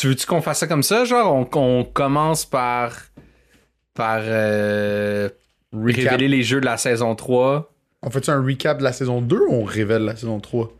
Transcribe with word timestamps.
Tu 0.00 0.08
veux-tu 0.08 0.26
qu'on 0.26 0.40
fasse 0.40 0.58
ça 0.60 0.66
comme 0.66 0.82
ça? 0.82 1.04
Genre, 1.04 1.34
on, 1.34 1.48
on 1.58 1.84
commence 1.84 2.44
par. 2.46 2.92
par. 3.94 4.20
euh, 4.22 5.28
révéler 5.72 6.28
les 6.28 6.42
jeux 6.42 6.60
de 6.60 6.66
la 6.66 6.76
saison 6.76 7.14
3. 7.14 7.72
On 8.02 8.10
fait 8.10 8.28
un 8.28 8.42
recap 8.42 8.78
de 8.78 8.84
la 8.84 8.92
saison 8.92 9.20
2 9.20 9.36
ou 9.48 9.52
on 9.52 9.64
révèle 9.64 10.02
la 10.04 10.14
saison 10.16 10.40
3? 10.40 10.72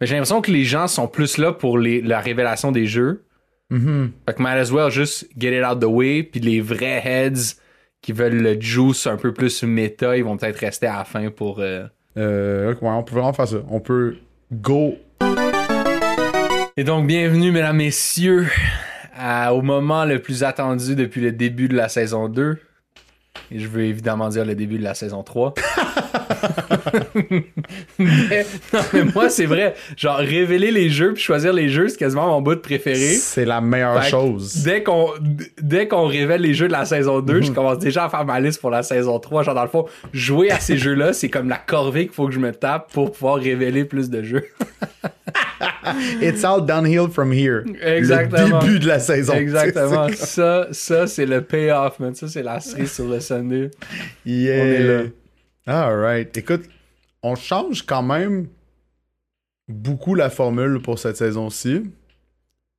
Mais 0.00 0.06
j'ai 0.06 0.14
l'impression 0.14 0.40
que 0.40 0.50
les 0.50 0.64
gens 0.64 0.86
sont 0.86 1.06
plus 1.08 1.38
là 1.38 1.52
pour 1.52 1.78
les, 1.78 2.00
la 2.00 2.20
révélation 2.20 2.72
des 2.72 2.86
jeux. 2.86 3.24
Mhm. 3.70 4.12
Fait 4.26 4.34
que 4.34 4.42
might 4.42 4.58
as 4.58 4.70
well 4.70 4.90
juste 4.90 5.28
get 5.38 5.56
it 5.58 5.64
out 5.64 5.80
the 5.80 5.84
way. 5.84 6.22
Puis 6.22 6.40
les 6.40 6.60
vrais 6.60 7.00
heads 7.04 7.56
qui 8.00 8.12
veulent 8.12 8.40
le 8.42 8.60
juice 8.60 9.06
un 9.06 9.16
peu 9.16 9.32
plus 9.32 9.62
méta, 9.62 10.16
ils 10.16 10.24
vont 10.24 10.36
peut-être 10.36 10.58
rester 10.58 10.86
à 10.86 10.98
la 10.98 11.04
fin 11.04 11.30
pour. 11.30 11.60
euh, 11.60 11.84
Euh, 12.18 12.72
ouais, 12.72 12.76
on 12.82 13.02
peut 13.02 13.14
vraiment 13.14 13.32
faire 13.32 13.48
ça. 13.48 13.58
On 13.70 13.80
peut 13.80 14.16
go. 14.52 14.94
Et 16.78 16.84
donc, 16.84 17.06
bienvenue, 17.06 17.52
mesdames, 17.52 17.76
messieurs, 17.76 18.48
au 19.50 19.60
moment 19.60 20.06
le 20.06 20.20
plus 20.22 20.42
attendu 20.42 20.96
depuis 20.96 21.20
le 21.20 21.30
début 21.30 21.68
de 21.68 21.76
la 21.76 21.90
saison 21.90 22.30
2. 22.30 22.58
Et 23.50 23.58
je 23.58 23.68
veux 23.68 23.82
évidemment 23.84 24.28
dire 24.28 24.44
le 24.44 24.54
début 24.54 24.78
de 24.78 24.84
la 24.84 24.94
saison 24.94 25.22
3. 25.22 25.54
mais, 27.98 28.46
non, 28.72 28.80
mais 28.92 29.04
moi, 29.04 29.28
c'est 29.28 29.46
vrai. 29.46 29.74
Genre, 29.96 30.16
révéler 30.16 30.70
les 30.70 30.90
jeux 30.90 31.12
puis 31.14 31.22
choisir 31.22 31.52
les 31.52 31.68
jeux, 31.68 31.88
c'est 31.88 31.96
quasiment 31.98 32.26
mon 32.28 32.40
bout 32.42 32.54
de 32.54 32.60
préféré. 32.60 33.14
C'est 33.14 33.44
la 33.44 33.60
meilleure 33.60 34.02
Fait 34.02 34.10
chose. 34.10 34.62
Dès 34.62 34.82
qu'on 34.82 35.10
dès 35.60 35.88
qu'on 35.88 36.06
révèle 36.06 36.42
les 36.42 36.54
jeux 36.54 36.66
de 36.68 36.72
la 36.72 36.84
saison 36.84 37.20
2, 37.20 37.34
Mhm. 37.34 37.42
je 37.44 37.52
commence 37.52 37.78
déjà 37.78 38.04
à 38.04 38.08
faire 38.08 38.24
ma 38.24 38.40
liste 38.40 38.60
pour 38.60 38.70
la 38.70 38.82
saison 38.82 39.18
3. 39.18 39.42
Genre, 39.42 39.54
dans 39.54 39.62
le 39.62 39.68
fond, 39.68 39.86
jouer 40.12 40.50
à 40.50 40.58
ces 40.60 40.76
jeux-là, 40.76 41.12
c'est 41.12 41.28
comme 41.28 41.48
la 41.48 41.58
corvée 41.58 42.06
qu'il 42.06 42.14
faut 42.14 42.26
que 42.26 42.32
je 42.34 42.40
me 42.40 42.52
tape 42.52 42.90
pour 42.92 43.12
pouvoir 43.12 43.36
révéler 43.36 43.84
plus 43.84 44.08
de 44.10 44.22
jeux. 44.22 44.44
It's 46.20 46.44
all 46.44 46.64
downhill 46.64 47.08
from 47.08 47.32
here. 47.32 47.64
Exactement. 47.82 48.60
Le 48.60 48.66
début 48.66 48.78
de 48.78 48.88
la 48.88 48.98
saison. 48.98 49.34
Exactement. 49.34 50.08
Ça, 50.14 50.68
ça 50.70 51.06
c'est 51.06 51.26
le 51.26 51.40
payoff, 51.42 51.98
man. 51.98 52.14
Ça, 52.14 52.28
c'est 52.28 52.42
la 52.42 52.60
cerise 52.60 52.92
sur 52.92 53.06
le 53.06 53.20
Yeah. 54.24 54.62
On 54.62 54.66
est 54.66 54.82
là. 54.82 55.02
Alright. 55.66 56.36
Écoute, 56.36 56.64
on 57.22 57.34
change 57.34 57.82
quand 57.86 58.02
même 58.02 58.48
beaucoup 59.68 60.14
la 60.14 60.30
formule 60.30 60.80
pour 60.82 60.98
cette 60.98 61.16
saison-ci. 61.16 61.82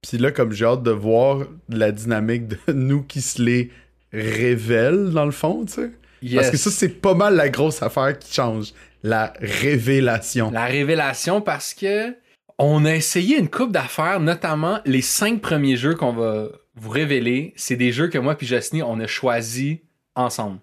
Puis 0.01 0.17
là, 0.17 0.31
comme 0.31 0.51
j'ai 0.51 0.65
hâte 0.65 0.83
de 0.83 0.91
voir 0.91 1.45
la 1.69 1.91
dynamique 1.91 2.47
de 2.47 2.57
nous 2.73 3.03
qui 3.03 3.21
se 3.21 3.41
les 3.41 3.71
révèle, 4.11 5.11
dans 5.11 5.25
le 5.25 5.31
fond, 5.31 5.65
tu 5.65 5.73
sais. 5.73 5.91
Parce 6.35 6.51
que 6.51 6.57
ça, 6.57 6.71
c'est 6.71 6.89
pas 6.89 7.13
mal 7.13 7.35
la 7.35 7.49
grosse 7.49 7.81
affaire 7.81 8.17
qui 8.17 8.33
change. 8.33 8.73
La 9.03 9.33
révélation. 9.39 10.51
la 10.51 10.65
révélation 10.65 11.41
parce 11.41 11.73
que 11.73 12.15
on 12.57 12.85
a 12.85 12.95
essayé 12.95 13.37
une 13.37 13.49
coupe 13.49 13.73
d'affaires, 13.73 14.21
notamment 14.21 14.79
les 14.85 15.01
cinq 15.01 15.41
premiers 15.41 15.75
jeux 15.75 15.95
qu'on 15.95 16.13
va 16.13 16.47
vous 16.75 16.89
révéler. 16.89 17.53
C'est 17.57 17.75
des 17.75 17.91
jeux 17.91 18.07
que 18.07 18.17
moi 18.17 18.35
puis 18.35 18.47
Justine, 18.47 18.83
on 18.83 18.99
a 19.01 19.07
choisi 19.07 19.81
ensemble. 20.15 20.59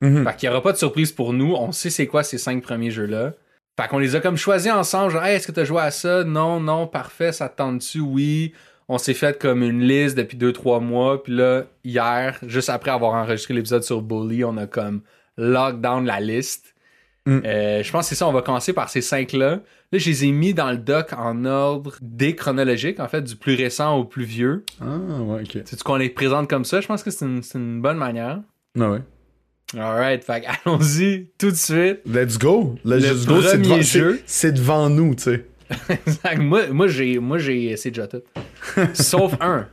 Mhm. 0.00 0.24
Fait 0.24 0.36
qu'il 0.36 0.48
n'y 0.48 0.52
aura 0.52 0.62
pas 0.62 0.72
de 0.72 0.76
surprise 0.76 1.12
pour 1.12 1.32
nous. 1.32 1.54
On 1.54 1.72
sait 1.72 1.90
c'est 1.90 2.06
quoi 2.06 2.22
ces 2.22 2.38
cinq 2.38 2.62
premiers 2.62 2.90
jeux-là. 2.90 3.32
Fait 3.80 3.88
qu'on 3.88 3.98
les 3.98 4.14
a 4.14 4.20
comme 4.20 4.36
choisis 4.36 4.70
ensemble. 4.70 5.12
Genre, 5.12 5.24
hey, 5.24 5.36
est-ce 5.36 5.46
que 5.46 5.52
tu 5.52 5.60
as 5.60 5.64
joué 5.64 5.80
à 5.80 5.90
ça? 5.90 6.24
Non, 6.24 6.60
non, 6.60 6.86
parfait, 6.86 7.32
ça 7.32 7.48
te 7.48 7.56
tente-tu? 7.56 8.00
Oui. 8.00 8.52
On 8.88 8.98
s'est 8.98 9.14
fait 9.14 9.38
comme 9.38 9.62
une 9.62 9.80
liste 9.80 10.16
depuis 10.16 10.36
deux, 10.36 10.52
trois 10.52 10.78
mois. 10.78 11.22
Puis 11.22 11.34
là, 11.34 11.64
hier, 11.84 12.38
juste 12.46 12.68
après 12.68 12.90
avoir 12.90 13.14
enregistré 13.14 13.54
l'épisode 13.54 13.82
sur 13.82 14.02
Bully, 14.02 14.44
on 14.44 14.56
a 14.58 14.66
comme 14.66 15.00
lockdown 15.36 16.04
la 16.04 16.20
liste. 16.20 16.74
Mm. 17.26 17.40
Euh, 17.44 17.82
je 17.82 17.90
pense 17.90 18.04
que 18.04 18.08
c'est 18.10 18.14
ça, 18.14 18.28
on 18.28 18.32
va 18.32 18.42
commencer 18.42 18.74
par 18.74 18.90
ces 18.90 19.00
cinq-là. 19.00 19.60
Là, 19.90 19.98
je 19.98 20.10
les 20.10 20.26
ai 20.26 20.32
mis 20.32 20.52
dans 20.52 20.70
le 20.70 20.76
doc 20.76 21.14
en 21.16 21.44
ordre 21.46 21.96
déchronologique, 22.02 23.00
en 23.00 23.08
fait, 23.08 23.22
du 23.22 23.36
plus 23.36 23.54
récent 23.54 23.96
au 23.96 24.04
plus 24.04 24.24
vieux. 24.24 24.64
Ah, 24.80 24.98
ouais, 24.98 25.42
ok. 25.42 25.62
C'est-tu 25.64 25.82
qu'on 25.82 25.96
les 25.96 26.10
présente 26.10 26.48
comme 26.48 26.66
ça? 26.66 26.80
Je 26.80 26.86
pense 26.86 27.02
que 27.02 27.10
c'est 27.10 27.24
une, 27.24 27.42
c'est 27.42 27.58
une 27.58 27.80
bonne 27.80 27.96
manière. 27.96 28.40
Ah 28.78 28.90
ouais. 28.90 29.00
Alright, 29.76 30.24
fait 30.24 30.44
allons-y 30.64 31.30
tout 31.38 31.50
de 31.50 31.56
suite. 31.56 32.00
Let's 32.06 32.38
go. 32.38 32.76
Let's 32.84 33.02
Le 33.02 33.26
go. 33.26 33.42
C'est 33.42 33.48
premier 33.52 33.62
devant, 33.64 33.82
jeu. 33.82 34.22
c'est- 34.26 34.52
devant 34.52 34.88
nous, 34.90 35.14
tu 35.14 35.22
sais. 35.24 35.46
Exact. 35.88 36.38
Moi, 36.38 36.68
moi 36.68 36.86
j'ai, 36.88 37.18
moi, 37.18 37.38
j'ai, 37.38 37.76
c'est 37.76 37.90
déjà 37.90 38.06
tout. 38.06 38.22
Sauf 38.94 39.34
un. 39.40 39.68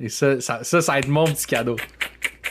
Et 0.00 0.08
ça, 0.08 0.40
ça, 0.40 0.62
ça, 0.64 0.80
ça 0.80 0.92
va 0.92 0.98
être 0.98 1.08
mon 1.08 1.24
petit 1.24 1.46
cadeau. 1.46 1.76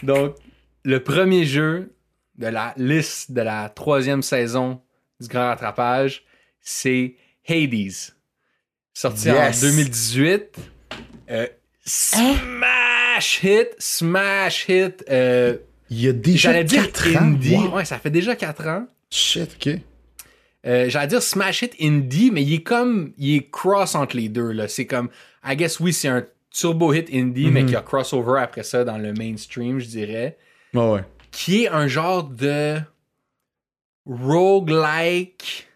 Donc, 0.04 0.36
le 0.84 1.00
premier 1.02 1.46
jeu 1.46 1.94
de 2.38 2.48
la 2.48 2.74
liste 2.78 3.32
de 3.32 3.42
la 3.42 3.70
troisième 3.70 4.22
saison 4.22 4.82
du 5.20 5.28
Grand 5.28 5.48
Rattrapage, 5.48 6.24
c'est 6.60 7.16
Hades. 7.48 7.92
Sorti 8.94 9.28
Yes. 9.30 9.64
en 9.64 9.68
2018. 9.68 10.58
Euh, 11.32 11.48
smash 11.86 13.44
hit, 13.44 13.70
smash 13.80 14.66
hit. 14.70 15.04
euh, 15.10 15.58
Il 15.94 16.02
y 16.02 16.08
a 16.08 16.14
déjà 16.14 16.52
j'allais 16.52 16.64
dire 16.64 16.92
4 16.92 17.18
ans. 17.18 17.22
indie. 17.22 17.56
Wow. 17.56 17.76
Ouais, 17.76 17.86
ça 17.86 18.00
fait 18.00 18.10
déjà 18.10 18.36
4 18.36 18.68
ans. 18.68 18.88
Shit, 19.12 19.56
ok. 19.56 19.80
Euh, 20.66 20.90
j'allais 20.90 21.08
dire 21.08 21.22
smash 21.22 21.62
hit 21.62 21.76
indie, 21.80 22.32
mais 22.32 22.42
il 22.42 22.54
est 22.54 22.64
comme, 22.64 23.14
il 23.18 23.36
est 23.36 23.50
cross 23.52 23.94
entre 23.96 24.16
les 24.16 24.28
deux, 24.30 24.52
là. 24.52 24.68
C'est 24.68 24.88
comme, 24.88 25.10
I 25.46 25.56
guess, 25.56 25.80
oui, 25.80 25.94
c'est 25.94 26.08
un 26.08 26.26
turbo 26.50 26.94
hit 26.94 27.10
indie, 27.14 27.52
mais 27.52 27.66
qui 27.66 27.76
a 27.76 27.82
crossover 27.82 28.40
après 28.42 28.64
ça 28.64 28.84
dans 28.84 28.98
le 28.98 29.14
mainstream, 29.14 29.80
je 29.80 29.88
dirais. 29.88 30.38
Ouais, 30.74 30.90
ouais. 30.90 31.04
Qui 31.32 31.64
est 31.66 31.68
un 31.68 31.88
genre 31.88 32.24
de 32.24 32.80
roguelike 34.06 35.68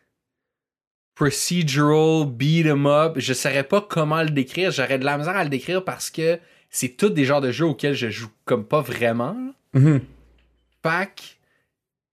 procedural 1.15 2.25
beat 2.25 2.67
'em 2.67 2.85
up. 2.85 3.13
Je 3.17 3.33
saurais 3.33 3.63
pas 3.63 3.81
comment 3.81 4.21
le 4.23 4.29
décrire. 4.29 4.71
J'aurais 4.71 4.99
de 4.99 5.05
la 5.05 5.17
misère 5.17 5.35
à 5.35 5.43
le 5.43 5.49
décrire 5.49 5.83
parce 5.83 6.09
que 6.09 6.39
c'est 6.69 6.89
tous 6.89 7.09
des 7.09 7.25
genres 7.25 7.41
de 7.41 7.51
jeux 7.51 7.65
auxquels 7.65 7.93
je 7.95 8.09
joue 8.09 8.29
comme 8.45 8.65
pas 8.65 8.81
vraiment. 8.81 9.35
Fait 9.73 11.05
que 11.15 11.21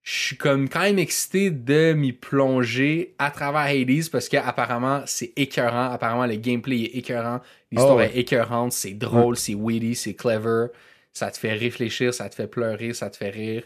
je 0.03 0.13
suis 0.13 0.37
comme 0.37 0.69
quand 0.69 0.81
même 0.83 0.99
excité 0.99 1.51
de 1.51 1.95
m'y 1.95 2.13
plonger 2.13 3.15
à 3.19 3.31
travers 3.31 3.63
Hades 3.63 4.11
parce 4.11 4.29
que 4.29 4.37
apparemment 4.37 5.03
c'est 5.07 5.33
écœurant, 5.37 5.91
apparemment 5.91 6.27
le 6.27 6.37
gameplay 6.37 6.83
est 6.83 6.97
écœurant, 6.99 7.41
l'histoire 7.73 7.95
Oh 7.95 7.99
ouais. 7.99 8.11
est 8.15 8.21
écœurante, 8.21 8.73
c'est 8.73 8.93
drôle, 8.93 9.37
c'est 9.37 9.55
witty, 9.55 9.95
c'est 9.95 10.15
clever, 10.15 10.67
ça 11.13 11.31
te 11.31 11.39
fait 11.39 11.55
réfléchir, 11.55 12.13
ça 12.13 12.29
te 12.29 12.35
fait 12.35 12.47
pleurer, 12.49 12.93
ça 12.93 13.09
te 13.09 13.17
fait 13.17 13.31
rire. 13.31 13.63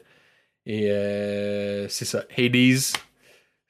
Et 0.64 0.90
euh, 0.92 1.88
c'est 1.88 2.04
ça, 2.04 2.24
Hades, 2.36 2.78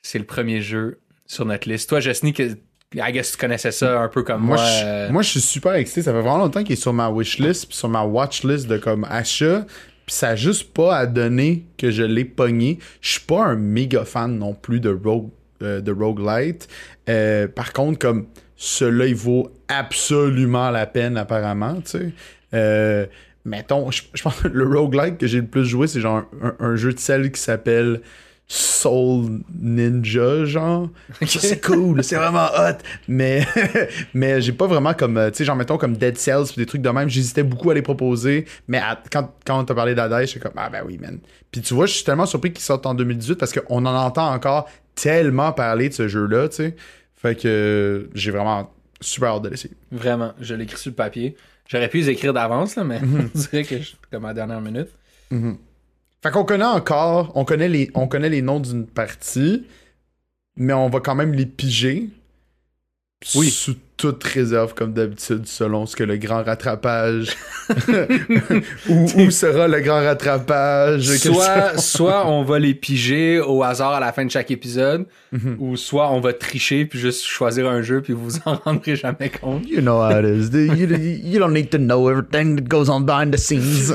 c'est 0.02 0.18
le 0.18 0.26
premier 0.26 0.60
jeu 0.60 1.00
sur 1.24 1.46
notre 1.46 1.68
liste. 1.68 1.88
Toi, 1.88 2.00
Jessny, 2.00 2.32
que 2.34 2.58
I 2.94 3.12
guess 3.12 3.32
tu 3.32 3.36
connaissais 3.38 3.70
ça 3.72 4.00
un 4.00 4.08
peu 4.08 4.22
comme 4.22 4.42
moi. 4.42 4.56
Moi, 4.56 4.66
je, 4.66 4.84
euh, 4.84 5.10
moi, 5.10 5.22
je 5.22 5.28
suis 5.28 5.40
super 5.40 5.74
excité. 5.74 6.02
Ça 6.02 6.12
fait 6.12 6.20
vraiment 6.20 6.38
longtemps 6.38 6.62
qu'il 6.64 6.72
est 6.72 6.76
sur 6.76 6.92
ma 6.92 7.08
wishlist 7.10 7.66
puis 7.68 7.76
sur 7.76 7.88
ma 7.88 8.02
watchlist 8.02 8.66
de 8.66 8.78
comme 8.78 9.04
achat. 9.04 9.64
Puis 10.08 10.14
ça 10.14 10.30
a 10.30 10.36
juste 10.36 10.72
pas 10.72 10.96
à 10.96 11.04
donner 11.04 11.66
que 11.76 11.90
je 11.90 12.02
l'ai 12.02 12.24
pogné. 12.24 12.78
Je 13.02 13.10
suis 13.10 13.20
pas 13.20 13.44
un 13.44 13.56
méga 13.56 14.06
fan 14.06 14.38
non 14.38 14.54
plus 14.54 14.80
de 14.80 14.88
Rogue, 14.88 15.28
euh, 15.62 15.82
de 15.82 15.92
Roguelite. 15.92 16.66
Euh, 17.10 17.46
par 17.46 17.74
contre, 17.74 17.98
comme 17.98 18.26
celui-là, 18.56 19.04
il 19.04 19.14
vaut 19.14 19.52
absolument 19.68 20.70
la 20.70 20.86
peine, 20.86 21.18
apparemment, 21.18 21.74
tu 21.82 21.90
sais. 21.90 22.12
Euh, 22.54 23.04
mettons, 23.44 23.90
je, 23.90 24.04
je 24.14 24.22
pense 24.22 24.40
que 24.40 24.48
le 24.48 24.64
roguelike 24.66 25.18
que 25.18 25.26
j'ai 25.26 25.42
le 25.42 25.46
plus 25.46 25.66
joué, 25.66 25.86
c'est 25.88 26.00
genre 26.00 26.24
un, 26.42 26.54
un 26.58 26.76
jeu 26.76 26.94
de 26.94 26.98
sel 26.98 27.30
qui 27.30 27.38
s'appelle 27.42 28.00
Soul 28.50 29.42
Ninja, 29.60 30.44
genre. 30.46 30.88
C'est 31.26 31.62
cool, 31.62 32.02
c'est 32.02 32.16
vraiment 32.22 32.46
hot. 32.56 32.78
Mais, 33.06 33.46
mais 34.14 34.40
j'ai 34.40 34.52
pas 34.52 34.66
vraiment 34.66 34.94
comme, 34.94 35.18
euh, 35.18 35.30
tu 35.30 35.36
sais, 35.38 35.44
genre, 35.44 35.54
mettons, 35.56 35.76
comme 35.76 35.96
Dead 35.96 36.16
Cells 36.16 36.46
pis 36.48 36.56
des 36.56 36.66
trucs 36.66 36.80
de 36.82 36.88
même. 36.88 37.08
J'hésitais 37.10 37.42
beaucoup 37.42 37.70
à 37.70 37.74
les 37.74 37.82
proposer. 37.82 38.46
Mais 38.66 38.78
à- 38.78 38.98
quand, 39.12 39.30
quand 39.44 39.60
on 39.60 39.64
t'a 39.64 39.74
parlé 39.74 39.94
d'Adai, 39.94 40.26
j'étais 40.26 40.40
comme, 40.40 40.52
ah 40.56 40.70
ben 40.70 40.82
oui, 40.86 40.96
man. 40.98 41.18
Puis 41.52 41.60
tu 41.60 41.74
vois, 41.74 41.84
je 41.86 41.92
suis 41.92 42.04
tellement 42.04 42.24
surpris 42.26 42.52
qu'il 42.52 42.62
sorte 42.64 42.86
en 42.86 42.94
2018 42.94 43.34
parce 43.36 43.52
qu'on 43.52 43.84
en 43.84 43.94
entend 43.94 44.32
encore 44.32 44.68
tellement 44.94 45.52
parler 45.52 45.90
de 45.90 45.94
ce 45.94 46.08
jeu-là, 46.08 46.48
tu 46.48 46.56
sais. 46.56 46.76
Fait 47.16 47.34
que 47.38 48.08
j'ai 48.14 48.30
vraiment 48.30 48.70
super 49.00 49.34
hâte 49.34 49.42
de 49.42 49.48
l'essayer. 49.50 49.74
Vraiment, 49.92 50.32
je 50.40 50.54
l'ai 50.54 50.64
écrit 50.64 50.78
sur 50.78 50.90
le 50.90 50.94
papier. 50.96 51.36
J'aurais 51.68 51.88
pu 51.88 51.98
les 51.98 52.08
écrire 52.08 52.32
d'avance, 52.32 52.76
là, 52.76 52.84
mais 52.84 53.00
Mhm. 53.00 53.28
on 53.34 53.38
dirait 53.38 53.64
que 53.64 53.78
je 53.78 53.92
comme 54.10 54.24
à 54.24 54.28
la 54.28 54.34
dernière 54.34 54.60
minute. 54.62 54.88
Fait 56.22 56.30
qu'on 56.30 56.44
connaît 56.44 56.64
encore, 56.64 57.32
on 57.36 57.44
connaît 57.44 57.68
les, 57.68 57.90
on 57.94 58.08
connaît 58.08 58.28
les 58.28 58.42
noms 58.42 58.60
d'une 58.60 58.86
partie, 58.86 59.66
mais 60.56 60.72
on 60.72 60.88
va 60.88 61.00
quand 61.00 61.14
même 61.14 61.32
les 61.32 61.46
piger. 61.46 62.10
Oui. 63.34 63.50
Sous 63.50 63.76
toute 63.98 64.24
réserve, 64.24 64.72
comme 64.74 64.94
d'habitude, 64.94 65.46
selon 65.46 65.84
ce 65.84 65.94
que 65.96 66.04
le 66.04 66.16
grand 66.16 66.42
rattrapage. 66.44 67.36
où, 68.88 69.06
où 69.16 69.30
sera 69.30 69.68
le 69.68 69.80
grand 69.80 70.02
rattrapage? 70.02 71.02
Soit, 71.18 71.76
soit 71.78 72.26
on 72.26 72.42
va 72.44 72.58
les 72.58 72.74
piger 72.74 73.40
au 73.40 73.62
hasard 73.62 73.92
à 73.92 74.00
la 74.00 74.12
fin 74.12 74.24
de 74.24 74.30
chaque 74.30 74.50
épisode, 74.50 75.06
Mhm. 75.30 75.56
ou 75.58 75.76
soit 75.76 76.10
on 76.10 76.20
va 76.20 76.32
tricher 76.32 76.86
puis 76.86 76.98
juste 76.98 77.22
choisir 77.24 77.68
un 77.68 77.82
jeu 77.82 78.00
puis 78.00 78.14
vous 78.14 78.38
en 78.46 78.54
rendrez 78.54 78.96
jamais 78.96 79.28
compte. 79.28 79.68
You 79.68 79.82
know 79.82 80.00
how 80.00 80.10
it 80.20 80.24
is. 80.24 80.56
You, 80.56 80.86
you 80.96 81.38
don't 81.38 81.52
need 81.52 81.68
to 81.70 81.76
know 81.78 82.08
everything 82.08 82.56
that 82.56 82.62
goes 82.68 82.88
on 82.88 83.00
behind 83.02 83.34
the 83.34 83.38
scenes. 83.38 83.92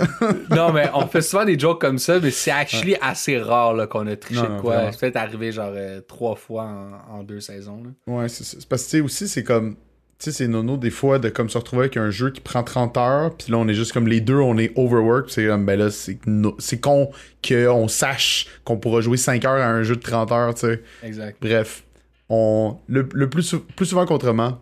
non, 0.51 0.71
mais 0.71 0.89
on 0.93 1.07
fait 1.07 1.21
souvent 1.21 1.45
des 1.45 1.57
jokes 1.57 1.81
comme 1.81 1.97
ça, 1.97 2.19
mais 2.19 2.29
c'est 2.29 2.51
actually 2.51 2.95
assez 3.01 3.39
rare 3.39 3.89
qu'on 3.89 4.05
a 4.05 4.15
triché 4.15 4.41
Non, 4.43 4.57
de 4.57 4.61
quoi. 4.61 4.91
C'est 4.91 4.99
peut-être 4.99 5.15
arrivé 5.17 5.51
genre 5.51 5.71
euh, 5.75 6.01
trois 6.07 6.35
fois 6.35 6.65
en, 7.09 7.19
en 7.19 7.23
deux 7.23 7.39
saisons. 7.39 7.81
là. 7.83 8.13
Ouais, 8.13 8.29
c'est 8.29 8.67
Parce 8.67 8.83
que 8.83 8.89
tu 8.91 8.97
sais 8.97 9.01
aussi, 9.01 9.27
c'est 9.27 9.43
comme. 9.43 9.75
Tu 10.23 10.31
sais, 10.31 10.37
c'est 10.37 10.47
nono 10.47 10.77
des 10.77 10.89
fois 10.89 11.19
de 11.19 11.27
comme 11.27 11.49
se 11.49 11.57
retrouver 11.57 11.81
avec 11.81 11.97
un 11.97 12.09
jeu 12.09 12.29
qui 12.31 12.39
prend 12.39 12.63
30 12.63 12.95
heures, 12.95 13.35
puis 13.35 13.51
là 13.51 13.57
on 13.57 13.67
est 13.67 13.73
juste 13.73 13.91
comme 13.91 14.07
les 14.07 14.21
deux, 14.21 14.37
on 14.37 14.57
est 14.57 14.71
overwork, 14.77 15.25
puis 15.25 15.33
c'est 15.33 15.47
comme 15.47 15.65
ben 15.65 15.77
là, 15.77 15.89
c'est 15.91 16.17
no- 16.25 16.55
con 16.81 17.11
qu'on 17.45 17.87
sache 17.89 18.47
qu'on 18.63 18.77
pourra 18.77 19.01
jouer 19.01 19.17
5 19.17 19.43
heures 19.43 19.61
à 19.61 19.67
un 19.67 19.83
jeu 19.83 19.97
de 19.97 20.01
30 20.01 20.31
heures, 20.31 20.53
tu 20.55 20.61
sais. 20.61 20.81
Exact. 21.03 21.37
Bref, 21.41 21.83
on 22.29 22.77
le, 22.87 23.07
le 23.13 23.29
plus, 23.29 23.43
sou- 23.43 23.65
plus 23.75 23.85
souvent 23.87 24.05
qu'autrement, 24.05 24.61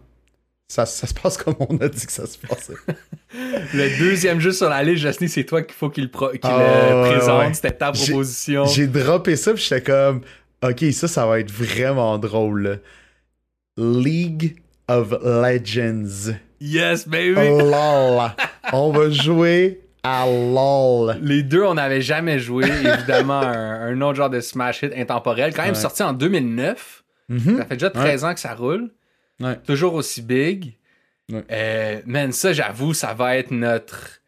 ça, 0.67 0.87
ça 0.87 1.05
se 1.05 1.13
passe 1.13 1.37
comme 1.37 1.53
on 1.59 1.77
a 1.77 1.87
dit 1.89 2.05
que 2.07 2.11
ça 2.11 2.25
se 2.25 2.37
passait. 2.39 2.73
Le 3.73 3.99
deuxième 3.99 4.39
jeu 4.39 4.51
sur 4.53 4.67
la 4.69 4.83
liste, 4.83 5.01
Justin, 5.03 5.27
c'est 5.27 5.43
toi 5.43 5.61
qu'il 5.61 5.75
faut 5.75 5.89
qu'il 5.89 6.09
qu'il 6.09 6.39
Ah, 6.43 6.89
le 6.89 7.01
ouais, 7.03 7.09
présente. 7.17 7.39
ouais. 7.39 7.53
C'était 7.53 7.71
ta 7.71 7.91
proposition. 7.91 8.65
J'ai 8.65 8.87
droppé 8.87 9.35
ça, 9.35 9.53
puis 9.53 9.61
j'étais 9.63 9.81
comme, 9.83 10.21
ok, 10.63 10.85
ça, 10.91 11.07
ça 11.07 11.25
va 11.25 11.39
être 11.39 11.51
vraiment 11.51 12.17
drôle. 12.17 12.79
League 13.77 14.60
of 14.99 15.11
Legends. 15.23 16.33
Yes, 16.59 17.07
baby! 17.07 17.33
LOL. 17.35 18.31
on 18.73 18.91
va 18.91 19.09
jouer 19.09 19.81
à 20.03 20.25
LOL. 20.27 21.17
Les 21.21 21.43
deux, 21.43 21.63
on 21.63 21.75
n'avait 21.75 22.01
jamais 22.01 22.39
joué. 22.39 22.65
Évidemment, 22.67 23.39
un, 23.41 23.81
un 23.87 24.01
autre 24.01 24.15
genre 24.15 24.29
de 24.29 24.39
smash 24.39 24.83
hit 24.83 24.93
intemporel. 24.95 25.53
Quand 25.53 25.63
même 25.63 25.73
Ouais. 25.73 25.79
sorti 25.79 26.03
en 26.03 26.13
2009. 26.13 27.03
Mhm. 27.29 27.57
Ça 27.57 27.65
fait 27.65 27.75
déjà 27.77 27.89
13 27.89 28.23
ans 28.25 28.33
que 28.33 28.39
ça 28.39 28.53
roule. 28.53 28.91
Ouais. 29.39 29.57
Toujours 29.65 29.93
aussi 29.95 30.21
big. 30.21 30.73
Euh, 31.51 32.01
man, 32.05 32.31
ça, 32.31 32.51
j'avoue, 32.53 32.93
ça 32.93 33.13
va 33.13 33.37
être 33.37 33.51
notre, 33.51 34.19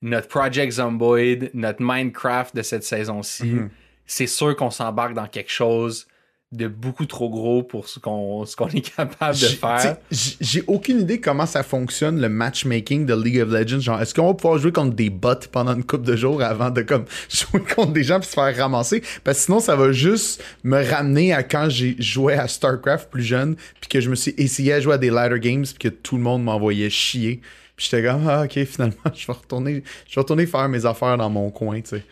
notre 0.00 0.28
Project 0.28 0.72
Zomboid, 0.74 1.50
notre 1.54 1.80
Minecraft 1.82 2.54
de 2.54 2.62
cette 2.62 2.84
saison-ci. 2.84 3.46
Mhm. 3.46 3.70
C'est 4.06 4.26
sûr 4.28 4.54
qu'on 4.56 4.70
s'embarque 4.70 5.14
dans 5.14 5.26
quelque 5.26 5.50
chose 5.50 6.06
de 6.52 6.68
beaucoup 6.68 7.06
trop 7.06 7.30
gros 7.30 7.62
pour 7.62 7.88
ce 7.88 7.98
qu'on 7.98 8.44
ce 8.44 8.56
qu'on 8.56 8.68
est 8.68 8.94
capable 8.94 9.34
de 9.38 9.46
faire. 9.46 9.96
J'ai 10.10 10.62
aucune 10.66 11.00
idée 11.00 11.18
comment 11.18 11.46
ça 11.46 11.62
fonctionne 11.62 12.20
le 12.20 12.28
matchmaking 12.28 13.06
de 13.06 13.14
League 13.14 13.40
of 13.40 13.48
Legends. 13.48 13.80
Genre, 13.80 14.00
est-ce 14.00 14.14
qu'on 14.14 14.26
va 14.26 14.34
pouvoir 14.34 14.58
jouer 14.58 14.70
contre 14.70 14.94
des 14.94 15.08
bots 15.08 15.34
pendant 15.50 15.74
une 15.74 15.84
couple 15.84 16.04
de 16.04 16.14
jours 16.14 16.42
avant 16.42 16.70
de 16.70 16.82
comme 16.82 17.06
jouer 17.30 17.60
contre 17.60 17.92
des 17.92 18.04
gens 18.04 18.20
puis 18.20 18.28
se 18.28 18.34
faire 18.34 18.54
ramasser? 18.54 19.02
Parce 19.24 19.38
que 19.38 19.44
sinon, 19.44 19.60
ça 19.60 19.76
va 19.76 19.92
juste 19.92 20.44
me 20.62 20.82
ramener 20.88 21.32
à 21.32 21.42
quand 21.42 21.68
j'ai 21.70 21.96
joué 21.98 22.34
à 22.34 22.46
StarCraft 22.46 23.10
plus 23.10 23.22
jeune, 23.22 23.56
puis 23.80 23.88
que 23.88 24.00
je 24.00 24.10
me 24.10 24.14
suis 24.14 24.34
essayé 24.36 24.74
à 24.74 24.80
jouer 24.80 24.94
à 24.94 24.98
des 24.98 25.10
ladder 25.10 25.40
games, 25.40 25.64
puis 25.64 25.78
que 25.78 25.88
tout 25.88 26.16
le 26.16 26.22
monde 26.22 26.44
m'envoyait 26.44 26.90
chier. 26.90 27.40
Puis 27.76 27.88
j'étais 27.90 28.06
comme 28.06 28.28
ah 28.28 28.44
ok 28.44 28.64
finalement 28.66 28.96
je 29.14 29.26
vais 29.26 29.32
retourner 29.32 29.82
je 30.06 30.14
vais 30.14 30.20
retourner 30.20 30.44
faire 30.44 30.68
mes 30.68 30.84
affaires 30.84 31.16
dans 31.16 31.30
mon 31.30 31.50
coin 31.50 31.80
tu 31.80 31.96
sais. 31.96 32.04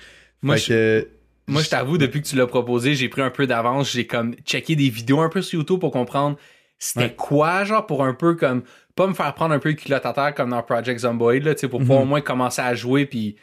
Moi, 0.43 0.57
Fait 0.57 0.69
que, 0.69 1.09
Moi, 1.47 1.63
je 1.63 1.69
t'avoue, 1.69 1.99
depuis 1.99 2.23
que 2.23 2.27
tu 2.29 2.37
l'as 2.37 2.47
proposé, 2.47 2.95
j'ai 2.95 3.09
pris 3.09 3.23
un 3.23 3.31
peu 3.31 3.47
d'avance. 3.47 3.91
J'ai 3.91 4.07
comme 4.07 4.35
checké 4.45 4.77
des 4.77 4.89
vidéos 4.89 5.21
un 5.21 5.29
peu 5.29 5.43
sur 5.43 5.59
YouTube 5.61 5.81
pour 5.81 5.91
comprendre 5.91 6.37
c'était 6.79 7.01
Ouais. 7.07 7.15
quoi, 7.15 7.65
genre, 7.65 7.85
pour 7.87 8.05
un 8.05 8.15
peu 8.15 8.35
comme. 8.35 8.63
Pas 8.97 9.07
me 9.07 9.15
faire 9.15 9.35
prendre 9.35 9.55
un 9.55 9.59
peu 9.59 9.69
le 9.71 9.75
culotte 9.75 10.05
à 10.07 10.13
terre 10.13 10.35
comme 10.35 10.51
dans 10.51 10.63
Project 10.63 11.01
Zomboid, 11.01 11.43
là, 11.45 11.55
tu 11.55 11.61
sais, 11.61 11.69
pour 11.69 11.81
pouvoir 11.81 12.01
au 12.01 12.05
moins 12.05 12.21
commencer 12.21 12.61
à 12.63 12.75
jouer 12.75 13.07
puis 13.07 13.37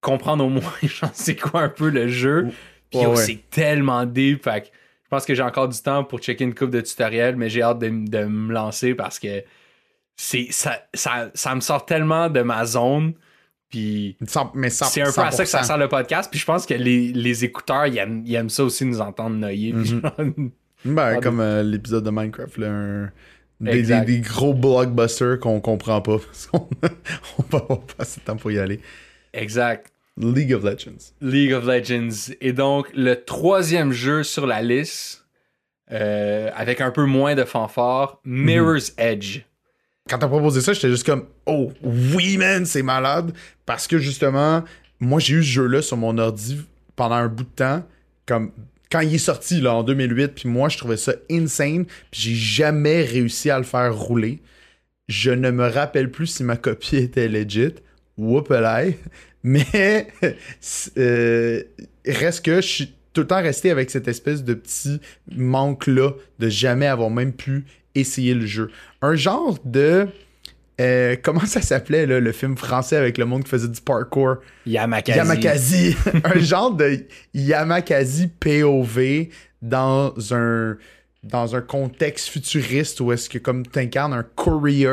comprendre 0.00 0.44
au 0.44 0.48
moins, 0.48 0.62
genre, 0.82 1.10
c'est 1.12 1.36
quoi 1.36 1.62
un 1.62 1.68
peu 1.68 1.88
le 1.90 2.08
jeu. 2.08 2.48
Puis 2.90 3.00
Ouais, 3.00 3.06
oh, 3.06 3.10
ouais. 3.10 3.16
c'est 3.16 3.50
tellement 3.50 4.04
deep. 4.06 4.44
Fait 4.44 4.62
que 4.62 4.66
je 4.66 5.08
pense 5.10 5.24
que 5.24 5.34
j'ai 5.34 5.42
encore 5.42 5.68
du 5.68 5.78
temps 5.80 6.04
pour 6.04 6.18
checker 6.20 6.44
une 6.44 6.54
coupe 6.54 6.70
de 6.70 6.80
tutoriels, 6.80 7.36
mais 7.36 7.48
j'ai 7.48 7.62
hâte 7.62 7.78
de, 7.78 7.88
de 7.88 8.24
me 8.24 8.52
lancer 8.52 8.94
parce 8.94 9.18
que 9.18 9.42
c'est 10.16 10.48
ça, 10.50 10.80
ça, 10.94 11.30
ça 11.34 11.54
me 11.54 11.60
sort 11.60 11.86
tellement 11.86 12.28
de 12.30 12.40
ma 12.42 12.64
zone. 12.64 13.14
Puis 13.74 14.16
mais 14.54 14.70
c'est 14.70 15.02
un 15.02 15.10
peu 15.12 15.20
à 15.20 15.30
ça 15.32 15.42
que 15.42 15.48
ça 15.50 15.62
100%. 15.62 15.64
sert 15.64 15.78
le 15.78 15.88
podcast. 15.88 16.30
Puis 16.30 16.38
je 16.38 16.44
pense 16.46 16.64
que 16.64 16.74
les, 16.74 17.12
les 17.12 17.44
écouteurs, 17.44 17.86
ils 17.86 17.98
aiment, 17.98 18.22
ils 18.24 18.34
aiment 18.36 18.48
ça 18.50 18.62
aussi 18.62 18.84
nous 18.84 19.00
entendre 19.00 19.34
noyer. 19.36 19.72
Mhm. 19.72 20.50
Ben, 20.84 21.14
Ah, 21.16 21.20
comme 21.20 21.40
euh, 21.40 21.62
l'épisode 21.64 22.04
de 22.04 22.10
Minecraft, 22.10 22.58
là, 22.58 22.68
un- 22.68 23.12
des, 23.60 23.70
Exact. 23.78 24.04
des- 24.06 24.16
des 24.16 24.20
gros 24.20 24.54
blockbusters 24.54 25.40
qu'on 25.40 25.60
comprend 25.60 26.00
pas 26.02 26.18
parce 26.24 26.46
qu'on 26.46 26.68
on 27.38 27.42
va 27.50 27.60
pas 27.60 27.78
assez 27.98 28.20
de 28.20 28.24
temps 28.26 28.36
pour 28.36 28.52
y 28.52 28.58
aller. 28.58 28.78
exact. 29.32 29.90
League 30.16 30.52
of 30.52 30.62
Legends. 30.62 31.12
League 31.20 31.52
of 31.52 31.64
Legends. 31.66 32.32
Et 32.40 32.52
donc, 32.52 32.88
le 32.94 33.14
troisième 33.24 33.90
jeu 33.90 34.22
sur 34.22 34.46
la 34.46 34.62
liste, 34.62 35.26
euh, 35.90 36.50
avec 36.54 36.80
un 36.80 36.92
peu 36.92 37.04
moins 37.04 37.34
de 37.34 37.42
fanfare, 37.42 38.20
Mirror's 38.24 38.92
Edge. 38.98 39.40
Quand 40.08 40.18
t'as 40.18 40.28
proposé 40.28 40.60
ça, 40.60 40.74
j'étais 40.74 40.90
juste 40.90 41.06
comme 41.06 41.26
Oh 41.46 41.72
oui 41.82 42.36
man, 42.36 42.66
c'est 42.66 42.82
malade. 42.82 43.32
Parce 43.64 43.86
que 43.86 43.98
justement, 43.98 44.62
moi 45.00 45.18
j'ai 45.20 45.34
eu 45.34 45.42
ce 45.42 45.48
jeu-là 45.48 45.82
sur 45.82 45.96
mon 45.96 46.18
ordi 46.18 46.60
pendant 46.94 47.14
un 47.14 47.28
bout 47.28 47.44
de 47.44 47.48
temps. 47.48 47.82
Comme 48.26 48.52
quand 48.90 49.00
il 49.00 49.14
est 49.14 49.18
sorti 49.18 49.60
là 49.60 49.74
en 49.74 49.82
2008, 49.82 50.28
puis 50.28 50.48
moi 50.48 50.68
je 50.68 50.78
trouvais 50.78 50.96
ça 50.96 51.14
insane, 51.30 51.86
puis 52.10 52.20
j'ai 52.20 52.34
jamais 52.34 53.02
réussi 53.02 53.50
à 53.50 53.58
le 53.58 53.64
faire 53.64 53.96
rouler. 53.96 54.40
Je 55.08 55.30
ne 55.30 55.50
me 55.50 55.68
rappelle 55.68 56.10
plus 56.10 56.26
si 56.26 56.44
ma 56.44 56.56
copie 56.56 56.96
était 56.96 57.28
legit. 57.28 57.74
Whoopalai. 58.16 58.98
Mais 59.42 60.08
euh, 60.96 61.62
reste 62.06 62.44
que 62.44 62.56
je 62.56 62.66
suis 62.66 62.94
tout 63.12 63.22
le 63.22 63.26
temps 63.26 63.42
resté 63.42 63.70
avec 63.70 63.90
cette 63.90 64.08
espèce 64.08 64.42
de 64.42 64.54
petit 64.54 65.00
manque-là 65.34 66.12
de 66.38 66.48
jamais 66.48 66.86
avoir 66.86 67.10
même 67.10 67.32
pu 67.32 67.64
essayer 67.94 68.34
le 68.34 68.46
jeu. 68.46 68.70
Un 69.02 69.14
genre 69.14 69.58
de. 69.64 70.08
euh, 70.80 71.16
comment 71.22 71.44
ça 71.46 71.60
s'appelait 71.62 72.06
le 72.06 72.32
film 72.32 72.56
français 72.56 72.96
avec 72.96 73.16
le 73.18 73.24
monde 73.26 73.44
qui 73.44 73.50
faisait 73.50 73.68
du 73.68 73.80
parkour? 73.80 74.36
Yamakasi. 74.66 75.16
Yamakasi. 75.18 75.96
un 76.24 76.38
genre 76.40 76.72
de 76.72 77.06
Yamakasi 77.34 78.28
POV 78.40 79.28
dans 79.62 80.14
un 80.32 80.76
dans 81.22 81.56
un 81.56 81.62
contexte 81.62 82.28
futuriste 82.28 83.00
où 83.00 83.10
est-ce 83.12 83.30
que 83.30 83.38
comme 83.38 83.64
t'incarnes 83.66 84.12
un 84.12 84.22
courier 84.24 84.90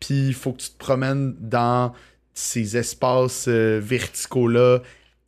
puis 0.00 0.28
il 0.28 0.34
faut 0.34 0.52
que 0.52 0.60
tu 0.60 0.68
te 0.70 0.76
promènes 0.76 1.34
dans 1.40 1.94
ces 2.34 2.76
espaces 2.76 3.46
euh, 3.48 3.80
verticaux 3.82 4.48
là 4.48 4.80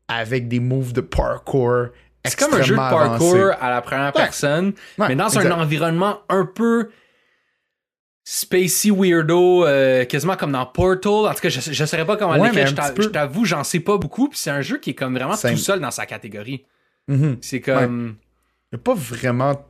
avec 0.09 0.49
des 0.49 0.61
moves 0.61 0.93
de 0.93 1.01
parkour 1.01 1.87
C'est 2.27 2.39
comme 2.39 2.53
un 2.53 2.63
jeu 2.63 2.75
de 2.75 2.79
parkour 2.79 3.53
à 3.59 3.71
la 3.71 3.81
première 3.81 4.13
personne, 4.13 4.75
Ouais, 4.99 5.09
mais 5.09 5.17
dans 5.17 5.29
exact. 5.29 5.47
un 5.47 5.61
environnement 5.63 6.19
un 6.29 6.45
peu 6.45 6.91
spacey 8.25 8.91
weirdo, 8.91 9.67
euh, 9.67 10.05
quasiment 10.07 10.37
comme 10.37 10.53
dans 10.53 10.65
Portal. 10.67 11.13
En 11.13 11.35
tout 11.35 11.41
cas, 11.41 11.49
je, 11.51 11.61
je 11.73 11.85
saurais 11.85 12.07
pas 12.07 12.17
comment 12.17 12.33
Ouais, 12.39 12.51
l'écrire. 12.51 12.67
Je 12.99 13.09
t'avoue, 13.09 13.45
j'en 13.45 13.63
sais 13.65 13.81
pas 13.81 13.99
beaucoup. 13.99 14.29
Puis 14.29 14.39
c'est 14.39 14.51
un 14.51 14.63
jeu 14.63 14.79
qui 14.79 14.91
est 14.91 14.95
comme 14.95 15.15
vraiment 15.17 15.37
tout 15.37 15.57
seul 15.57 15.81
dans 15.81 15.91
sa 15.91 16.07
catégorie. 16.07 16.65
Mhm. 17.09 17.37
C'est 17.41 17.61
comme. 17.61 18.17
Il 18.73 18.77
y 18.77 18.81
a 18.81 18.83
pas 18.83 18.95
vraiment 18.95 19.65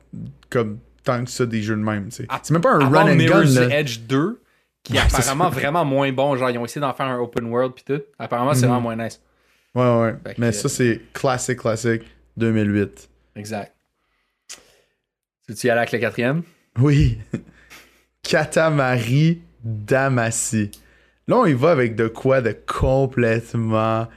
comme 0.49 0.79
tant 1.03 1.23
que 1.23 1.29
ça 1.29 1.45
des 1.45 1.61
jeux 1.61 1.75
de 1.75 1.81
même. 1.81 2.09
C'est 2.09 2.27
même 2.49 2.61
pas 2.61 2.71
un 2.73 2.89
run 2.89 3.11
and 3.13 3.17
gun. 3.17 3.43
Là. 3.43 3.79
Edge 3.79 3.99
2, 4.07 4.41
qui 4.83 4.93
est 4.93 4.99
Ouais, 4.99 5.05
apparemment 5.05 5.49
vraiment 5.49 5.85
moins 5.85 6.11
bon. 6.11 6.35
Genre, 6.37 6.49
ils 6.49 6.57
ont 6.57 6.65
essayé 6.65 6.81
d'en 6.81 6.93
faire 6.93 7.05
un 7.07 7.19
open 7.19 7.45
world 7.45 7.73
puis 7.75 7.83
tout. 7.85 8.01
Apparemment, 8.17 8.53
c'est 8.53 8.61
vraiment 8.65 8.81
moins 8.81 8.95
nice. 8.95 9.21
Ouais, 9.75 9.83
ouais. 9.83 10.15
Fait 10.25 10.35
que- 10.35 10.41
Mais 10.41 10.51
ça, 10.53 10.69
c'est 10.69 11.01
classique, 11.13 11.59
classique 11.59 12.03
2008. 12.37 13.09
Exact. 13.35 13.73
Tu 15.47 15.67
y 15.67 15.69
aller 15.69 15.79
avec 15.79 15.91
le 15.91 15.99
quatrième? 15.99 16.41
Oui. 16.79 17.17
Katamari 18.27 19.41
Damacy. 19.63 20.71
Là, 21.27 21.37
on 21.37 21.45
y 21.45 21.53
va 21.53 21.71
avec 21.71 21.95
de 21.95 22.07
quoi 22.07 22.41
de 22.41 22.51
complètement 22.51 24.07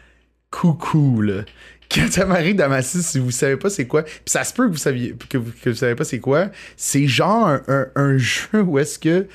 coucou, 0.50 1.23
là. 1.23 1.43
Katamari 1.88 2.55
Damacy, 2.55 3.03
si 3.03 3.19
vous 3.19 3.31
savez 3.31 3.57
pas 3.57 3.71
c'est 3.71 3.87
quoi, 3.87 4.03
pis 4.03 4.12
ça 4.27 4.45
se 4.45 4.53
peut 4.53 4.67
que 4.67 4.73
vous 4.73 4.77
saviez 4.77 5.15
que 5.31 5.38
vous, 5.38 5.53
que 5.62 5.71
vous 5.71 5.77
savez 5.77 5.95
pas 5.95 6.05
c'est 6.05 6.21
quoi, 6.21 6.50
c'est 6.77 7.07
genre 7.07 7.47
un, 7.49 7.62
un- 7.67 7.87
un 7.95 8.19
jeu 8.19 8.61
où 8.61 8.79
est-ce 8.79 8.99
que 8.99 9.27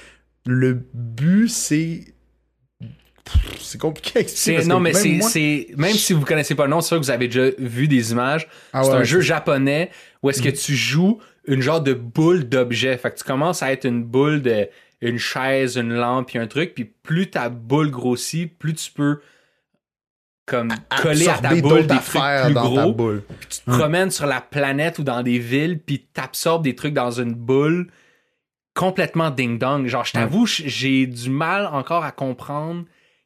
le 0.45 0.73
but 0.93 1.49
c'est 1.49 2.01
c'est 3.59 3.79
compliqué 3.79 4.19
à 4.19 4.21
expliquer. 4.21 4.61
C'est, 4.61 4.67
non, 4.67 4.79
mais 4.79 4.91
même 4.91 5.21
c'est, 5.21 5.67
moi-. 5.71 5.87
Même 5.87 5.95
si 5.95 6.13
vous 6.13 6.25
connaissez 6.25 6.53
pas 6.55 6.65
le 6.65 6.71
nom, 6.71 6.81
c'est 6.81 6.89
sûr 6.89 6.99
que 6.99 7.05
vous 7.05 7.09
avez 7.11 7.27
déjà 7.27 7.49
vu 7.57 7.87
des 7.87 8.11
images. 8.11 8.47
Ah 8.73 8.83
c'est 8.83 8.89
ouais, 8.89 8.95
un 8.95 8.99
ouais, 8.99 9.05
jeu 9.05 9.21
japonais 9.21 9.89
où 10.21 10.29
est-ce 10.29 10.41
que 10.41 10.49
tu 10.49 10.75
joues 10.75 11.19
une 11.45 11.61
genre 11.61 11.81
de 11.81 11.93
boule 11.93 12.47
d'objet. 12.47 12.97
Fait 12.97 13.11
que 13.11 13.17
tu 13.17 13.23
commences 13.23 13.61
à 13.63 13.71
être 13.71 13.85
une 13.85 14.03
boule 14.03 14.41
de 14.41 14.69
une 15.01 15.17
chaise, 15.17 15.75
une 15.75 15.93
lampe, 15.93 16.27
puis 16.29 16.39
un 16.39 16.47
truc, 16.47 16.73
puis 16.75 16.85
plus 16.85 17.29
ta 17.29 17.49
boule 17.49 17.91
grossit, 17.91 18.57
plus 18.57 18.73
tu 18.73 18.91
peux 18.91 19.19
comme 20.45 20.69
coller 21.01 21.27
à 21.29 21.37
ta 21.37 21.55
boule 21.55 21.81
des 21.81 21.87
trucs 21.87 21.91
affaires 21.99 22.45
plus 22.45 22.53
dans 22.53 22.73
ta 22.75 22.81
gros. 22.83 22.93
boule. 22.93 23.23
Tu 23.49 23.59
te 23.59 23.69
promènes 23.71 24.11
sur 24.11 24.25
la 24.25 24.41
planète 24.41 24.99
ou 24.99 25.03
dans 25.03 25.23
des 25.23 25.39
villes, 25.39 25.79
puis 25.79 26.05
t'absorbes 26.13 26.63
des 26.63 26.75
trucs 26.75 26.93
dans 26.93 27.11
une 27.11 27.33
boule 27.33 27.87
complètement 28.75 29.29
ding-dong. 29.29 29.87
Genre, 29.87 30.03
je 30.05 30.13
t'avoue, 30.13 30.45
j'ai 30.45 31.05
du 31.05 31.29
mal 31.29 31.65
encore 31.67 32.03
à 32.03 32.11
comprendre 32.11 32.85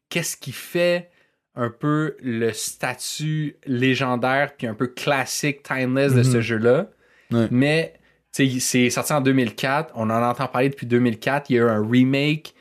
qu'est-ce 0.09 0.37
qui 0.37 0.51
fait 0.51 1.09
un 1.55 1.69
peu 1.71 2.15
le 2.21 2.53
statut 2.53 3.55
légendaire 3.65 4.53
puis 4.55 4.67
un 4.67 4.75
peu 4.75 4.87
classique, 4.87 5.63
timeless 5.63 6.13
de 6.13 6.21
ce 6.23 6.37
Mhm. 6.37 6.41
jeu-là. 6.41 6.87
Ouais. 7.31 7.47
Mais, 7.49 7.93
c'est 8.59 8.89
sorti 8.89 9.13
en 9.13 9.21
2004. 9.21 9.91
On 9.95 10.09
en 10.09 10.23
entend 10.23 10.47
parler 10.47 10.69
depuis 10.69 10.85
2004. 10.85 11.49
Il 11.49 11.55
y 11.55 11.59
a 11.59 11.63
eu 11.63 11.69
un 11.69 11.87
remake 11.87 12.53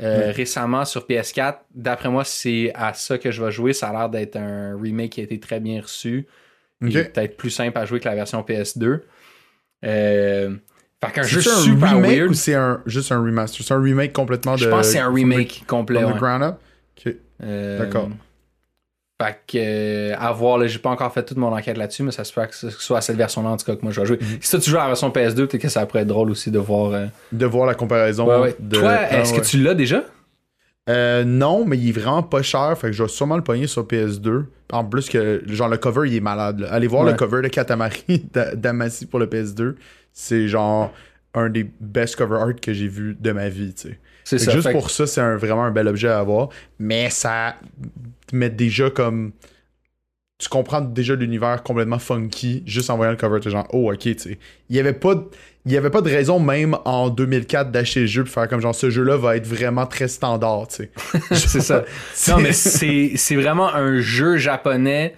euh, 0.00 0.32
récemment 0.34 0.84
sur 0.84 1.06
PS4. 1.06 1.56
D'après 1.74 2.08
moi, 2.08 2.24
c'est 2.24 2.72
à 2.74 2.92
ça 2.94 3.18
que 3.18 3.30
je 3.30 3.42
vais 3.44 3.52
jouer. 3.52 3.72
Ça 3.72 3.88
a 3.88 3.92
l'air 3.92 4.08
d'être 4.08 4.36
un 4.36 4.76
remake 4.80 5.12
qui 5.12 5.20
a 5.20 5.24
été 5.24 5.38
très 5.38 5.60
bien 5.60 5.80
reçu. 5.80 6.26
Ok. 6.82 6.94
Et 6.94 7.04
peut-être 7.04 7.36
plus 7.36 7.50
simple 7.50 7.78
à 7.78 7.84
jouer 7.84 8.00
que 8.00 8.08
la 8.08 8.14
version 8.14 8.40
PS2. 8.42 9.00
Euh, 9.84 10.56
Fait 11.04 11.12
qu'un 11.12 11.22
jeu 11.22 11.40
C'est 11.40 11.50
un 11.50 11.56
super 11.56 11.96
remake 11.96 12.10
weird. 12.10 12.30
ou 12.30 12.34
c'est 12.34 12.54
un, 12.54 12.82
juste 12.86 13.12
un 13.12 13.22
remaster? 13.22 13.64
C'est 13.64 13.74
un 13.74 13.80
remake 13.80 14.12
complètement 14.12 14.54
de. 14.54 14.60
Je 14.60 14.68
pense 14.68 14.86
que 14.86 14.92
c'est 14.92 14.98
un 14.98 15.12
remake 15.12 15.64
complet. 15.66 16.04
Ouais. 16.04 16.12
up? 16.12 16.56
Ok. 16.96 17.14
Euh, 17.42 17.78
D'accord. 17.78 18.08
Fait 19.22 19.36
que, 19.46 19.58
euh, 19.58 20.14
à 20.18 20.32
voir, 20.32 20.58
là, 20.58 20.66
j'ai 20.66 20.78
pas 20.78 20.90
encore 20.90 21.12
fait 21.12 21.22
toute 21.22 21.36
mon 21.36 21.52
enquête 21.52 21.76
là-dessus, 21.76 22.02
mais 22.02 22.12
ça 22.12 22.24
se 22.24 22.32
peut 22.32 22.44
que 22.46 22.54
ce 22.56 22.70
soit 22.70 23.00
cette 23.00 23.16
version-là, 23.16 23.50
en 23.50 23.56
tout 23.56 23.64
cas, 23.66 23.76
que 23.76 23.82
moi 23.82 23.92
je 23.92 24.00
vais 24.00 24.06
jouer. 24.06 24.18
Mhm. 24.20 24.38
Si 24.40 24.50
toi 24.50 24.60
tu 24.60 24.70
joues 24.70 24.76
à 24.78 24.82
la 24.82 24.86
version 24.88 25.10
PS2, 25.10 25.46
peut-être 25.46 25.58
que 25.62 25.68
ça 25.68 25.84
pourrait 25.86 26.02
être 26.02 26.08
drôle 26.08 26.30
aussi 26.30 26.50
de 26.50 26.58
voir. 26.58 26.92
euh, 26.92 27.06
De 27.30 27.46
voir 27.46 27.66
la 27.66 27.74
comparaison. 27.74 28.26
Ouais, 28.26 28.38
ouais. 28.40 28.56
de... 28.58 28.78
Toi, 28.78 28.90
Ah, 28.90 29.20
est-ce 29.20 29.32
ouais. 29.34 29.40
que 29.40 29.44
tu 29.46 29.58
l'as 29.62 29.74
déjà? 29.74 30.02
Euh, 30.90 31.22
non, 31.24 31.64
mais 31.64 31.78
il 31.78 31.90
est 31.90 31.92
vraiment 31.92 32.22
pas 32.24 32.42
cher. 32.42 32.76
Fait 32.76 32.88
que 32.88 32.92
je 32.92 33.02
vais 33.04 33.08
sûrement 33.08 33.36
le 33.36 33.44
pogner 33.44 33.66
sur 33.68 33.84
PS2. 33.86 34.46
En 34.72 34.84
plus 34.84 35.08
que, 35.08 35.42
genre, 35.46 35.68
le 35.68 35.76
cover, 35.76 36.08
il 36.08 36.16
est 36.16 36.20
malade. 36.20 36.60
là. 36.60 36.72
Allez 36.72 36.86
voir 36.88 37.04
le 37.04 37.12
cover 37.12 37.42
de 37.42 37.48
Katamari 37.48 38.26
d'A- 38.32 38.54
d'Amassi 38.56 39.06
pour 39.06 39.20
le 39.20 39.26
PS2. 39.26 39.76
C'est 40.12 40.48
genre 40.48 40.92
un 41.34 41.48
des 41.48 41.70
best 41.80 42.16
cover 42.16 42.36
art 42.40 42.54
que 42.60 42.72
j'ai 42.72 42.88
vu 42.88 43.16
de 43.18 43.32
ma 43.32 43.48
vie, 43.48 43.72
tu 43.74 43.88
sais. 43.90 43.98
C'est 44.24 44.38
ça. 44.38 44.52
juste 44.52 44.66
fait 44.68 44.72
pour 44.72 44.90
ça, 44.90 45.06
c'est 45.06 45.20
un- 45.20 45.36
vraiment 45.36 45.64
un 45.64 45.70
bel 45.70 45.88
objet 45.88 46.08
à 46.08 46.18
avoir. 46.18 46.48
Mais 46.78 47.10
ça 47.10 47.54
met 48.32 48.50
déjà 48.50 48.90
comme. 48.90 49.32
Tu 50.38 50.48
comprends 50.48 50.80
déjà 50.80 51.14
l'univers 51.14 51.62
complètement 51.62 52.00
funky 52.00 52.64
juste 52.66 52.90
en 52.90 52.96
voyant 52.96 53.12
le 53.12 53.16
cover. 53.16 53.38
T'es 53.38 53.50
genre, 53.50 53.68
oh, 53.72 53.92
ok, 53.92 54.00
tu 54.00 54.18
sais. 54.18 54.38
Il 54.68 54.76
y 54.76 54.80
avait 54.80 54.92
pas 54.92 55.14
de. 55.14 55.24
Il 55.64 55.70
y 55.70 55.76
avait 55.76 55.90
pas 55.90 56.00
de 56.00 56.10
raison, 56.10 56.40
même 56.40 56.76
en 56.84 57.08
2004, 57.08 57.70
d'acheter 57.70 58.00
le 58.00 58.06
jeu 58.06 58.24
pour 58.24 58.32
faire 58.32 58.48
comme 58.48 58.60
genre 58.60 58.74
ce 58.74 58.90
jeu-là 58.90 59.16
va 59.16 59.36
être 59.36 59.46
vraiment 59.46 59.86
très 59.86 60.08
standard, 60.08 60.66
tu 60.66 60.76
sais. 60.76 60.90
c'est 61.30 61.60
ça. 61.60 61.84
Non, 62.28 62.38
mais 62.40 62.52
c'est 62.52 63.36
vraiment 63.36 63.72
un 63.72 64.00
jeu 64.00 64.38
japonais 64.38 65.14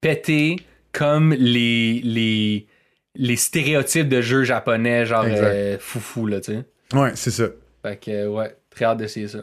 pété 0.00 0.56
comme 0.90 1.32
les, 1.32 2.00
les, 2.02 2.66
les 3.14 3.36
stéréotypes 3.36 4.08
de 4.08 4.20
jeux 4.20 4.42
japonais, 4.42 5.06
genre 5.06 5.24
euh, 5.26 5.76
foufou, 5.78 6.26
là, 6.26 6.40
tu 6.40 6.52
sais. 6.52 6.98
Ouais, 6.98 7.12
c'est 7.14 7.30
ça. 7.30 7.44
Fait 7.82 7.96
que, 7.96 8.26
ouais, 8.26 8.56
très 8.70 8.86
hâte 8.86 8.98
d'essayer 8.98 9.28
ça. 9.28 9.40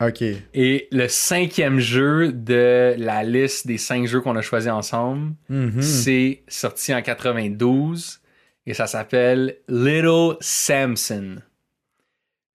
Ok. 0.00 0.22
Et 0.54 0.88
le 0.92 1.08
cinquième 1.08 1.78
jeu 1.78 2.32
de 2.32 2.94
la 2.96 3.22
liste 3.22 3.66
des 3.66 3.76
cinq 3.78 4.06
jeux 4.06 4.20
qu'on 4.20 4.36
a 4.36 4.40
choisis 4.42 4.70
ensemble, 4.70 5.34
Mhm. 5.48 5.82
c'est 5.82 6.42
sorti 6.48 6.94
en 6.94 7.02
92 7.02 8.20
et 8.66 8.72
ça 8.74 8.86
s'appelle 8.86 9.56
Little 9.68 10.36
Samson. 10.40 11.36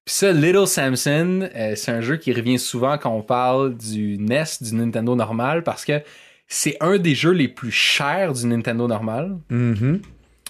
Puis 0.05 0.15
ça, 0.15 0.31
Little 0.31 0.67
Samson, 0.67 1.49
euh, 1.55 1.73
c'est 1.75 1.91
un 1.91 2.01
jeu 2.01 2.17
qui 2.17 2.31
revient 2.33 2.59
souvent 2.59 2.97
quand 2.97 3.11
on 3.15 3.21
parle 3.23 3.75
du 3.75 4.17
NES, 4.19 4.43
du 4.61 4.75
Nintendo 4.75 5.15
normal, 5.15 5.63
parce 5.63 5.83
que 5.85 6.01
c'est 6.47 6.77
un 6.79 6.97
des 6.99 7.15
jeux 7.15 7.31
les 7.31 7.47
plus 7.47 7.71
chers 7.71 8.33
du 8.33 8.45
Nintendo 8.45 8.87
normal. 8.87 9.37
Mhm. 9.49 10.01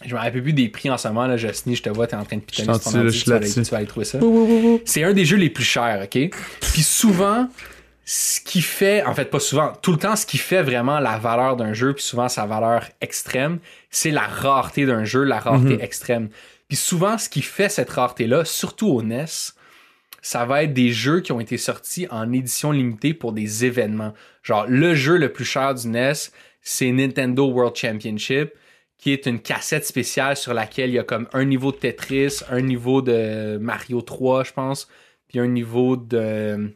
Je 0.04 0.14
me 0.14 0.20
rappelle 0.20 0.44
plus 0.44 0.54
des 0.54 0.68
prix 0.68 0.90
en 0.90 0.98
ce 0.98 1.08
moment, 1.08 1.25
là, 1.25 1.38
Jocelyne, 1.38 1.75
je 1.75 1.82
te 1.82 1.90
vois, 1.90 2.06
t'es 2.08 2.16
en 2.16 2.25
train 2.25 2.36
de 2.38 2.42
pitonner 2.42 2.74
sur 2.74 2.92
ton 2.92 3.00
ordi, 3.00 3.24
tu 3.24 3.30
vas 3.30 3.36
aller- 3.38 3.46
là-dessus. 3.46 3.62
tu 3.64 3.72
vas 3.72 3.78
aller 3.78 3.88
trouver 3.88 4.06
ça. 4.06 4.20
C'est 4.86 5.04
un 5.04 5.14
des 5.14 5.24
jeux 5.25 5.38
les 5.38 5.50
plus 5.50 5.64
chers, 5.64 6.02
OK? 6.04 6.30
Puis 6.74 6.84
souvent, 6.84 7.48
ce 8.04 8.42
qui 8.42 8.62
fait, 8.62 9.04
en 9.04 9.14
fait, 9.16 9.25
pas 9.32 9.40
souvent, 9.40 9.72
tout 9.82 9.92
le 9.94 9.98
temps, 9.98 10.16
ce 10.18 10.25
qui 10.25 10.38
fait 10.38 10.62
vraiment 10.62 11.00
la 11.00 11.18
valeur 11.18 11.56
d'un 11.56 11.74
jeu, 11.74 11.94
puis 11.94 12.04
souvent 12.04 12.28
sa 12.28 12.46
valeur 12.46 12.88
extrême, 13.00 13.60
c'est 13.90 14.12
la 14.12 14.28
rareté 14.28 14.86
d'un 14.86 15.06
jeu, 15.06 15.24
la 15.24 15.40
rareté 15.40 15.82
extrême. 15.82 16.30
Puis 16.68 16.78
souvent, 16.78 17.18
ce 17.18 17.30
qui 17.30 17.42
fait 17.42 17.70
cette 17.70 17.90
rareté-là, 17.90 18.44
surtout 18.44 18.90
au 18.90 19.02
NES, 19.02 19.25
ça 20.22 20.46
va 20.46 20.64
être 20.64 20.74
des 20.74 20.92
jeux 20.92 21.22
qui 21.22 21.32
ont 21.32 21.40
été 21.40 21.58
sortis 21.58 22.08
en 22.12 22.34
édition 22.34 22.72
limitée 22.72 23.14
pour 23.14 23.32
des 23.32 23.64
événements. 23.66 24.14
Genre, 24.44 24.66
le 24.68 24.94
jeu 24.94 25.18
le 25.18 25.32
plus 25.32 25.46
cher 25.46 25.74
du 25.74 25.88
NES, 25.88 26.14
c'est 26.62 26.92
Nintendo 26.92 27.46
World 27.48 27.75
Championship, 27.75 28.52
qui 28.98 29.12
est 29.12 29.25
une 29.25 29.40
cassette 29.40 29.86
spéciale 29.86 30.38
sur 30.38 30.54
laquelle 30.54 30.90
il 30.90 30.96
y 30.96 31.00
a 31.00 31.04
comme 31.04 31.28
un 31.34 31.46
niveau 31.46 31.72
de 31.72 31.78
Tetris, 31.78 32.42
un 32.50 32.62
niveau 32.62 33.02
de 33.02 33.58
Mario 33.60 34.02
3, 34.02 34.44
je 34.44 34.54
pense, 34.54 34.88
puis 35.28 35.40
un 35.40 35.48
niveau 35.48 35.98
de 35.98 36.74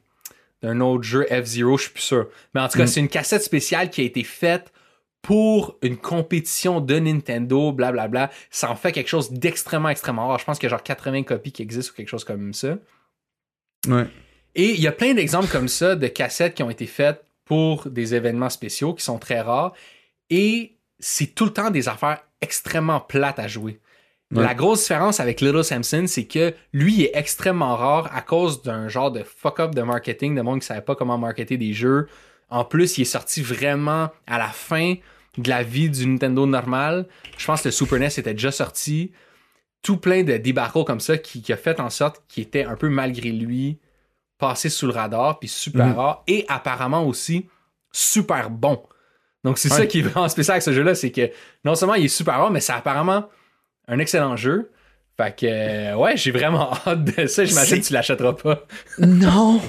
d'un 0.61 0.81
autre 0.81 1.03
jeu 1.03 1.25
F-Zero, 1.25 1.77
je 1.77 1.83
suis 1.83 1.93
plus 1.93 2.03
sûr. 2.03 2.27
Mais 2.53 2.61
en 2.61 2.67
tout 2.67 2.77
cas, 2.77 2.87
c'est 2.87 2.99
une 2.99 3.07
cassette 3.07 3.43
spéciale 3.43 3.89
qui 3.89 4.01
a 4.01 4.03
été 4.03 4.23
faite 4.23 4.73
pour 5.21 5.77
une 5.81 5.97
compétition 5.97 6.81
de 6.81 6.97
Nintendo, 6.97 7.71
blablabla. 7.71 8.29
Ça 8.49 8.69
en 8.69 8.75
fait 8.75 8.91
quelque 8.91 9.09
chose 9.09 9.31
d'extrêmement, 9.31 9.89
extrêmement 9.89 10.27
rare. 10.27 10.39
Je 10.39 10.45
pense 10.45 10.59
qu'il 10.59 10.67
y 10.67 10.71
a 10.71 10.75
genre 10.75 10.83
80 10.83 11.23
copies 11.23 11.51
qui 11.51 11.61
existent 11.61 11.93
ou 11.93 11.95
quelque 11.95 12.09
chose 12.09 12.23
comme 12.23 12.53
ça. 12.53 12.77
Ouais. 13.87 14.07
Et 14.55 14.71
il 14.71 14.81
y 14.81 14.87
a 14.87 14.91
plein 14.91 15.13
d'exemples 15.13 15.47
comme 15.47 15.67
ça 15.67 15.95
de 15.95 16.07
cassettes 16.07 16.55
qui 16.55 16.63
ont 16.63 16.69
été 16.69 16.87
faites 16.87 17.23
pour 17.45 17.89
des 17.89 18.15
événements 18.15 18.49
spéciaux 18.49 18.93
qui 18.93 19.03
sont 19.03 19.19
très 19.19 19.41
rares. 19.41 19.73
Et 20.29 20.77
c'est 20.99 21.27
tout 21.35 21.45
le 21.45 21.53
temps 21.53 21.69
des 21.71 21.87
affaires 21.87 22.19
extrêmement 22.41 22.99
plates 22.99 23.39
à 23.39 23.47
jouer. 23.47 23.79
Ouais. 24.31 24.43
La 24.43 24.53
grosse 24.53 24.81
différence 24.81 25.19
avec 25.19 25.41
Little 25.41 25.63
Samson, 25.63 26.05
c'est 26.07 26.25
que 26.25 26.53
lui 26.71 26.93
il 26.95 27.03
est 27.05 27.11
extrêmement 27.15 27.75
rare 27.75 28.09
à 28.15 28.21
cause 28.21 28.61
d'un 28.61 28.87
genre 28.87 29.11
de 29.11 29.23
fuck-up 29.23 29.73
de 29.73 29.81
marketing, 29.81 30.35
de 30.35 30.41
monde 30.41 30.59
qui 30.59 30.67
savait 30.67 30.81
pas 30.81 30.95
comment 30.95 31.17
marketer 31.17 31.57
des 31.57 31.73
jeux. 31.73 32.07
En 32.49 32.63
plus, 32.63 32.97
il 32.97 33.01
est 33.01 33.05
sorti 33.05 33.41
vraiment 33.41 34.09
à 34.27 34.37
la 34.37 34.47
fin 34.49 34.95
de 35.37 35.49
la 35.49 35.63
vie 35.63 35.89
du 35.89 36.05
Nintendo 36.07 36.45
normal. 36.45 37.07
Je 37.37 37.45
pense 37.45 37.61
que 37.61 37.67
le 37.69 37.71
Super 37.71 37.99
NES 37.99 38.07
était 38.17 38.33
déjà 38.33 38.51
sorti. 38.51 39.11
Tout 39.81 39.97
plein 39.97 40.23
de 40.23 40.37
débacles 40.37 40.83
comme 40.83 40.99
ça 40.99 41.17
qui, 41.17 41.41
qui 41.41 41.53
a 41.53 41.57
fait 41.57 41.79
en 41.79 41.89
sorte 41.89 42.21
qu'il 42.27 42.43
était 42.43 42.65
un 42.65 42.75
peu 42.75 42.89
malgré 42.89 43.31
lui 43.31 43.79
passé 44.37 44.69
sous 44.69 44.85
le 44.87 44.93
radar, 44.93 45.39
puis 45.39 45.47
super 45.49 45.87
Mhm. 45.87 45.93
rare, 45.95 46.23
et 46.27 46.45
apparemment 46.49 47.05
aussi 47.05 47.47
super 47.91 48.49
bon. 48.49 48.81
Donc 49.43 49.57
c'est 49.57 49.71
Ouais. 49.71 49.77
ça 49.77 49.85
qui 49.85 49.99
est 49.99 50.03
vraiment 50.03 50.27
spécial 50.29 50.53
avec 50.55 50.63
ce 50.63 50.73
jeu-là, 50.73 50.95
c'est 50.95 51.11
que 51.11 51.29
non 51.65 51.75
seulement 51.75 51.95
il 51.95 52.05
est 52.05 52.09
super 52.09 52.35
rare, 52.35 52.51
mais 52.51 52.59
c'est 52.59 52.73
apparemment 52.73 53.29
un 53.87 53.99
excellent 53.99 54.35
jeu. 54.35 54.69
Fait 55.17 55.35
que, 55.35 55.45
euh, 55.45 55.95
ouais, 55.97 56.15
j'ai 56.15 56.31
vraiment 56.31 56.71
hâte 56.87 57.03
de 57.17 57.27
ça. 57.27 57.43
J'imagine 57.43 57.81
que 57.81 57.85
tu 57.87 57.91
l'achèteras 57.93 58.31
pas. 58.33 58.65
Non! 58.99 59.59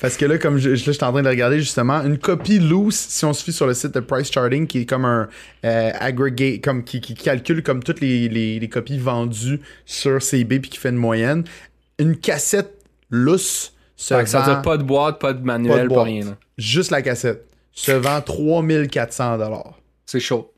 Parce 0.00 0.16
que 0.16 0.24
là, 0.24 0.36
comme 0.36 0.58
je, 0.58 0.70
je- 0.74 0.84
là, 0.86 0.86
je 0.86 0.90
suis 0.92 1.04
en 1.04 1.12
train 1.12 1.22
de 1.22 1.28
regarder 1.28 1.60
justement, 1.60 2.02
une 2.02 2.18
copie 2.18 2.58
loose, 2.58 2.96
si 2.96 3.24
on 3.24 3.32
se 3.32 3.44
fie 3.44 3.52
sur 3.52 3.68
le 3.68 3.74
site 3.74 3.94
de 3.94 4.00
Price 4.00 4.32
Charting, 4.32 4.66
qui 4.66 4.80
est 4.80 4.84
comme 4.86 5.04
un 5.04 5.28
euh, 5.64 5.90
aggregate, 6.00 6.60
comme 6.60 6.82
qui, 6.82 7.00
qui 7.00 7.14
calcule 7.14 7.62
comme 7.62 7.84
toutes 7.84 8.00
les, 8.00 8.28
les- 8.28 8.58
les 8.58 8.68
copies 8.68 8.98
vendues 8.98 9.60
sur 9.84 10.20
CB 10.20 10.58
puis 10.58 10.70
qui 10.70 10.78
fait 10.78 10.88
une 10.90 10.96
moyenne, 10.96 11.44
une 12.00 12.16
cassette 12.16 12.74
loose 13.10 13.72
se 13.94 14.12
Fait 14.14 14.24
que 14.24 14.28
ça 14.28 14.40
veut 14.40 14.52
dire 14.54 14.62
pas 14.62 14.76
de 14.76 14.82
boîte, 14.82 15.20
pas 15.20 15.32
de 15.32 15.40
manuel, 15.44 15.86
pas, 15.88 15.94
boîte. 15.94 16.04
rien. 16.06 16.24
là. 16.24 16.36
juste 16.58 16.90
la 16.90 17.00
cassette, 17.02 17.46
se 17.76 17.92
vend 17.92 18.20
3400 18.20 19.38
dollars. 19.38 19.78
C'est 20.04 20.18
chaud. 20.20 20.52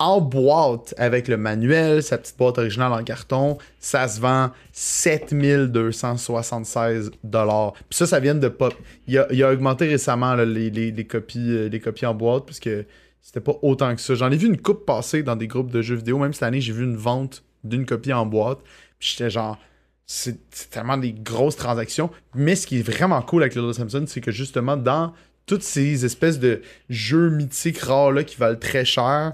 En 0.00 0.20
boîte, 0.20 0.94
avec 0.96 1.26
le 1.28 1.36
manuel, 1.36 2.04
sa 2.04 2.18
petite 2.18 2.38
boîte 2.38 2.58
originale 2.58 2.92
en 2.92 3.02
carton, 3.02 3.58
ça 3.80 4.06
se 4.06 4.20
vend 4.20 4.52
7276 4.72 7.10
dollars. 7.24 7.72
Puis 7.72 7.84
ça, 7.98 8.06
ça 8.06 8.20
vient 8.20 8.34
de 8.34 8.48
pop. 8.48 8.74
Il 9.06 9.18
a, 9.18 9.26
il 9.32 9.42
a 9.42 9.52
augmenté 9.52 9.86
récemment 9.88 10.34
là, 10.34 10.44
les, 10.44 10.70
les- 10.70 10.90
les 10.92 11.06
copies, 11.06 11.50
euh, 11.50 11.68
les 11.68 11.80
copies 11.80 12.06
en 12.06 12.14
boîte 12.14 12.46
parce 12.46 12.60
que 12.60 12.84
c'était 13.22 13.40
pas 13.40 13.54
autant 13.62 13.94
que 13.94 14.00
ça. 14.00 14.14
J'en 14.14 14.30
ai 14.30 14.36
vu 14.36 14.46
une 14.46 14.60
coupe 14.60 14.86
passer 14.86 15.22
dans 15.22 15.36
des 15.36 15.46
groupes 15.48 15.70
de 15.70 15.82
jeux 15.82 15.96
vidéo. 15.96 16.18
Même 16.18 16.32
cette 16.32 16.44
année, 16.44 16.60
j'ai 16.60 16.72
vu 16.72 16.84
une 16.84 16.96
vente 16.96 17.42
d'une 17.64 17.84
copie 17.84 18.12
en 18.12 18.26
boîte. 18.26 18.58
Puis 18.98 19.10
j'étais 19.16 19.30
genre, 19.30 19.58
c'est 20.06 20.38
c'est 20.50 20.70
tellement 20.70 20.96
des 20.96 21.12
grosses 21.12 21.56
transactions. 21.56 22.10
Mais 22.34 22.56
ce 22.56 22.66
qui 22.66 22.78
est 22.78 22.82
vraiment 22.82 23.20
cool 23.22 23.42
avec 23.42 23.54
Little 23.54 23.74
Samson, 23.74 24.04
c'est 24.06 24.20
que 24.20 24.30
justement, 24.30 24.76
dans 24.76 25.12
toutes 25.48 25.62
ces 25.62 26.04
espèces 26.04 26.38
de 26.38 26.60
jeux 26.88 27.30
mythiques 27.30 27.78
rares 27.78 28.12
là, 28.12 28.22
qui 28.22 28.36
valent 28.36 28.58
très 28.58 28.84
cher, 28.84 29.32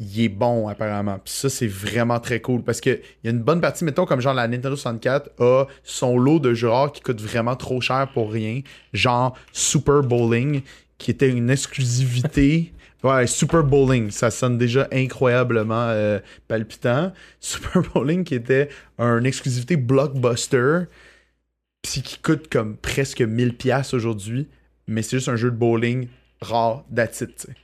il 0.00 0.20
est 0.20 0.28
bon 0.28 0.68
apparemment. 0.68 1.18
Puis 1.24 1.32
ça, 1.32 1.48
c'est 1.48 1.68
vraiment 1.68 2.18
très 2.18 2.40
cool 2.40 2.62
parce 2.62 2.80
que 2.80 2.90
il 2.90 3.24
y 3.24 3.28
a 3.28 3.30
une 3.30 3.42
bonne 3.42 3.60
partie, 3.60 3.84
mettons, 3.84 4.04
comme 4.04 4.20
genre 4.20 4.34
la 4.34 4.48
Nintendo 4.48 4.76
64 4.76 5.30
a 5.40 5.66
son 5.84 6.18
lot 6.18 6.40
de 6.40 6.52
jeux 6.52 6.68
rares 6.68 6.92
qui 6.92 7.00
coûtent 7.00 7.20
vraiment 7.20 7.56
trop 7.56 7.80
cher 7.80 8.08
pour 8.12 8.32
rien. 8.32 8.60
Genre 8.92 9.38
Super 9.52 10.02
Bowling, 10.02 10.62
qui 10.98 11.10
était 11.10 11.30
une 11.30 11.48
exclusivité. 11.50 12.70
Ouais, 13.04 13.26
Super 13.26 13.62
Bowling, 13.62 14.10
ça 14.10 14.30
sonne 14.30 14.56
déjà 14.56 14.88
incroyablement 14.90 15.88
euh, 15.88 16.20
palpitant. 16.48 17.12
Super 17.38 17.82
Bowling 17.92 18.24
qui 18.24 18.34
était 18.34 18.70
une 18.98 19.26
exclusivité 19.26 19.76
blockbuster, 19.76 20.84
puis 21.82 22.00
qui 22.00 22.18
coûte 22.20 22.48
comme 22.48 22.78
presque 22.78 23.20
1000 23.20 23.58
pièces 23.58 23.92
aujourd'hui, 23.92 24.48
mais 24.86 25.02
c'est 25.02 25.16
juste 25.16 25.28
un 25.28 25.36
jeu 25.36 25.50
de 25.50 25.56
bowling 25.56 26.08
rare 26.40 26.84
d'attitude. 26.90 27.54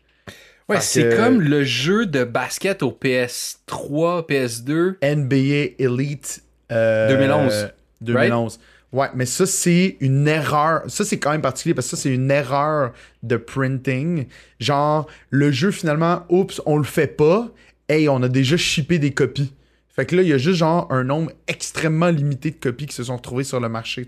Ouais, 0.69 0.81
c'est 0.81 1.03
que- 1.09 1.17
comme 1.17 1.41
le 1.41 1.65
jeu 1.65 2.07
de 2.07 2.25
basket 2.25 2.83
au 2.83 2.93
PS3, 2.93 4.27
PS2. 4.27 4.97
NBA 5.03 5.75
Elite 5.79 6.43
euh, 6.71 7.09
2011, 7.09 7.69
2011. 8.01 8.61
Ouais, 8.93 9.09
mais 9.15 9.27
ça, 9.27 9.47
c'est 9.47 9.97
une 10.01 10.27
erreur. 10.27 10.83
Ça, 10.89 11.05
c'est 11.05 11.19
quand 11.19 11.31
même 11.31 11.43
particulier 11.43 11.75
parce 11.75 11.89
que 11.89 11.97
ça, 11.97 12.03
c'est 12.03 12.13
une 12.15 12.31
erreur 12.31 12.93
de 13.23 13.37
printing. 13.37 14.27
Genre, 14.59 15.07
le 15.31 15.53
jeu, 15.53 15.71
finalement, 15.71 16.25
oups, 16.29 16.61
on 16.67 16.77
le 16.77 16.85
fait 16.85 17.07
pas. 17.07 17.51
Hey, 17.89 18.09
on 18.09 18.23
a 18.23 18.29
déjà 18.29 18.57
shippé 18.57 18.99
des 18.99 19.13
copies. 19.13 19.53
Fait 19.89 20.07
que 20.07 20.17
là, 20.17 20.23
il 20.23 20.29
y 20.29 20.33
a 20.33 20.39
juste 20.39 20.59
genre 20.59 20.87
un 20.93 21.05
nombre 21.05 21.33
extrêmement 21.47 22.09
limité 22.09 22.51
de 22.51 22.57
copies 22.57 22.87
qui 22.87 22.95
se 22.95 23.05
sont 23.05 23.17
retrouvées 23.17 23.45
sur 23.45 23.61
le 23.61 23.69
marché. 23.69 24.07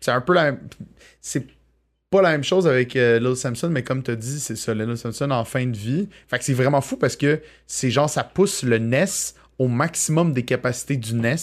C'est 0.00 0.10
un 0.10 0.20
peu 0.20 0.34
la. 0.34 0.56
C'est 1.20 1.46
pas 2.10 2.22
la 2.22 2.30
même 2.30 2.44
chose 2.44 2.66
avec 2.66 2.96
euh, 2.96 3.18
Lil 3.18 3.36
Samson, 3.36 3.68
mais 3.68 3.82
comme 3.82 4.02
tu 4.02 4.10
as 4.10 4.16
dit, 4.16 4.40
c'est 4.40 4.56
ça, 4.56 4.74
Lil 4.74 4.96
Samson 4.96 5.30
en 5.30 5.44
fin 5.44 5.66
de 5.66 5.76
vie. 5.76 6.08
Fait 6.28 6.38
que 6.38 6.44
c'est 6.44 6.54
vraiment 6.54 6.80
fou 6.80 6.96
parce 6.96 7.16
que 7.16 7.40
c'est 7.66 7.90
genre, 7.90 8.08
ça 8.08 8.24
pousse 8.24 8.62
le 8.62 8.78
NES 8.78 9.04
au 9.58 9.68
maximum 9.68 10.32
des 10.32 10.44
capacités 10.44 10.96
du 10.96 11.14
NES. 11.14 11.36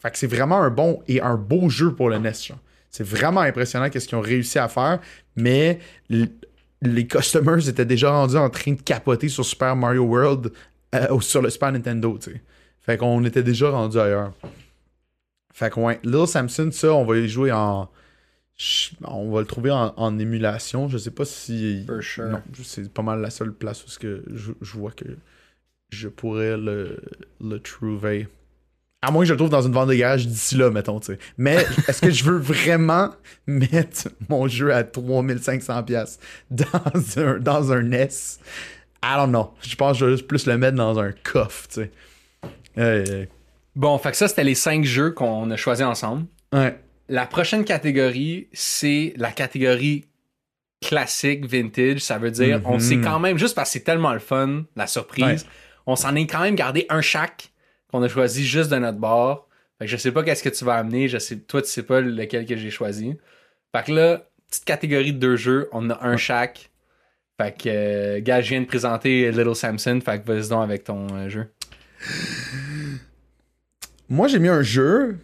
Fait 0.00 0.10
que 0.10 0.18
c'est 0.18 0.26
vraiment 0.26 0.60
un 0.60 0.70
bon 0.70 1.02
et 1.08 1.20
un 1.20 1.36
beau 1.36 1.68
jeu 1.68 1.94
pour 1.94 2.10
le 2.10 2.18
NES. 2.18 2.32
genre. 2.46 2.58
C'est 2.90 3.06
vraiment 3.06 3.40
impressionnant 3.40 3.88
qu'est-ce 3.88 4.06
qu'ils 4.06 4.18
ont 4.18 4.22
réussi 4.22 4.58
à 4.58 4.68
faire, 4.68 5.00
mais 5.34 5.78
les 6.10 7.06
customers 7.06 7.66
étaient 7.68 7.86
déjà 7.86 8.10
rendus 8.10 8.36
en 8.36 8.50
train 8.50 8.72
de 8.72 8.82
capoter 8.82 9.28
sur 9.28 9.44
Super 9.44 9.74
Mario 9.76 10.02
World 10.02 10.52
euh, 10.94 11.20
sur 11.20 11.40
le 11.40 11.48
Super 11.48 11.72
Nintendo, 11.72 12.18
tu 12.20 12.32
sais. 12.32 12.40
Fait 12.80 12.96
qu'on 12.98 13.24
était 13.24 13.42
déjà 13.42 13.70
rendu 13.70 13.98
ailleurs. 13.98 14.32
Fait 15.54 15.72
que 15.72 15.80
ouais, 15.80 16.00
Little 16.02 16.26
Samson, 16.26 16.70
ça, 16.72 16.92
on 16.92 17.04
va 17.04 17.16
y 17.16 17.28
jouer 17.28 17.52
en. 17.52 17.88
On 19.04 19.30
va 19.32 19.40
le 19.40 19.46
trouver 19.46 19.70
en, 19.70 19.92
en 19.96 20.18
émulation. 20.18 20.88
Je 20.88 20.98
sais 20.98 21.10
pas 21.10 21.24
si. 21.24 21.84
For 21.86 22.02
sure. 22.02 22.28
Non, 22.28 22.42
c'est 22.62 22.92
pas 22.92 23.02
mal 23.02 23.20
la 23.20 23.30
seule 23.30 23.52
place 23.52 23.84
où 23.84 23.88
ce 23.88 23.98
que 23.98 24.22
je, 24.32 24.52
je 24.60 24.72
vois 24.72 24.92
que 24.92 25.04
je 25.90 26.08
pourrais 26.08 26.56
le, 26.56 27.00
le 27.40 27.58
trouver. 27.58 28.28
À 29.04 29.10
moins 29.10 29.22
que 29.22 29.28
je 29.28 29.32
le 29.32 29.36
trouve 29.38 29.50
dans 29.50 29.62
une 29.62 29.72
vente 29.72 29.88
de 29.88 29.94
garage 29.94 30.28
d'ici 30.28 30.54
là, 30.56 30.70
mettons, 30.70 31.00
tu 31.00 31.06
sais. 31.06 31.18
Mais 31.36 31.56
est-ce 31.88 32.00
que 32.02 32.10
je 32.10 32.22
veux 32.22 32.38
vraiment 32.38 33.10
mettre 33.48 34.08
mon 34.28 34.46
jeu 34.46 34.72
à 34.72 34.84
3500$ 34.84 35.84
piastres 35.84 36.24
dans 36.50 37.18
un, 37.18 37.38
dans 37.40 37.72
un 37.72 37.82
NES? 37.82 38.08
I 39.04 39.16
don't 39.16 39.30
know. 39.30 39.52
Je 39.62 39.74
pense 39.74 39.94
que 39.94 39.98
je 39.98 40.04
vais 40.04 40.12
juste 40.12 40.28
plus 40.28 40.46
le 40.46 40.56
mettre 40.56 40.76
dans 40.76 40.96
un 41.00 41.10
coffre, 41.24 41.66
tu 41.68 41.74
sais. 41.82 41.90
Euh, 42.78 43.26
Bon, 43.74 43.96
fait 43.98 44.10
que 44.12 44.16
ça, 44.18 44.28
c'était 44.28 44.44
les 44.44 44.54
cinq 44.54 44.84
jeux 44.84 45.10
qu'on 45.10 45.50
a 45.50 45.56
choisis 45.56 45.84
ensemble. 45.84 46.26
ouais. 46.52 46.78
La 47.12 47.26
prochaine 47.26 47.64
catégorie, 47.66 48.48
c'est 48.54 49.12
la 49.16 49.32
catégorie 49.32 50.06
classique, 50.80 51.44
vintage. 51.44 51.98
Ça 52.00 52.16
veut 52.16 52.30
dire, 52.30 52.60
Mhm. 52.60 52.66
on 52.66 52.78
sait 52.78 52.96
quand 53.02 53.20
même, 53.20 53.36
juste 53.36 53.54
parce 53.54 53.68
que 53.68 53.74
c'est 53.74 53.84
tellement 53.84 54.14
le 54.14 54.18
fun, 54.18 54.64
la 54.76 54.86
surprise, 54.86 55.42
Ouais. 55.44 55.50
on 55.86 55.94
s'en 55.94 56.14
est 56.14 56.26
quand 56.26 56.40
même 56.40 56.54
gardé 56.54 56.86
un 56.88 57.02
chaque 57.02 57.52
qu'on 57.88 58.02
a 58.02 58.08
choisi 58.08 58.46
juste 58.46 58.70
de 58.70 58.76
notre 58.78 58.96
bord. 58.96 59.46
Fait 59.78 59.84
que 59.84 59.90
je 59.90 59.98
sais 59.98 60.10
pas 60.10 60.22
qu'est-ce 60.22 60.42
que 60.42 60.48
tu 60.48 60.64
vas 60.64 60.76
amener. 60.76 61.06
Je 61.08 61.18
sais, 61.18 61.36
toi, 61.36 61.60
tu 61.60 61.68
sais 61.68 61.82
pas 61.82 62.00
lequel 62.00 62.46
que 62.46 62.56
j'ai 62.56 62.70
choisi. 62.70 63.14
Fait 63.76 63.84
que 63.84 63.92
là, 63.92 64.26
petite 64.48 64.64
catégorie 64.64 65.12
de 65.12 65.18
deux 65.18 65.36
jeux, 65.36 65.68
on 65.72 65.90
a 65.90 66.02
un 66.06 66.16
chaque. 66.16 66.70
Fait 67.38 67.54
que, 67.54 67.68
euh, 67.68 68.20
gars, 68.22 68.40
je 68.40 68.48
viens 68.48 68.62
de 68.62 68.66
présenter 68.66 69.30
Little 69.32 69.54
Samson. 69.54 70.00
Fait 70.02 70.22
que 70.22 70.26
vas-y 70.32 70.48
donc 70.48 70.62
avec 70.64 70.84
ton 70.84 71.08
euh, 71.14 71.28
jeu. 71.28 71.46
Moi, 74.08 74.28
j'ai 74.28 74.38
mis 74.38 74.48
un 74.48 74.62
jeu. 74.62 75.18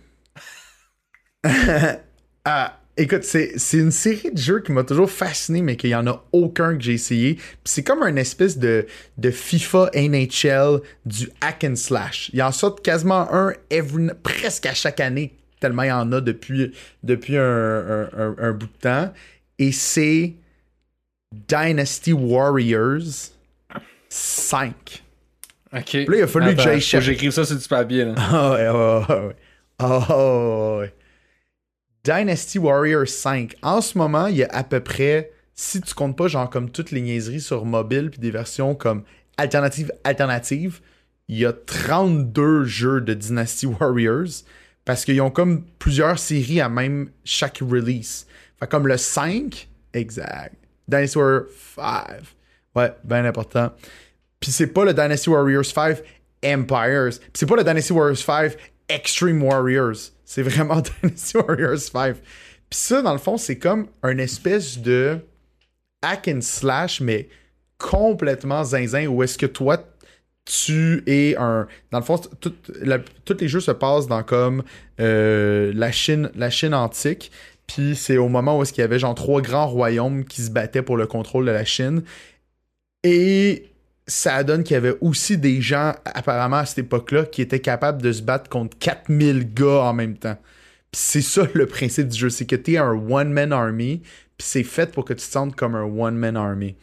ah, 2.44 2.78
écoute, 2.96 3.22
c'est 3.24 3.54
une 3.74 3.90
série 3.90 4.32
de 4.32 4.38
jeux 4.38 4.60
qui 4.60 4.72
m'a 4.72 4.84
toujours 4.84 5.10
fasciné, 5.10 5.62
mais 5.62 5.76
qu'il 5.76 5.90
n'y 5.90 5.94
en 5.96 6.06
a 6.06 6.24
aucun 6.32 6.76
que 6.76 6.82
j'ai 6.82 6.94
essayé. 6.94 7.38
C'est 7.64 7.82
comme 7.84 8.02
un 8.02 8.16
espèce 8.16 8.58
de, 8.58 8.86
de 9.16 9.30
FIFA 9.30 9.90
NHL 9.94 10.80
du 11.06 11.30
hack 11.40 11.64
and 11.64 11.76
slash. 11.76 12.30
Il 12.32 12.38
y 12.38 12.42
en 12.42 12.52
sort 12.52 12.80
quasiment 12.82 13.32
un 13.32 13.52
every- 13.70 14.10
presque 14.22 14.66
à 14.66 14.74
chaque 14.74 15.00
année, 15.00 15.34
tellement 15.60 15.82
il 15.84 15.88
y 15.88 15.92
en 15.92 16.10
a 16.12 16.20
depuis, 16.20 16.72
depuis 17.02 17.36
un, 17.36 17.42
un- 17.42 18.08
un- 18.16 18.36
un 18.38 18.52
bout 18.52 18.66
de 18.66 18.72
temps. 18.80 19.12
Et 19.58 19.72
c'est 19.72 20.34
Dynasty 21.48 22.12
Warriors 22.12 23.30
5. 24.08 25.02
Ok. 25.76 25.92
Là, 25.92 26.04
il 26.08 26.22
a 26.22 26.26
fallu 26.26 26.46
que 26.46 26.50
Attends, 26.52 26.62
j'aille 26.62 26.80
faut 26.80 26.86
chercher- 26.86 27.06
J'écrive 27.12 27.30
ça 27.30 27.44
sur 27.44 27.56
du 27.56 27.68
papier. 27.68 28.04
Là. 28.06 28.14
Ah 28.16 28.52
ouais, 28.52 28.68
ouais, 28.68 29.04
ouais, 29.20 29.26
ouais. 29.28 29.36
Ah 29.80 30.78
ouais. 30.78 30.94
Dynasty 32.08 32.58
Warrior 32.58 33.06
5. 33.06 33.56
En 33.60 33.82
ce 33.82 33.98
moment, 33.98 34.28
il 34.28 34.38
y 34.38 34.42
a 34.42 34.48
à 34.50 34.64
peu 34.64 34.80
près, 34.80 35.30
si 35.54 35.82
tu 35.82 35.92
comptes 35.92 36.16
pas 36.16 36.26
genre 36.26 36.48
comme 36.48 36.70
toutes 36.70 36.90
les 36.90 37.02
niaiseries 37.02 37.42
sur 37.42 37.66
mobile 37.66 38.08
puis 38.10 38.18
des 38.18 38.30
versions 38.30 38.74
comme 38.74 39.02
alternatives 39.36 39.92
alternatives, 40.04 40.80
il 41.28 41.36
y 41.36 41.44
a 41.44 41.52
32 41.52 42.64
jeux 42.64 43.02
de 43.02 43.12
Dynasty 43.12 43.66
Warriors 43.80 44.42
parce 44.86 45.04
qu'ils 45.04 45.20
ont 45.20 45.30
comme 45.30 45.66
plusieurs 45.78 46.18
séries 46.18 46.62
à 46.62 46.70
même 46.70 47.10
chaque 47.24 47.58
release. 47.58 48.26
Fait 48.58 48.66
comme 48.66 48.88
le 48.88 48.96
5, 48.96 49.68
exact. 49.92 50.54
Dynasty 50.88 51.18
Warrior 51.18 51.44
5. 51.74 52.04
Ouais, 52.74 52.94
bien 53.04 53.26
important. 53.26 53.70
Puis 54.40 54.50
c'est 54.50 54.68
pas 54.68 54.86
le 54.86 54.94
Dynasty 54.94 55.28
Warriors 55.28 55.66
5 55.66 55.98
Empires. 56.42 57.10
Puis 57.10 57.30
c'est 57.34 57.46
pas 57.46 57.56
le 57.56 57.64
Dynasty 57.64 57.92
Warriors 57.92 58.16
5 58.16 58.56
Extreme 58.88 59.42
Warriors. 59.42 60.12
C'est 60.24 60.42
vraiment 60.42 60.82
Dynasty 61.02 61.36
Warriors 61.36 61.78
5. 61.78 62.16
Puis 62.70 62.78
ça, 62.78 63.02
dans 63.02 63.12
le 63.12 63.18
fond, 63.18 63.36
c'est 63.36 63.58
comme 63.58 63.88
un 64.02 64.18
espèce 64.18 64.78
de 64.78 65.18
hack 66.02 66.28
and 66.28 66.40
slash, 66.42 67.00
mais 67.00 67.28
complètement 67.78 68.64
zinzin, 68.64 69.06
où 69.06 69.22
est-ce 69.22 69.38
que 69.38 69.46
toi, 69.46 69.78
tu 70.44 71.02
es 71.06 71.36
un... 71.38 71.66
Dans 71.90 71.98
le 71.98 72.04
fond, 72.04 72.20
tous 72.40 73.36
les 73.40 73.48
jeux 73.48 73.60
se 73.60 73.70
passent 73.70 74.06
dans 74.06 74.22
comme 74.22 74.64
euh, 75.00 75.72
la, 75.74 75.92
Chine, 75.92 76.30
la 76.34 76.50
Chine 76.50 76.74
antique. 76.74 77.30
Puis 77.66 77.94
c'est 77.96 78.16
au 78.16 78.28
moment 78.28 78.58
où 78.58 78.62
est-ce 78.62 78.72
qu'il 78.72 78.80
y 78.80 78.84
avait 78.84 78.98
genre 78.98 79.14
trois 79.14 79.42
grands 79.42 79.66
royaumes 79.66 80.24
qui 80.24 80.42
se 80.42 80.50
battaient 80.50 80.82
pour 80.82 80.96
le 80.96 81.06
contrôle 81.06 81.46
de 81.46 81.50
la 81.50 81.64
Chine. 81.64 82.02
Et 83.04 83.68
ça 84.08 84.42
donne 84.42 84.64
qu'il 84.64 84.74
y 84.74 84.76
avait 84.76 84.96
aussi 85.00 85.38
des 85.38 85.60
gens, 85.60 85.94
apparemment 86.06 86.56
à 86.56 86.66
cette 86.66 86.78
époque-là, 86.78 87.26
qui 87.26 87.42
étaient 87.42 87.60
capables 87.60 88.02
de 88.02 88.10
se 88.10 88.22
battre 88.22 88.48
contre 88.48 88.76
4000 88.78 89.52
gars 89.52 89.82
en 89.82 89.92
même 89.92 90.16
temps. 90.16 90.38
Puis 90.90 91.02
c'est 91.04 91.22
ça 91.22 91.46
le 91.52 91.66
principe 91.66 92.08
du 92.08 92.18
jeu, 92.18 92.30
c'est 92.30 92.46
que 92.46 92.56
tu 92.56 92.72
es 92.72 92.78
un 92.78 92.92
one-man 92.92 93.52
army, 93.52 93.98
puis 94.38 94.46
c'est 94.48 94.64
fait 94.64 94.90
pour 94.90 95.04
que 95.04 95.12
tu 95.12 95.20
te 95.20 95.30
sentes 95.30 95.54
comme 95.54 95.74
un 95.74 95.84
one-man 95.84 96.36
army. 96.36 96.76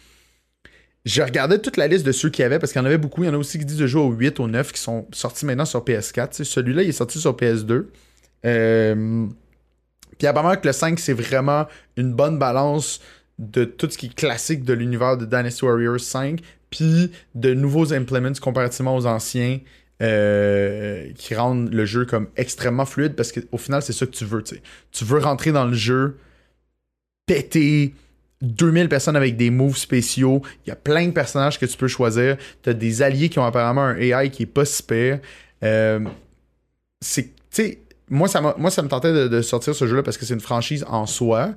J'ai 1.04 1.24
regardé 1.24 1.60
toute 1.60 1.78
la 1.78 1.88
liste 1.88 2.06
de 2.06 2.12
ceux 2.12 2.30
qu'il 2.30 2.44
y 2.44 2.46
avait, 2.46 2.60
parce 2.60 2.72
qu'il 2.72 2.80
y 2.80 2.84
en 2.84 2.86
avait 2.86 2.98
beaucoup. 2.98 3.24
Il 3.24 3.28
y 3.28 3.30
en 3.30 3.34
a 3.34 3.38
aussi 3.38 3.60
qui 3.60 3.66
disent 3.66 3.78
de 3.78 3.88
jouer 3.88 4.02
au 4.02 4.12
8, 4.12 4.40
au 4.40 4.48
9, 4.48 4.72
qui 4.72 4.82
sont 4.82 5.08
sortis 5.12 5.46
maintenant 5.46 5.66
sur 5.66 5.84
PS4. 5.84 6.30
Tu 6.30 6.36
sais, 6.38 6.44
Celui-là, 6.44 6.82
il 6.82 6.90
est 6.90 6.94
sorti 6.94 7.20
sur 7.20 7.36
PS2. 7.36 7.86
Euh, 8.46 9.28
Puis 10.18 10.28
apparemment 10.28 10.60
que 10.60 10.66
le 10.68 10.74
5, 10.74 11.00
c'est 11.00 11.14
vraiment 11.14 11.68
une 11.96 12.14
bonne 12.14 12.40
balance 12.40 13.02
de 13.38 13.66
tout 13.66 13.90
ce 13.90 13.98
qui 13.98 14.08
est 14.08 14.16
classique 14.16 14.64
de 14.64 14.74
l'univers 14.74 15.18
de 15.18 15.26
Dynasty 15.26 15.66
Warriors 15.66 16.00
5, 16.00 16.40
puis 16.76 17.12
de 17.36 17.54
nouveaux 17.54 17.94
implements 17.94 18.34
comparativement 18.42 18.96
aux 18.98 19.06
anciens 19.06 19.60
euh, 20.02 21.08
qui 21.16 21.36
rendent 21.36 21.74
le 21.74 21.86
jeu 21.86 22.04
comme 22.04 22.28
extrêmement 22.36 22.86
fluide 22.86 23.16
parce 23.16 23.32
qu'au 23.32 23.58
final, 23.58 23.82
c'est 23.82 23.94
ça 23.94 24.06
que 24.06 24.12
tu 24.12 24.26
veux. 24.26 24.44
tu 24.44 25.06
veux 25.06 25.20
rentrer 25.20 25.54
dans 25.54 25.66
le 25.66 25.74
jeu, 25.74 26.18
péter 27.26 27.94
2000 28.42 28.90
personnes 28.90 29.16
avec 29.16 29.38
des 29.38 29.50
moves 29.50 29.78
spéciaux. 29.78 30.42
Il 30.66 30.70
y 30.70 30.72
a 30.74 30.76
plein 30.76 31.08
de 31.08 31.12
personnages 31.12 31.58
que 31.58 31.66
tu 31.66 31.78
peux 31.78 31.88
choisir. 31.88 32.36
Tu 32.62 32.70
as 32.72 32.74
des 32.74 33.02
alliés 33.02 33.30
qui 33.30 33.40
ont 33.40 33.46
apparemment 33.46 33.84
un 33.84 33.96
AI 33.96 34.32
qui 34.32 34.44
est 34.44 34.48
pas 34.48 34.66
super. 34.66 35.20
Euh, 35.64 36.02
c'est, 37.00 37.32
moi 38.10 38.28
ça, 38.28 38.42
moi, 38.58 38.72
ça 38.72 38.82
me 38.82 38.90
tentait 38.90 39.30
de, 39.30 39.42
sortir 39.42 39.74
ce 39.74 39.88
jeu-là 39.88 40.04
parce 40.04 40.18
que 40.18 40.26
c'est 40.26 40.34
une 40.34 40.42
franchise 40.42 40.84
en 40.90 41.06
soi. 41.06 41.52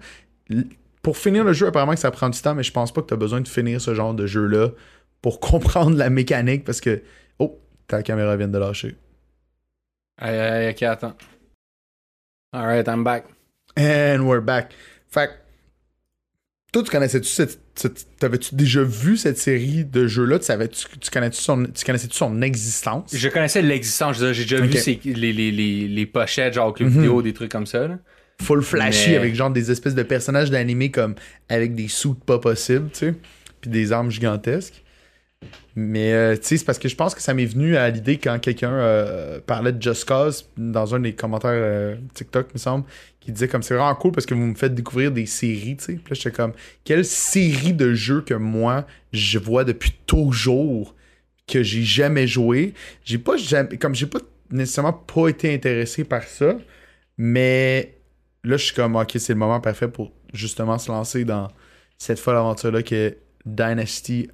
Pour 1.03 1.17
finir 1.17 1.43
le 1.43 1.53
jeu, 1.53 1.67
apparemment 1.67 1.95
que 1.95 2.01
ça 2.01 2.13
prend 2.13 2.29
du 2.29 2.41
temps, 2.41 2.55
mais 2.55 2.63
je 2.63 2.71
pense 2.71 2.93
pas 2.93 3.03
que 3.03 3.09
tu 3.09 3.15
as 3.15 3.17
besoin 3.19 3.41
de 3.41 3.49
finir 3.49 3.81
ce 3.81 3.95
genre 3.95 4.15
de 4.15 4.29
jeu-là 4.29 4.69
pour 5.23 5.41
comprendre 5.51 5.97
la 5.97 6.11
mécanique 6.11 6.65
parce 6.65 6.81
que. 6.81 7.03
Oh, 7.39 7.59
ta 7.87 8.03
caméra 8.03 8.37
vient 8.37 8.49
de 8.49 8.59
lâcher. 8.59 8.97
Aïe, 10.21 10.37
aïe, 10.37 10.65
aïe, 10.67 10.71
ok, 10.73 10.83
attends. 10.83 11.17
Alright, 12.53 12.87
I'm 12.89 13.05
back. 13.05 13.25
And 13.79 14.21
we're 14.27 14.41
back. 14.43 14.73
Fait 15.09 15.31
toi, 16.73 16.83
tu 16.83 16.91
connaissais-tu 16.91 17.29
cette. 17.29 17.61
cette- 17.77 18.17
T'avais-tu 18.19 18.55
déjà 18.55 18.83
vu 18.83 19.17
cette 19.17 19.39
série 19.39 19.85
de 19.87 20.07
jeux-là? 20.07 20.39
Tu 20.39 20.49
tu 21.01 21.11
connais-tu 21.11 21.41
son, 21.41 21.65
tu 21.65 21.85
connaissais-tu 21.85 22.17
son 22.17 22.43
existence? 22.43 23.15
Je 23.15 23.29
connaissais 23.29 23.63
l'existence, 23.63 24.19
j'ai 24.19 24.43
déjà 24.43 24.61
vu 24.61 24.73
ces- 24.75 25.01
les, 25.05 25.33
les, 25.33 25.51
les, 25.51 25.89
les 25.89 26.07
pochettes, 26.07 26.55
genre 26.55 26.75
club 26.75 26.89
Mhm. 26.91 26.95
vidéo, 26.97 27.23
des 27.23 27.33
trucs 27.33 27.51
comme 27.51 27.67
ça. 27.67 27.87
Là. 27.89 27.99
Full 28.43 28.63
flashy 28.63 29.11
Mais- 29.11 29.17
avec 29.17 29.35
genre 29.35 29.51
des 29.51 29.71
espèces 29.71 29.95
de 29.95 30.03
personnages 30.03 30.51
d'animé 30.51 30.91
comme 30.91 31.15
avec 31.49 31.75
des 31.75 31.89
suits 31.89 32.15
pas 32.27 32.39
possibles, 32.39 32.91
tu 32.91 32.99
sais, 32.99 33.15
puis 33.63 33.71
des 33.71 33.91
armes 33.93 34.11
gigantesques. 34.11 34.85
Mais 35.81 36.13
euh, 36.13 36.35
tu 36.35 36.43
sais, 36.43 36.57
c'est 36.57 36.65
parce 36.65 36.81
que 36.81 36.89
je 36.89 36.97
pense 36.97 37.15
que 37.15 37.23
ça 37.23 37.35
m'est 37.35 37.45
venu 37.45 37.77
à 37.77 37.89
l'idée 37.89 38.19
quand 38.19 38.37
quelqu'un 38.41 38.73
euh, 38.73 39.39
parlait 39.39 39.73
de 39.73 39.81
Just 39.81 40.07
Cause 40.07 40.51
dans 40.57 40.97
un 40.97 40.99
des 40.99 41.13
commentaires 41.13 41.53
euh, 41.55 41.95
TikTok, 42.15 42.53
me 42.53 42.59
semble, 42.59 42.85
qui 43.21 43.31
disait 43.31 43.47
comme 43.47 43.63
c'est 43.63 43.75
vraiment 43.75 43.95
cool 43.95 44.11
parce 44.11 44.27
que 44.27 44.35
vous 44.35 44.45
me 44.45 44.57
faites 44.57 44.75
découvrir 44.75 45.13
des 45.13 45.27
séries, 45.27 45.77
tu 45.77 45.85
sais. 45.85 45.93
Puis 45.93 46.11
là, 46.11 46.15
j'étais 46.15 46.33
comme, 46.33 46.53
quelle 46.83 47.05
série 47.05 47.75
de 47.75 47.95
jeux 47.95 48.23
que 48.23 48.35
moi, 48.35 48.89
je 49.13 49.39
vois 49.39 49.63
depuis 49.63 49.93
toujours 50.05 50.97
que 51.47 51.63
j'ai 51.63 51.85
jamais 51.85 52.27
joué. 52.27 52.75
J'ai 53.05 53.19
pas 53.19 53.37
jamais, 53.37 53.79
comme 53.79 53.95
j'ai 53.95 54.07
pas 54.07 54.19
nécessairement 54.51 54.95
pas 54.95 55.29
été 55.29 55.55
intéressé 55.55 56.03
par 56.03 56.25
ça, 56.25 56.57
mais 57.19 57.95
là, 58.43 58.57
je 58.57 58.65
suis 58.65 58.75
comme, 58.75 58.97
ok, 58.97 59.13
c'est 59.15 59.33
le 59.33 59.39
moment 59.39 59.61
parfait 59.61 59.87
pour 59.87 60.11
justement 60.35 60.77
se 60.77 60.91
lancer 60.91 61.25
dans 61.25 61.47
cette 61.99 62.19
folle 62.19 62.37
aventure-là 62.37 62.83
qui 62.83 62.97
est 62.97 63.19
Dynasty 63.47 64.29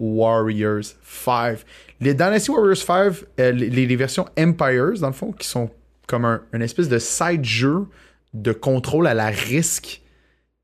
Warriors 0.00 0.82
5. 1.04 1.58
Les 2.00 2.14
Dynasty 2.14 2.50
Warriors 2.50 2.76
5, 2.78 3.12
euh, 3.38 3.52
les, 3.52 3.68
les 3.86 3.96
versions 3.96 4.26
Empires, 4.38 4.98
dans 5.00 5.08
le 5.08 5.12
fond, 5.12 5.30
qui 5.32 5.46
sont 5.46 5.70
comme 6.08 6.24
un, 6.24 6.42
une 6.52 6.62
espèce 6.62 6.88
de 6.88 6.98
side-jeu 6.98 7.86
de 8.34 8.52
contrôle 8.52 9.06
à 9.06 9.14
la 9.14 9.26
risque. 9.28 10.00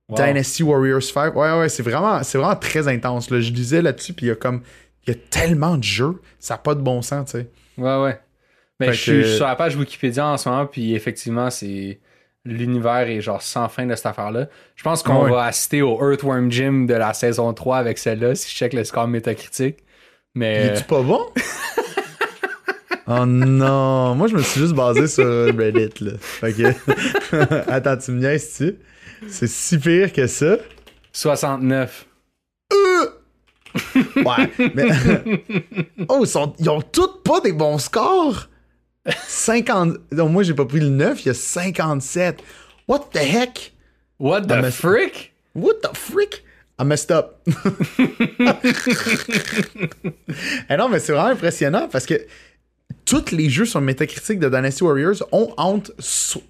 Wow. 0.09 0.17
Dynasty 0.17 0.63
Warriors 0.63 1.03
5. 1.03 1.35
Ouais, 1.37 1.59
ouais, 1.59 1.69
c'est 1.69 1.83
vraiment, 1.83 2.23
c'est 2.23 2.39
vraiment 2.39 2.57
très 2.57 2.89
intense. 2.89 3.31
Là. 3.31 3.41
Je 3.41 3.53
lisais 3.53 3.83
là-dessus, 3.83 4.13
puis 4.15 4.27
il 4.27 4.29
y 4.31 4.33
a 4.33 4.37
comme. 4.37 4.63
Il 5.07 5.13
y 5.15 5.17
a 5.17 5.21
tellement 5.31 5.77
de 5.77 5.85
jeux, 5.85 6.21
ça 6.41 6.55
n'a 6.55 6.59
pas 6.59 6.75
de 6.75 6.81
bon 6.81 7.01
sens, 7.01 7.31
tu 7.31 7.39
sais. 7.39 7.49
Ouais, 7.79 8.03
ouais. 8.03 8.19
Ben, 8.81 8.87
Fait 8.87 8.93
je, 8.93 9.01
suis, 9.03 9.13
que- 9.13 9.23
je 9.23 9.27
suis 9.29 9.37
sur 9.37 9.47
la 9.47 9.55
page 9.55 9.77
Wikipédia 9.77 10.27
en 10.27 10.37
ce 10.37 10.49
moment, 10.49 10.67
puis 10.67 10.95
effectivement, 10.97 11.49
c'est. 11.51 12.01
L'univers 12.47 13.09
est 13.09 13.21
genre 13.21 13.43
sans 13.43 13.69
fin 13.69 13.87
de 13.87 13.95
cette 13.95 14.07
affaire-là. 14.07 14.47
Je 14.77 14.83
pense 14.83 15.03
qu'on 15.03 15.29
va 15.29 15.45
assister 15.45 15.83
au 15.83 15.99
Earthworm 16.01 16.51
Gym 16.51 16.87
de 16.87 16.95
la 16.95 17.13
saison 17.13 17.53
3 17.53 17.79
avec 17.79 17.99
celle-là, 17.99 18.35
si 18.35 18.51
je 18.51 18.55
check 18.55 18.73
le 18.73 18.85
score 18.85 19.09
métacritique. 19.09 19.79
Mais. 20.35 20.67
Es-tu 20.67 20.85
pas 20.85 21.03
bon? 21.03 21.21
oh 23.09 23.27
non, 23.27 24.15
moi 24.15 24.29
je 24.29 24.37
me 24.37 24.43
suis 24.43 24.61
juste 24.61 24.75
basé 24.75 25.09
sur 25.09 25.25
Reddit 25.25 26.05
là. 26.05 26.13
Fait 26.21 26.53
que. 26.53 27.71
Attends, 27.71 27.97
tu 27.97 28.13
me 28.13 28.21
niaises-tu? 28.21 28.77
C'est 29.29 29.49
si 29.49 29.79
pire 29.79 30.13
que 30.13 30.27
ça? 30.27 30.59
69. 31.13 32.07
Ouais, 34.17 34.51
mais. 34.75 34.89
oh, 36.09 36.21
ils, 36.23 36.27
sont... 36.27 36.55
ils 36.59 36.71
ont 36.71 36.81
tous 36.81 37.21
pas 37.25 37.41
des 37.41 37.53
bons 37.53 37.79
scores! 37.79 38.49
50. 39.29 39.97
Non, 40.13 40.29
moi 40.29 40.43
j'ai 40.43 40.55
pas 40.55 40.65
pris 40.65 40.81
le 40.81 40.89
9, 40.89 41.25
il 41.25 41.29
y 41.29 41.31
a 41.31 41.35
57. 41.35 42.41
What 42.89 43.09
the 43.13 43.17
heck? 43.19 43.73
What 44.19 44.43
the 44.43 44.53
Ah, 44.53 44.63
mais- 44.63 44.71
frick? 44.71 45.33
What 45.55 45.75
the 45.83 45.97
frick? 45.97 46.43
I 46.79 46.85
messed 46.85 47.11
up. 47.11 47.39
Eh 50.69 50.77
non, 50.77 50.89
mais 50.89 50.99
c'est 51.01 51.13
vraiment 51.13 51.29
impressionnant 51.31 51.89
parce 51.91 52.07
que 52.07 52.15
tous 53.05 53.31
les 53.33 53.49
jeux 53.51 53.65
sur 53.65 53.81
Metacritic 53.81 54.39
de 54.39 54.49
Dynasty 54.49 54.83
Warriors 54.85 55.27
ont 55.33 55.53
entre, 55.57 55.93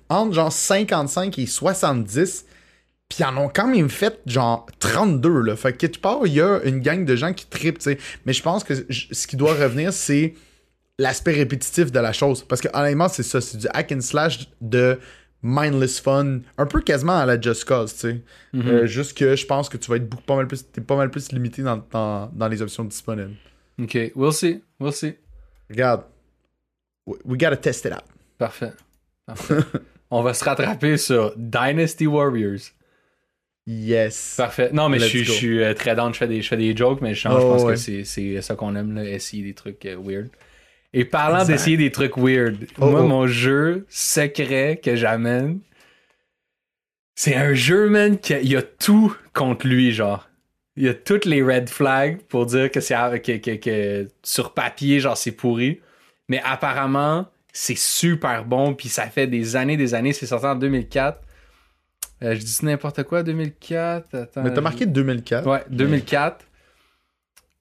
entre 0.08 0.32
genre 0.34 0.52
55 0.52 1.38
et 1.38 1.46
70. 1.46 2.44
Puis 3.08 3.18
ils 3.20 3.24
en 3.24 3.36
ont 3.36 3.48
quand 3.52 3.68
même 3.68 3.88
fait 3.88 4.18
genre 4.26 4.66
32. 4.80 5.40
Là. 5.42 5.56
Fait 5.56 5.72
que 5.72 5.78
quelque 5.78 6.00
part, 6.00 6.20
il 6.24 6.32
y 6.32 6.40
a 6.40 6.60
une 6.64 6.80
gang 6.80 7.04
de 7.04 7.14
gens 7.14 7.32
qui 7.32 7.46
sais. 7.78 7.98
Mais 8.24 8.32
je 8.32 8.42
pense 8.42 8.64
que 8.64 8.74
ce 8.90 9.26
qui 9.26 9.36
doit 9.36 9.54
revenir, 9.54 9.92
c'est 9.92 10.34
l'aspect 10.98 11.32
répétitif 11.32 11.92
de 11.92 12.00
la 12.00 12.12
chose. 12.12 12.42
Parce 12.42 12.60
que 12.60 12.68
honnêtement, 12.74 13.08
c'est 13.08 13.22
ça. 13.22 13.40
C'est 13.40 13.58
du 13.58 13.66
hack 13.72 13.92
and 13.92 14.00
slash 14.00 14.48
de 14.60 14.98
mindless 15.42 16.00
fun. 16.00 16.40
Un 16.58 16.66
peu 16.66 16.80
quasiment 16.80 17.18
à 17.18 17.26
la 17.26 17.40
Just 17.40 17.64
Cause, 17.64 17.92
tu 17.94 17.98
sais. 18.00 18.22
Euh, 18.54 18.86
juste 18.86 19.16
que 19.16 19.36
je 19.36 19.46
pense 19.46 19.68
que 19.68 19.76
tu 19.76 19.90
vas 19.90 19.96
être 19.98 20.08
beaucoup, 20.08 20.22
pas 20.24 20.36
mal 20.36 20.46
plus, 20.48 20.64
t'es 20.70 20.80
pas 20.80 20.96
mal 20.96 21.10
plus 21.10 21.30
limité 21.32 21.62
dans, 21.62 21.84
dans, 21.90 22.30
dans 22.32 22.48
les 22.48 22.62
options 22.62 22.84
disponibles. 22.84 23.34
Ok, 23.80 23.96
we'll 24.14 24.32
see. 24.32 24.62
We'll 24.80 24.92
see. 24.92 25.14
Regarde. 25.70 26.04
We, 27.06 27.38
gotta 27.38 27.56
test 27.56 27.84
it 27.84 27.92
out. 27.92 28.02
Parfait. 28.38 28.72
Parfait. 29.26 29.58
On 30.10 30.22
va 30.22 30.34
se 30.34 30.44
rattraper 30.44 30.96
sur 30.96 31.32
Dynasty 31.36 32.06
Warriors. 32.06 32.70
Yes. 33.66 34.34
Parfait. 34.36 34.70
Non, 34.72 34.88
mais 34.88 34.98
je 34.98 35.04
Let's 35.04 35.10
suis, 35.10 35.18
go. 35.24 35.24
je 35.26 35.32
suis 35.32 35.62
euh, 35.62 35.74
très 35.74 35.94
down, 35.96 36.12
je 36.14 36.18
fais 36.18 36.28
des, 36.28 36.40
je 36.42 36.48
fais 36.48 36.56
des 36.56 36.76
jokes, 36.76 37.00
mais 37.00 37.14
je, 37.14 37.22
je 37.22 37.28
Oh, 37.28 37.38
pense 37.38 37.62
ouais. 37.64 37.72
que 37.74 37.78
c'est, 37.78 38.04
c'est 38.04 38.40
ça 38.40 38.54
qu'on 38.54 38.74
aime, 38.76 38.94
là, 38.94 39.04
essayer 39.04 39.42
des 39.42 39.54
trucs 39.54 39.84
euh, 39.86 39.96
weird. 39.96 40.28
Et 40.92 41.04
parlant 41.04 41.40
Exact. 41.40 41.52
d'essayer 41.52 41.76
des 41.76 41.90
trucs 41.90 42.16
weird, 42.16 42.56
Oh, 42.78 42.90
moi, 42.90 43.02
oh. 43.02 43.06
mon 43.06 43.26
jeu 43.26 43.84
secret 43.88 44.80
que 44.82 44.96
j'amène, 44.96 45.60
c'est 47.14 47.34
un 47.34 47.54
jeu, 47.54 47.88
man, 47.88 48.18
qui 48.18 48.34
a- 48.34 48.40
il 48.40 48.48
y 48.50 48.56
a 48.56 48.62
tout 48.62 49.14
contre 49.32 49.66
lui, 49.66 49.92
genre. 49.92 50.28
Il 50.76 50.84
y 50.84 50.88
a 50.88 50.94
toutes 50.94 51.24
les 51.24 51.42
red 51.42 51.68
flags 51.70 52.20
pour 52.28 52.44
dire 52.46 52.70
que 52.70 52.80
c'est 52.80 52.94
que, 53.22 53.36
que, 53.38 53.56
que 53.56 54.08
sur 54.22 54.52
papier, 54.52 55.00
genre, 55.00 55.16
c'est 55.16 55.32
pourri. 55.32 55.80
Mais 56.28 56.40
apparemment, 56.44 57.26
c'est 57.52 57.76
super 57.78 58.44
bon, 58.44 58.74
puis 58.74 58.88
ça 58.90 59.04
fait 59.06 59.26
des 59.26 59.56
années, 59.56 59.78
des 59.78 59.94
années. 59.94 60.12
C'est 60.12 60.26
sorti 60.26 60.46
en 60.46 60.54
2004. 60.56 61.20
Euh, 62.22 62.34
je 62.34 62.40
dis 62.40 62.58
n'importe 62.62 63.02
quoi, 63.04 63.22
2004. 63.22 64.14
Attends, 64.14 64.42
Mais 64.42 64.52
t'as 64.52 64.60
marqué 64.60 64.84
2004. 64.86 65.46
Ouais, 65.48 65.64
2004. 65.70 66.44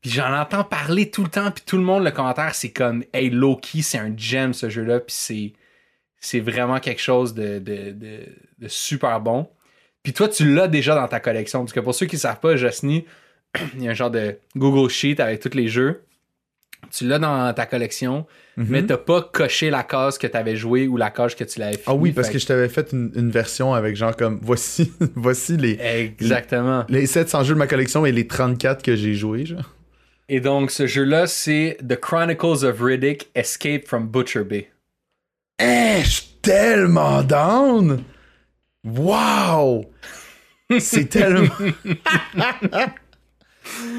Puis 0.06 0.14
j'en 0.14 0.32
entends 0.40 0.64
parler 0.64 1.10
tout 1.10 1.24
le 1.24 1.30
temps, 1.30 1.50
puis 1.50 1.64
tout 1.66 1.78
le 1.78 1.84
monde, 1.84 2.04
le 2.04 2.12
commentaire, 2.12 2.54
c'est 2.54 2.70
comme, 2.70 3.04
hey, 3.12 3.32
Loki, 3.32 3.82
c'est 3.82 3.98
un 3.98 4.14
gem 4.16 4.54
ce 4.54 4.70
jeu-là, 4.70 5.00
puis 5.00 5.16
c'est, 5.18 5.54
c'est 6.20 6.40
vraiment 6.42 6.80
quelque 6.80 7.02
chose 7.02 7.34
de, 7.34 7.58
de, 7.58 7.90
de, 7.90 8.20
de 8.60 8.68
super 8.68 9.20
bon. 9.20 9.48
Puis 10.04 10.14
toi, 10.14 10.30
tu 10.30 10.54
l'as 10.54 10.68
déjà 10.68 10.94
dans 10.94 11.08
ta 11.08 11.20
collection, 11.20 11.62
parce 11.62 11.74
que 11.74 11.80
pour 11.80 11.96
ceux 11.96 12.06
qui 12.06 12.18
ne 12.18 12.20
savent 12.20 12.40
pas, 12.40 12.56
Josny, 12.56 13.06
il 13.76 13.82
y 13.84 13.88
a 13.88 13.92
un 13.92 13.94
genre 13.96 14.12
de 14.12 14.38
Google 14.56 14.92
Sheet 14.92 15.20
avec 15.20 15.40
tous 15.40 15.58
les 15.58 15.70
jeux. 15.70 16.04
Tu 16.92 17.08
l'as 17.08 17.18
dans 17.18 17.52
ta 17.54 17.66
collection, 17.66 18.28
Mhm. 18.58 18.68
mais 18.70 18.86
t'as 18.86 18.98
pas 18.98 19.22
coché 19.24 19.70
la 19.72 19.82
case 19.84 20.20
que 20.20 20.28
tu 20.28 20.38
avais 20.38 20.56
joué 20.56 20.88
ou 20.88 20.98
la 20.98 21.10
case 21.10 21.34
que 21.34 21.44
tu 21.44 21.60
l'avais 21.60 21.74
fini. 21.74 21.84
Ah 21.88 21.96
oui, 21.96 22.12
parce 22.12 22.28
Fait 22.28 22.34
que 22.34 22.40
je 22.40 22.46
t'avais 22.46 22.70
fait 22.70 22.92
une, 22.94 23.12
une 23.16 23.32
version 23.32 23.74
avec 23.74 23.96
genre 23.96 24.16
comme 24.16 24.40
voici, 24.42 24.94
voici 25.16 25.58
les, 25.58 25.80
Exactement. 25.82 26.86
les 26.90 27.08
700 27.08 27.44
jeux 27.44 27.54
de 27.56 27.60
ma 27.60 27.66
collection 27.68 28.06
et 28.06 28.12
les 28.12 28.28
34 28.28 28.84
que 28.84 28.96
j'ai 28.96 29.16
joués. 29.16 29.46
Genre. 29.48 29.74
Et 30.28 30.40
donc, 30.40 30.72
ce 30.72 30.88
jeu-là, 30.88 31.28
c'est 31.28 31.78
The 31.88 32.00
Chronicles 32.00 32.66
of 32.66 32.82
Riddick 32.82 33.30
Escape 33.36 33.88
from 33.88 34.08
Butcher 34.08 34.44
Bay. 34.44 34.72
Eh, 35.60 36.02
je 36.04 36.10
suis 36.10 36.28
tellement 36.42 37.24
down! 37.24 38.04
Wow! 38.84 39.86
C'est 40.80 41.06
tellement. 41.10 41.54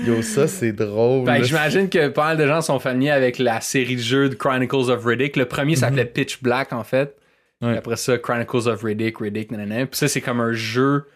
Yo, 0.04 0.22
ça 0.22 0.46
c'est 0.46 0.72
drôle. 0.72 1.24
Ben, 1.24 1.42
j'imagine 1.42 1.88
que 1.88 2.08
pas 2.08 2.26
mal 2.26 2.36
de 2.36 2.46
gens 2.46 2.60
sont 2.60 2.78
familiers 2.78 3.10
avec 3.10 3.38
la 3.38 3.60
série 3.60 3.96
de 3.96 4.00
jeux 4.00 4.28
de 4.28 4.34
Chronicles 4.34 4.90
of 4.90 5.04
Riddick. 5.04 5.36
Le 5.36 5.46
premier 5.46 5.76
s'appelait 5.76 6.04
Pitch 6.04 6.42
Black, 6.42 6.72
en 6.72 6.84
fait. 6.84 7.16
Ouais. 7.62 7.76
Après 7.76 7.96
ça, 7.96 8.18
Chronicles 8.18 8.68
of 8.68 8.82
Riddick, 8.82 9.18
Riddick, 9.18 9.50
nanana. 9.50 9.86
Puis 9.86 9.98
ça, 9.98 10.08
c'est 10.08 10.20
comme 10.20 10.40
un 10.40 10.52
jeu 10.52 11.06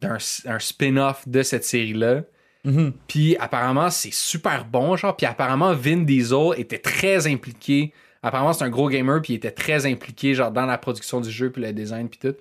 d'un 0.00 0.18
un 0.46 0.58
spin-off 0.58 1.26
de 1.26 1.42
cette 1.42 1.64
série-là. 1.64 2.22
Mhm. 2.66 2.92
Puis 3.06 3.36
apparemment, 3.38 3.90
c'est 3.90 4.12
super 4.12 4.64
bon, 4.64 4.96
genre. 4.96 5.16
Puis 5.16 5.24
apparemment, 5.24 5.72
Vin 5.72 5.98
Diesel 5.98 6.50
était 6.58 6.78
très 6.78 7.26
impliqué. 7.28 7.92
Apparemment, 8.22 8.52
c'est 8.52 8.64
un 8.64 8.70
gros 8.70 8.88
gamer, 8.88 9.22
puis 9.22 9.34
il 9.34 9.36
était 9.36 9.52
très 9.52 9.86
impliqué, 9.86 10.34
genre, 10.34 10.50
dans 10.50 10.66
la 10.66 10.76
production 10.76 11.20
du 11.20 11.30
jeu, 11.30 11.50
puis 11.50 11.62
le 11.62 11.72
design, 11.72 12.08
puis 12.08 12.18
tout. 12.18 12.34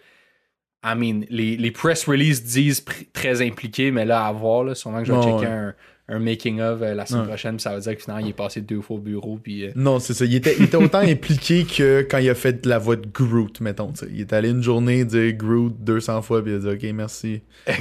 I 0.83 0.95
mean, 0.95 1.25
les, 1.29 1.57
les 1.57 1.71
press 1.71 2.05
releases 2.07 2.43
disent 2.43 2.81
pr- 2.81 3.07
très 3.13 3.45
impliqué, 3.45 3.91
mais 3.91 4.05
là, 4.05 4.25
à 4.25 4.31
voir, 4.31 4.63
là, 4.63 4.75
sûrement 4.75 4.99
que 4.99 5.05
je 5.05 5.13
vais 5.13 5.21
checker 5.21 5.37
ouais. 5.37 5.45
un, 5.47 5.75
un 6.07 6.19
making-of 6.19 6.81
euh, 6.83 6.93
la 6.93 7.05
semaine 7.07 7.21
Ouais. 7.23 7.27
prochaine, 7.29 7.55
puis 7.55 7.63
ça 7.63 7.73
veut 7.73 7.81
dire 7.81 7.95
que 7.95 8.01
finalement, 8.03 8.23
il 8.23 8.29
est 8.29 8.33
passé 8.33 8.61
deux 8.61 8.79
fois 8.81 8.97
au 8.97 8.99
bureau, 8.99 9.39
puis... 9.41 9.65
euh, 9.65 9.71
Non, 9.75 9.97
c'est 9.99 10.13
ça. 10.13 10.23
Il 10.25 10.35
était, 10.35 10.55
il 10.59 10.65
était 10.65 10.77
autant 10.77 10.99
impliqué 11.03 11.63
que 11.65 12.01
quand 12.07 12.19
il 12.19 12.29
a 12.29 12.35
fait 12.35 12.63
de 12.63 12.69
la 12.69 12.77
voix 12.77 12.95
de 12.95 13.07
Groot, 13.11 13.59
mettons. 13.59 13.91
Il 14.13 14.21
est 14.21 14.31
allé 14.33 14.49
une 14.51 14.61
journée 14.61 15.03
dire 15.03 15.33
Groot 15.33 15.73
200 15.79 16.21
fois, 16.21 16.43
puis 16.43 16.51
il 16.53 16.55
a 16.55 16.59
dit 16.75 16.85
OK, 16.87 16.93
merci. 16.93 17.41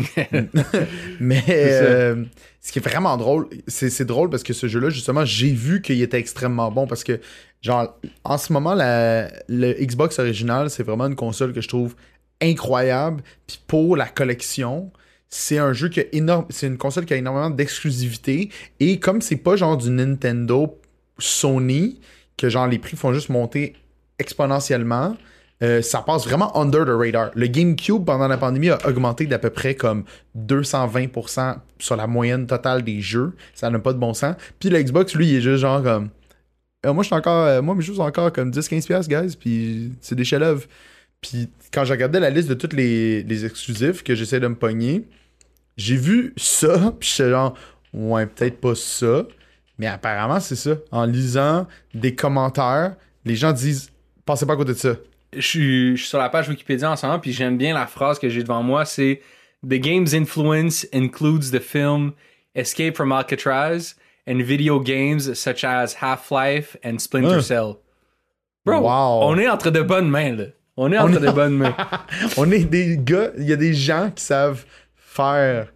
Mais 1.20 1.42
euh, 1.48 2.24
ce 2.60 2.72
qui 2.72 2.78
est 2.78 2.82
vraiment 2.82 3.16
drôle, 3.16 3.48
c'est 3.66 3.90
c'est 3.90 4.04
drôle 4.04 4.30
parce 4.30 4.42
que 4.42 4.52
ce 4.52 4.66
jeu-là, 4.68 4.90
justement, 4.90 5.24
j'ai 5.24 5.50
vu 5.52 5.82
qu'il 5.82 6.00
était 6.02 6.18
extrêmement 6.18 6.70
bon 6.70 6.86
parce 6.86 7.04
que, 7.04 7.20
genre, 7.62 7.98
en 8.24 8.38
ce 8.38 8.52
moment, 8.52 8.74
la, 8.74 9.28
le 9.48 9.72
Xbox 9.74 10.18
original, 10.18 10.70
c'est 10.70 10.82
vraiment 10.82 11.06
une 11.06 11.16
console 11.16 11.52
que 11.52 11.60
je 11.60 11.68
trouve 11.68 11.94
incroyable. 12.40 13.22
Puis 13.46 13.60
pour 13.66 13.96
la 13.96 14.06
collection, 14.06 14.90
c'est 15.28 15.58
un 15.58 15.72
jeu 15.72 15.88
qui 15.88 16.00
a 16.00 16.04
énorme. 16.12 16.46
C'est 16.50 16.66
une 16.66 16.78
console 16.78 17.04
qui 17.06 17.14
a 17.14 17.16
énormément 17.16 17.50
d'exclusivité. 17.50 18.50
Et 18.80 19.00
comme 19.00 19.20
c'est 19.20 19.36
pas 19.36 19.56
genre 19.56 19.76
du 19.76 19.90
Nintendo 19.90 20.78
Sony, 21.18 22.00
que 22.36 22.48
genre 22.48 22.66
les 22.66 22.78
prix 22.78 22.96
font 22.96 23.12
juste 23.12 23.28
monter 23.30 23.74
exponentiellement. 24.18 25.16
euh, 25.62 25.82
ça 25.82 26.02
passe 26.02 26.26
vraiment 26.26 26.56
under 26.56 26.84
the 26.84 26.90
radar. 26.90 27.30
Le 27.34 27.46
GameCube, 27.46 28.04
pendant 28.04 28.28
la 28.28 28.36
pandémie, 28.36 28.70
a 28.70 28.78
augmenté 28.86 29.26
d'à 29.26 29.38
peu 29.38 29.50
près 29.50 29.74
comme 29.74 30.04
220% 30.36 31.56
sur 31.78 31.96
la 31.96 32.06
moyenne 32.06 32.46
totale 32.46 32.82
des 32.82 33.00
jeux. 33.00 33.32
Ça 33.54 33.70
n'a 33.70 33.78
pas 33.78 33.92
de 33.92 33.98
bon 33.98 34.14
sens. 34.14 34.36
Puis 34.58 34.68
le 34.70 34.82
Xbox, 34.82 35.14
lui, 35.14 35.28
il 35.28 35.36
est 35.36 35.40
juste 35.40 35.58
genre 35.62 35.82
comme. 35.82 36.10
Euh, 36.86 36.92
moi, 36.92 37.02
je 37.02 37.06
suis 37.08 37.14
encore. 37.16 37.46
euh, 37.46 37.62
moi, 37.62 37.74
mes 37.74 37.82
jeux 37.82 37.94
sont 37.94 38.02
encore 38.02 38.32
comme 38.32 38.50
10-15$, 38.50 38.86
piastres, 38.86 39.08
guys. 39.08 39.36
Puis 39.38 39.92
c'est 40.00 40.14
des 40.14 40.24
chefs-d'œuvre. 40.24 40.64
Puis 41.28 41.48
quand 41.72 41.84
je 41.84 41.92
regardais 41.92 42.20
la 42.20 42.30
liste 42.30 42.48
de 42.48 42.54
tous 42.54 42.74
les, 42.76 43.22
les 43.22 43.44
exclusifs 43.46 44.02
que 44.02 44.14
j'essaie 44.14 44.40
de 44.40 44.46
me 44.48 44.54
pogner, 44.54 45.04
j'ai 45.76 45.96
vu 45.96 46.32
ça. 46.36 46.92
Puis 47.00 47.08
j'étais 47.16 47.30
genre, 47.30 47.54
ouais, 47.92 48.26
peut-être 48.26 48.60
pas 48.60 48.74
ça. 48.74 49.26
Mais 49.78 49.86
apparemment, 49.86 50.38
c'est 50.40 50.56
ça. 50.56 50.76
En 50.92 51.04
lisant 51.04 51.66
des 51.94 52.14
commentaires, 52.14 52.94
les 53.24 53.34
gens 53.36 53.52
disent, 53.52 53.90
passez 54.24 54.46
pas 54.46 54.52
à 54.52 54.56
côté 54.56 54.72
de 54.72 54.78
ça. 54.78 54.94
je 55.34 55.40
suis, 55.40 55.96
je 55.96 56.00
suis 56.02 56.08
sur 56.10 56.18
la 56.18 56.28
page 56.28 56.48
Wikipédia 56.48 56.90
en 56.90 56.96
ce 56.96 57.06
moment, 57.06 57.18
puis 57.18 57.32
j'aime 57.32 57.56
bien 57.58 57.74
la 57.74 57.86
phrase 57.86 58.18
que 58.18 58.28
j'ai 58.28 58.42
devant 58.42 58.62
moi, 58.62 58.84
c'est 58.84 59.20
The 59.64 59.74
game's 59.80 60.12
influence 60.14 60.86
includes 60.92 61.50
the 61.50 61.58
film 61.58 62.12
Escape 62.54 62.94
from 62.96 63.10
Alcatraz 63.12 63.96
and 64.28 64.36
video 64.42 64.78
games 64.78 65.32
such 65.34 65.64
as 65.64 65.94
Half-Life 66.00 66.76
and 66.84 66.98
Splinter 66.98 67.38
Ah. 67.38 67.42
Cell. 67.42 67.74
Bro, 68.64 68.80
Wow. 68.82 69.22
on 69.28 69.38
est 69.38 69.48
entre 69.48 69.70
de 69.70 69.82
bonnes 69.82 70.08
mains, 70.08 70.36
là. 70.36 70.44
On 70.76 70.90
est 70.92 70.98
entre 70.98 71.16
est- 71.22 71.26
de 71.26 71.30
bonnes 71.30 71.56
mains. 71.56 71.76
On 72.36 72.50
est 72.50 72.64
des 72.64 72.96
gars, 72.98 73.30
il 73.38 73.44
y 73.44 73.52
a 73.52 73.56
des 73.56 73.74
gens 73.74 74.10
qui 74.14 74.22
savent 74.24 74.64
faire 74.96 75.72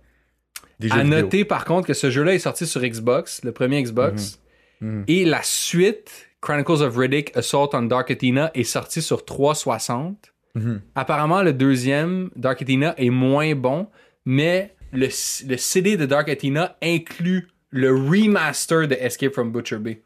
des 0.80 0.88
jeux 0.88 0.94
À 0.94 1.02
vidéo. 1.02 1.20
noter 1.22 1.44
par 1.44 1.64
contre 1.64 1.86
que 1.86 1.94
ce 1.94 2.10
jeu-là 2.10 2.34
est 2.34 2.38
sorti 2.40 2.66
sur 2.66 2.80
Xbox, 2.82 3.42
le 3.44 3.52
premier 3.52 3.82
Xbox, 3.82 4.40
Mhm. 4.80 5.04
et 5.08 5.24
la 5.24 5.40
suite, 5.42 6.28
Chronicles 6.40 6.82
of 6.82 6.96
Riddick 6.96 7.36
Assault 7.36 7.70
on 7.72 7.82
Dark 7.82 8.10
Athena, 8.12 8.50
est 8.54 8.62
sorti 8.64 9.02
sur 9.02 9.24
360. 9.24 10.32
Mhm. 10.54 10.80
Apparemment, 10.94 11.42
le 11.42 11.52
deuxième, 11.52 12.30
Dark 12.36 12.62
Athena, 12.62 12.94
est 12.96 13.10
moins 13.10 13.54
bon, 13.54 13.88
mais 14.24 14.74
le, 14.92 15.06
le 15.48 15.56
CD 15.56 15.96
de 15.96 16.06
Dark 16.06 16.28
Athena 16.28 16.76
inclut 16.82 17.48
le 17.70 17.92
remaster 17.92 18.86
de 18.88 18.94
Escape 18.94 19.34
from 19.34 19.50
Butcher 19.52 19.78
Bay. 19.78 20.02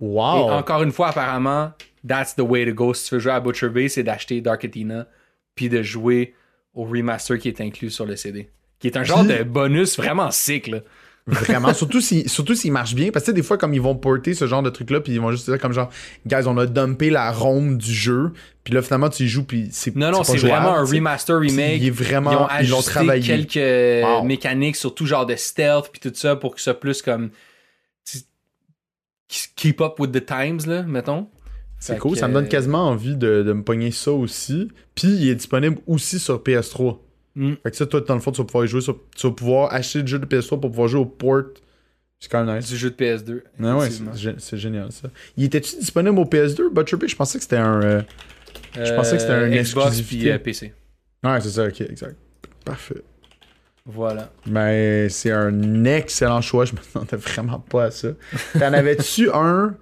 Wow. 0.00 0.48
Et 0.48 0.52
encore 0.52 0.82
une 0.82 0.92
fois, 0.92 1.08
apparemment, 1.08 1.72
that's 2.06 2.34
the 2.36 2.40
way 2.40 2.64
to 2.66 2.72
go. 2.72 2.94
Si 2.94 3.08
tu 3.08 3.14
veux 3.14 3.20
jouer 3.20 3.32
à 3.32 3.40
Butcher 3.40 3.68
Bay, 3.68 3.88
c'est 3.88 4.02
d'acheter 4.02 4.40
Dark 4.40 4.64
Athena 4.64 5.06
puis 5.54 5.68
de 5.68 5.82
jouer 5.82 6.34
au 6.74 6.84
remaster 6.84 7.38
qui 7.38 7.48
est 7.48 7.60
inclus 7.60 7.90
sur 7.90 8.06
le 8.06 8.16
CD. 8.16 8.48
Qui 8.78 8.86
est 8.86 8.96
un 8.96 9.04
genre 9.04 9.24
de 9.24 9.42
bonus 9.42 9.96
vraiment 9.98 10.30
sick, 10.30 10.66
là. 10.68 10.78
Vraiment, 11.26 11.74
surtout 11.74 12.00
s'il 12.00 12.28
surtout 12.30 12.54
s'il 12.54 12.72
marche 12.72 12.94
bien. 12.94 13.10
Parce 13.12 13.24
que 13.24 13.30
tu 13.30 13.36
sais, 13.36 13.40
des 13.40 13.42
fois, 13.46 13.58
comme 13.58 13.74
ils 13.74 13.80
vont 13.80 13.94
porter 13.94 14.32
ce 14.34 14.46
genre 14.46 14.62
de 14.62 14.70
truc-là, 14.70 15.00
puis 15.00 15.12
ils 15.12 15.20
vont 15.20 15.30
juste 15.30 15.48
dire 15.48 15.58
comme 15.60 15.72
genre, 15.72 15.90
guys, 16.26 16.46
on 16.46 16.56
a 16.56 16.66
dumpé 16.66 17.10
la 17.10 17.30
Rome 17.30 17.76
du 17.76 17.92
jeu, 17.92 18.32
puis 18.64 18.72
là, 18.74 18.80
finalement, 18.82 19.10
tu 19.10 19.24
y 19.24 19.28
joues, 19.28 19.44
puis 19.44 19.68
c'est 19.70 19.94
Non, 19.94 20.10
non, 20.10 20.24
c'est 20.24 20.38
vraiment 20.38 20.74
un 20.74 20.84
remaster 20.84 21.38
remake. 21.38 21.82
il 21.82 21.86
est 21.88 21.90
vraiment- 21.90 22.32
ils 22.32 22.36
ont 22.36 22.48
ils 22.48 22.72
ajusté 22.74 22.90
travaillé. 22.90 23.44
quelques 23.46 24.04
Wow. 24.06 24.24
mécaniques, 24.24 24.76
surtout 24.76 25.04
genre 25.06 25.26
de 25.26 25.36
stealth 25.36 25.90
puis 25.92 26.00
tout 26.00 26.12
ça 26.16 26.34
pour 26.36 26.54
que 26.54 26.60
ça 26.60 26.72
plus 26.74 27.02
comme 27.02 27.30
keep 29.56 29.80
up 29.80 29.98
with 30.00 30.12
the 30.12 30.24
times 30.24 30.66
là, 30.66 30.82
mettons. 30.82 31.28
C'est 31.80 31.98
cool, 31.98 32.12
que, 32.12 32.18
ça 32.18 32.28
me 32.28 32.34
donne 32.34 32.44
euh, 32.44 32.48
quasiment 32.48 32.88
envie 32.88 33.16
de, 33.16 33.42
de 33.42 33.52
me 33.52 33.62
pogner 33.64 33.90
ça 33.90 34.12
aussi. 34.12 34.68
Puis 34.94 35.08
il 35.08 35.28
est 35.30 35.34
disponible 35.34 35.78
aussi 35.86 36.18
sur 36.18 36.42
PS3. 36.42 36.98
Mm. 37.34 37.54
Fait 37.62 37.70
que 37.70 37.76
ça, 37.76 37.86
toi, 37.86 38.00
dans 38.02 38.14
le 38.14 38.20
fond, 38.20 38.32
tu 38.32 38.38
vas 38.42 38.44
pouvoir 38.46 38.66
jouer 38.66 38.80
sur, 38.82 38.98
tu 39.16 39.26
vas 39.26 39.32
pouvoir 39.32 39.72
acheter 39.72 40.00
le 40.02 40.06
jeu 40.06 40.18
de 40.18 40.26
PS3 40.26 40.48
pour 40.60 40.70
pouvoir 40.70 40.88
jouer 40.88 41.00
au 41.00 41.06
port. 41.06 41.42
C'est 42.18 42.30
quand 42.30 42.44
même 42.44 42.56
nice. 42.56 42.68
du 42.68 42.76
jeu 42.76 42.90
de 42.90 42.96
PS2. 42.96 43.42
Ouais, 43.60 43.72
ouais, 43.72 43.90
c'est 43.90 44.04
gé- 44.30 44.34
c'est 44.36 44.58
génial 44.58 44.92
ça. 44.92 45.08
Il 45.38 45.44
était-tu 45.44 45.76
disponible 45.78 46.18
au 46.18 46.24
PS2, 46.26 46.70
Butcher? 46.70 46.96
Je 47.06 47.16
pensais 47.16 47.38
que 47.38 47.42
c'était 47.44 47.56
un. 47.56 47.80
euh, 47.82 48.02
je 48.74 48.92
pensais 48.94 49.12
que 49.16 49.22
c'était 49.22 49.32
Euh, 49.32 49.46
une 49.46 49.54
Xbox 49.54 49.86
exclusivité. 49.86 50.18
puis 50.24 50.30
euh, 50.32 50.38
PC. 50.38 50.74
Ouais, 51.24 51.40
c'est 51.40 51.48
ça, 51.48 51.64
ok, 51.66 51.80
exact. 51.80 52.16
Parfait. 52.62 53.02
Voilà. 53.86 54.30
Mais 54.46 55.08
c'est 55.08 55.32
un 55.32 55.84
excellent 55.86 56.42
choix, 56.42 56.66
je 56.66 56.72
m'attendais 56.74 57.16
vraiment 57.22 57.58
pas 57.58 57.84
à 57.84 57.90
ça. 57.90 58.08
T'en 58.58 58.72
avais-tu 58.74 59.30
un. 59.32 59.74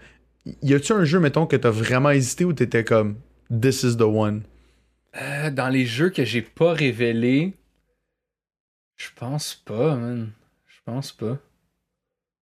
Y 0.62 0.74
a-tu 0.74 0.92
un 0.92 1.04
jeu, 1.04 1.18
mettons, 1.20 1.46
que 1.46 1.56
t'as 1.56 1.70
vraiment 1.70 2.10
hésité 2.10 2.44
ou 2.44 2.52
t'étais 2.52 2.84
comme 2.84 3.16
This 3.60 3.82
is 3.82 3.96
the 3.96 4.02
one? 4.02 4.42
Euh, 5.20 5.50
dans 5.50 5.68
les 5.68 5.86
jeux 5.86 6.10
que 6.10 6.24
j'ai 6.24 6.42
pas 6.42 6.72
révélés, 6.72 7.54
je 8.96 9.08
pense 9.16 9.54
pas, 9.64 9.96
man. 9.96 10.30
Je 10.66 10.76
pense 10.84 11.12
pas. 11.12 11.38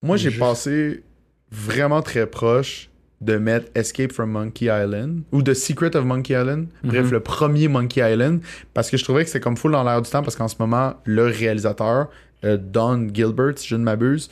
Moi, 0.03 0.17
j'ai 0.17 0.31
passé 0.31 1.03
vraiment 1.51 2.03
très 2.03 2.27
proche 2.27 2.91
de 3.21 3.39
mettre 3.39 3.71
Escape 3.75 4.13
from 4.13 4.31
Monkey 4.31 4.67
Island 4.67 5.23
ou 5.33 5.43
The 5.43 5.55
Secret 5.55 5.97
of 5.97 6.05
Monkey 6.05 6.35
Island. 6.35 6.69
Bref, 6.85 7.07
Mhm. 7.07 7.13
le 7.13 7.21
premier 7.21 7.69
Monkey 7.69 8.01
Island. 8.13 8.41
Parce 8.75 8.91
que 8.91 8.97
je 8.97 9.05
trouvais 9.05 9.23
que 9.25 9.31
c'était 9.31 9.41
comme 9.43 9.57
full 9.57 9.73
dans 9.73 9.83
l'air 9.85 10.03
du 10.03 10.11
temps 10.11 10.23
parce 10.23 10.37
qu'en 10.37 10.49
ce 10.49 10.57
moment, 10.59 10.95
le 11.05 11.25
réalisateur, 11.25 12.09
euh, 12.45 12.59
Don 12.59 13.09
Gilbert, 13.13 13.55
si 13.59 13.69
je 13.69 13.77
ne 13.77 13.85
m'abuse, 13.85 14.29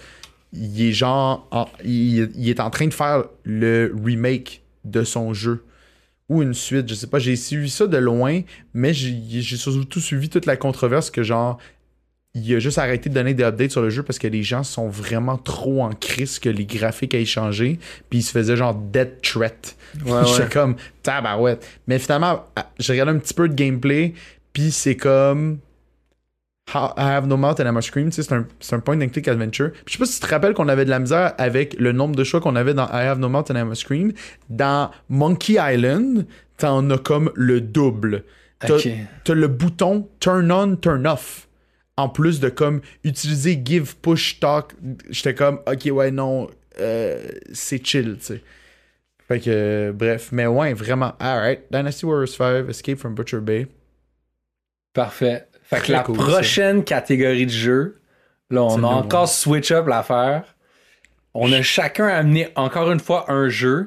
il 0.54 0.82
est 0.88 0.92
genre. 0.92 1.46
en- 1.50 1.68
il, 1.84 2.30
il 2.36 2.48
est 2.48 2.60
en 2.60 2.70
train 2.70 2.86
de 2.86 2.94
faire 2.94 3.24
le 3.44 3.94
remake 4.04 4.62
de 4.84 5.02
son 5.04 5.34
jeu. 5.34 5.64
Ou 6.30 6.42
une 6.42 6.54
suite, 6.54 6.88
je 6.88 6.94
sais 6.94 7.06
pas. 7.06 7.18
J'ai 7.18 7.36
suivi 7.36 7.68
ça 7.68 7.86
de 7.86 7.98
loin, 7.98 8.40
mais 8.72 8.94
j'ai 8.94 9.42
surtout 9.56 10.00
suivi 10.00 10.28
toute 10.30 10.46
la 10.46 10.56
controverse 10.56 11.10
que 11.10 11.22
genre 11.22 11.58
il 12.36 12.52
a 12.54 12.58
juste 12.58 12.78
arrêté 12.78 13.08
de 13.10 13.14
donner 13.14 13.32
des 13.32 13.44
updates 13.44 13.70
sur 13.70 13.80
le 13.82 13.90
jeu 13.90 14.02
parce 14.02 14.18
que 14.18 14.26
les 14.26 14.42
gens 14.42 14.64
sont 14.64 14.88
vraiment 14.88 15.36
trop 15.38 15.82
en 15.84 15.90
crise 15.90 16.40
que 16.40 16.48
les 16.48 16.64
graphiques 16.66 17.14
aient 17.14 17.24
changé. 17.24 17.78
Puis 18.10 18.20
il 18.20 18.22
se 18.22 18.32
faisait 18.32 18.56
genre 18.56 18.74
dead 18.74 19.20
threat. 19.22 19.76
Ouais, 20.04 20.22
J'étais 20.26 20.48
comme 20.52 20.74
tabarouette. 21.02 21.64
Mais 21.86 21.98
finalement, 22.00 22.44
j'ai 22.80 22.94
regardé 22.94 23.12
un 23.12 23.18
petit 23.18 23.34
peu 23.34 23.48
de 23.48 23.54
gameplay. 23.54 24.14
Puis 24.52 24.72
c'est 24.72 24.96
comme. 24.96 25.58
How- 26.72 26.94
I 26.96 27.12
have 27.12 27.26
no 27.26 27.36
mouth 27.36 27.60
and 27.60 27.68
I 27.68 27.70
must 27.72 27.88
scream. 27.88 28.10
C'est 28.10 28.32
un, 28.32 28.80
point 28.80 29.00
and 29.00 29.08
click 29.10 29.28
adventure. 29.28 29.70
Puis 29.70 29.82
je 29.86 29.92
sais 29.92 29.98
pas 29.98 30.06
si 30.06 30.20
tu 30.20 30.26
te 30.26 30.30
rappelles 30.30 30.54
qu'on 30.54 30.68
avait 30.68 30.84
de 30.84 30.90
la 30.90 30.98
misère 30.98 31.34
avec 31.38 31.78
le 31.78 31.92
nombre 31.92 32.16
de 32.16 32.24
choix 32.24 32.40
qu'on 32.40 32.56
avait 32.56 32.74
dans 32.74 32.86
I 32.86 33.04
have 33.06 33.18
no 33.18 33.28
mouth 33.28 33.50
and 33.50 33.56
I 33.56 33.64
must 33.64 33.82
scream. 33.82 34.12
Dans 34.48 34.90
Monkey 35.08 35.56
Island, 35.58 36.26
t'en 36.56 36.88
as 36.90 36.98
comme 36.98 37.30
le 37.34 37.60
double. 37.60 38.24
T'as 38.60 39.34
le 39.34 39.48
bouton 39.48 40.08
turn 40.20 40.50
on, 40.50 40.76
turn 40.76 41.06
off. 41.06 41.48
En 41.96 42.08
plus 42.08 42.40
de 42.40 42.48
comme 42.48 42.80
utiliser 43.04 43.60
give, 43.62 43.94
push, 43.96 44.40
talk. 44.40 44.72
J'étais 45.10 45.34
comme, 45.34 45.60
ok, 45.66 45.88
ouais, 45.92 46.10
non, 46.10 46.48
euh, 46.80 47.22
c'est 47.52 47.84
chill, 47.86 48.16
tu 48.18 48.24
sais. 48.24 48.42
Fait 49.28 49.38
que, 49.38 49.50
euh, 49.50 49.92
bref, 49.92 50.30
mais 50.32 50.46
ouais, 50.46 50.72
vraiment, 50.74 51.12
alright. 51.20 51.60
Dynasty 51.70 52.04
Warriors 52.04 52.28
5, 52.28 52.68
Escape 52.68 52.98
from 52.98 53.14
Butcher 53.14 53.40
Bay. 53.40 53.68
Parfait. 54.92 55.46
Fait 55.64 55.80
que 55.80 55.92
la 55.92 56.00
cool, 56.00 56.16
ça. 56.16 56.22
prochaine 56.22 56.84
catégorie 56.84 57.46
de 57.46 57.50
jeu, 57.50 57.96
là, 58.50 58.62
on 58.62 58.82
a 58.82 58.86
encore 58.86 59.28
switch 59.28 59.70
up 59.72 59.86
l'affaire. 59.86 60.44
On 61.34 61.50
a 61.52 61.62
chacun 61.62 62.06
amené 62.06 62.48
encore 62.54 62.92
une 62.92 63.00
fois 63.00 63.30
un 63.32 63.48
jeu, 63.48 63.86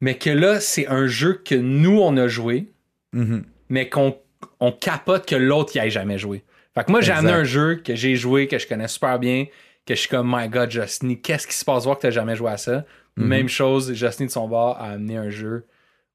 mais 0.00 0.16
que 0.16 0.30
là, 0.30 0.60
c'est 0.60 0.88
un 0.88 1.06
jeu 1.06 1.34
que 1.44 1.54
nous, 1.54 2.00
on 2.00 2.16
a 2.16 2.26
joué, 2.26 2.72
Mhm. 3.12 3.44
mais 3.68 3.88
qu'on 3.88 4.16
on 4.58 4.72
capote 4.72 5.26
que 5.26 5.36
l'autre 5.36 5.76
y 5.76 5.78
ait 5.78 5.90
jamais 5.90 6.18
joué. 6.18 6.42
Fait 6.74 6.84
que 6.84 6.90
moi, 6.90 7.00
j'ai 7.00 7.12
amené 7.12 7.32
un 7.32 7.44
jeu 7.44 7.76
que 7.76 7.94
j'ai 7.94 8.16
joué, 8.16 8.46
que 8.48 8.58
je 8.58 8.66
connais 8.66 8.88
super 8.88 9.18
bien, 9.18 9.46
que 9.86 9.94
je 9.94 10.00
suis 10.00 10.08
comme, 10.08 10.30
my 10.34 10.48
god, 10.48 10.70
Justine, 10.70 11.20
qu'est-ce 11.20 11.46
qui 11.46 11.54
se 11.54 11.64
passe 11.64 11.84
voir 11.84 11.96
que 11.96 12.02
t'as 12.02 12.10
jamais 12.10 12.36
joué 12.36 12.50
à 12.50 12.56
ça? 12.56 12.84
Mhm. 13.16 13.26
Même 13.26 13.48
chose, 13.48 13.92
Justine 13.92 14.26
de 14.26 14.30
son 14.30 14.48
bord 14.48 14.76
a 14.78 14.90
amené 14.92 15.16
un 15.16 15.30
jeu 15.30 15.66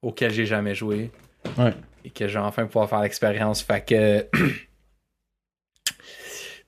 auquel 0.02 0.32
j'ai 0.32 0.46
jamais 0.46 0.74
joué 0.76 1.12
Ouais. 1.58 1.74
et 2.04 2.10
que 2.10 2.28
j'ai 2.28 2.40
enfin 2.40 2.66
pouvoir 2.66 2.90
faire 2.90 3.02
l'expérience. 3.02 3.62
Fait 3.62 3.86
que. 3.86 4.26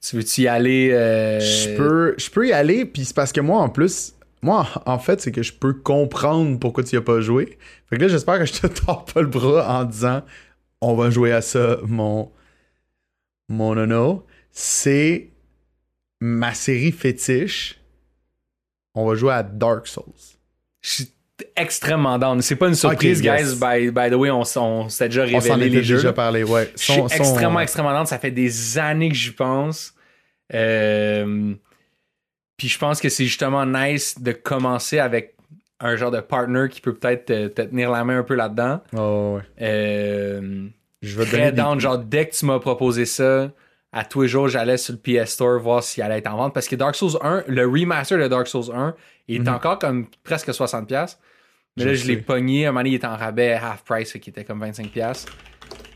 tu 0.07 0.15
veux-tu 0.15 0.41
y 0.41 0.47
aller 0.47 0.91
euh, 0.91 1.39
Je 1.39 1.75
peux, 1.75 2.15
je 2.17 2.29
peux 2.29 2.47
y 2.47 2.53
aller, 2.53 2.85
puis 2.85 3.05
c'est 3.05 3.15
parce 3.15 3.31
que 3.31 3.41
moi, 3.41 3.61
en 3.61 3.69
plus, 3.69 4.13
moi, 4.41 4.67
en 4.85 4.99
fait, 4.99 5.19
c'est 5.21 5.31
que 5.31 5.43
je 5.43 5.53
peux 5.53 5.73
comprendre 5.73 6.59
pourquoi 6.59 6.83
tu 6.83 6.95
y 6.95 6.97
as 6.97 7.01
pas 7.01 7.19
joué. 7.21 7.57
Fait 7.89 7.97
que 7.97 8.01
là, 8.03 8.07
j'espère 8.07 8.39
que 8.39 8.45
je 8.45 8.53
te 8.53 8.67
tords 8.85 9.05
pas 9.05 9.21
le 9.21 9.27
bras 9.27 9.79
en 9.79 9.83
disant 9.85 10.23
on 10.81 10.95
va 10.95 11.09
jouer 11.09 11.31
à 11.33 11.41
ça, 11.41 11.77
mon, 11.83 12.31
mon 13.49 13.75
nono. 13.75 14.25
C'est 14.51 15.29
ma 16.19 16.53
série 16.53 16.91
fétiche. 16.91 17.79
On 18.95 19.07
va 19.07 19.15
jouer 19.15 19.33
à 19.33 19.43
Dark 19.43 19.87
Souls. 19.87 20.03
Je 20.81 20.89
suis 20.89 21.11
extrêmement 21.55 22.17
down. 22.17 22.41
C'est 22.41 22.55
pas 22.55 22.67
une 22.67 22.75
surprise, 22.75 23.21
yes. 23.21 23.59
guys. 23.59 23.59
By, 23.59 23.91
by 23.91 24.09
the 24.09 24.15
way, 24.15 24.31
on, 24.31 24.43
on 24.55 24.89
s'est 24.89 25.09
déjà 25.09 25.25
On 25.25 25.41
s'en 25.41 25.53
révélé 25.53 25.67
était 25.67 25.75
les 25.77 25.83
jeux. 25.83 25.95
déjà 25.97 26.13
parlé, 26.13 26.43
ouais. 26.43 26.71
Je 26.75 26.83
suis 26.83 26.93
son- 26.93 27.07
extrêmement, 27.07 27.59
extrêmement 27.59 27.93
down. 27.93 28.05
Ça 28.05 28.17
fait 28.19 28.31
des 28.31 28.77
années 28.77 29.09
que 29.09 29.15
j'y 29.15 29.31
pense. 29.31 29.93
Euh, 30.53 31.53
Puis 32.57 32.67
je 32.69 32.77
pense 32.79 32.99
que 33.01 33.09
c'est 33.09 33.25
justement 33.25 33.65
nice 33.65 34.19
de 34.19 34.31
commencer 34.31 34.99
avec 34.99 35.35
un 35.79 35.95
genre 35.95 36.09
de 36.11 36.19
partner 36.21 36.67
qui 36.71 36.81
peut 36.81 36.95
peut-être 36.95 37.25
te, 37.25 37.47
te 37.49 37.61
tenir 37.61 37.91
la 37.91 38.03
main 38.03 38.19
un 38.19 38.23
peu 38.23 38.33
là-dedans. 38.35 38.81
Oh, 38.97 39.37
ouais. 39.37 39.43
Euh, 39.61 40.67
Je 41.03 41.21
te 41.21 41.27
très 41.27 41.51
des- 41.51 41.57
down. 41.57 41.79
Genre, 41.79 41.99
dès 41.99 42.27
que 42.27 42.35
tu 42.35 42.45
m'as 42.45 42.59
proposé 42.59 43.05
ça, 43.05 43.51
à 43.91 44.03
tous 44.03 44.23
les 44.23 44.27
jours, 44.27 44.47
j'allais 44.47 44.77
sur 44.77 44.93
le 44.95 44.99
PS 44.99 45.31
Store 45.33 45.59
voir 45.59 45.83
s'il 45.83 46.01
allait 46.03 46.17
être 46.17 46.27
en 46.31 46.35
vente. 46.37 46.53
Parce 46.53 46.67
que 46.67 46.75
Dark 46.75 46.95
Souls 46.95 47.17
1, 47.21 47.43
le 47.47 47.65
remaster 47.67 48.17
de 48.17 48.27
Dark 48.27 48.47
Souls 48.47 48.71
1, 48.73 48.95
il 49.27 49.43
est 49.45 49.49
encore 49.49 49.77
comme 49.77 50.07
presque 50.23 50.49
60$. 50.51 51.17
Mais 51.77 51.83
Mhm. 51.83 51.83
Je 51.83 51.85
là, 51.89 51.93
je 51.93 52.07
l'ai 52.07 52.17
pogné. 52.17 52.65
Un 52.65 52.71
moment 52.71 52.79
donné, 52.79 52.89
il 52.91 52.95
était 52.95 53.05
en 53.07 53.15
rabais, 53.15 53.53
half 53.53 53.83
price, 53.83 54.13
qu'il 54.13 54.31
était 54.31 54.43
comme 54.43 54.59
25$. 54.63 55.25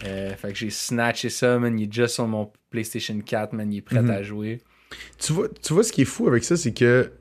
Euh, 0.06 0.36
fait 0.36 0.50
que 0.52 0.58
j'ai 0.58 0.70
snatché 0.70 1.30
ça, 1.30 1.58
man. 1.60 1.78
Il 1.80 1.84
est 1.84 1.88
déjà 1.88 2.08
sur 2.08 2.28
mon 2.28 2.52
PlayStation 2.70 3.20
4, 3.20 3.54
man. 3.54 3.72
Il 3.72 3.78
est 3.78 3.82
prêt 3.82 4.02
Mhm. 4.02 4.10
à 4.10 4.24
jouer. 4.24 4.62
Tu 5.20 5.32
vois, 5.34 5.48
tu 5.50 5.74
vois 5.74 5.84
ce 5.84 5.92
qui 5.92 6.02
est 6.02 6.06
fou 6.06 6.28
avec 6.28 6.44
ça, 6.44 6.58
c'est 6.58 6.74
que 6.74 7.12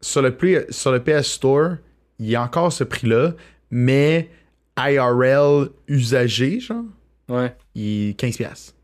sur 0.00 0.22
le, 0.22 0.36
sur 0.70 0.90
le 0.92 1.00
PS 1.00 1.26
Store, 1.26 1.76
il 2.18 2.26
y 2.28 2.34
a 2.36 2.42
encore 2.42 2.72
ce 2.72 2.82
prix-là, 2.84 3.34
mais 3.70 4.30
IRL 4.78 5.68
usagé, 5.88 6.60
genre, 6.60 6.84
Ouais, 7.28 7.54
il 7.74 8.08
est 8.10 8.20
15$. 8.20 8.74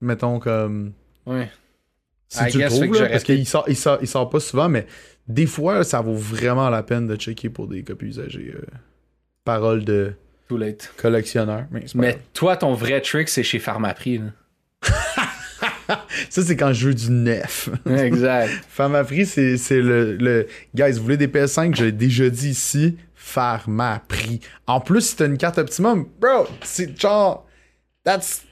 Mettons 0.00 0.38
comme. 0.38 0.92
ouais. 1.26 1.50
Si 2.28 2.44
I 2.44 2.50
tu 2.52 2.58
le 2.58 2.68
trouves, 2.68 2.94
là, 3.02 3.08
parce 3.08 3.24
qu'il 3.24 3.44
sort, 3.44 3.64
il 3.66 3.76
sort, 3.76 3.98
il 4.00 4.06
sort 4.06 4.30
pas 4.30 4.38
souvent, 4.38 4.68
mais 4.68 4.86
des 5.26 5.46
fois, 5.46 5.82
ça 5.82 6.00
vaut 6.00 6.14
vraiment 6.14 6.70
la 6.70 6.84
peine 6.84 7.08
de 7.08 7.16
checker 7.16 7.50
pour 7.50 7.66
des 7.66 7.82
copies 7.82 8.06
usagées. 8.06 8.52
euh, 8.54 8.62
parole 9.42 9.84
de 9.84 10.12
Too 10.50 10.58
late. 10.58 10.92
collectionneur. 10.96 11.66
Mais, 11.70 11.84
Mais 11.94 12.18
toi, 12.34 12.56
ton 12.56 12.74
vrai 12.74 13.00
trick, 13.00 13.28
c'est 13.28 13.44
chez 13.44 13.60
Pharmaprix. 13.60 14.20
ça, 16.28 16.42
c'est 16.42 16.56
quand 16.56 16.72
je 16.72 16.88
veux 16.88 16.94
du 16.94 17.08
neuf. 17.12 17.68
exact. 17.86 18.50
Pharmaprix, 18.68 19.26
c'est 19.26 19.56
c'est 19.56 19.80
le, 19.80 20.16
le. 20.16 20.48
Guys, 20.74 20.92
vous 20.94 21.04
voulez 21.04 21.16
des 21.16 21.28
PS5, 21.28 21.76
je 21.76 21.84
l'ai 21.84 21.92
déjà 21.92 22.28
dit 22.28 22.48
ici. 22.50 22.96
Pharmaprix. 23.14 24.40
En 24.66 24.80
plus, 24.80 25.10
si 25.10 25.16
t'as 25.16 25.26
une 25.26 25.38
carte 25.38 25.58
Optimum, 25.58 26.08
bro, 26.18 26.48
c'est 26.62 26.98
genre. 27.00 27.46
That's. 28.04 28.42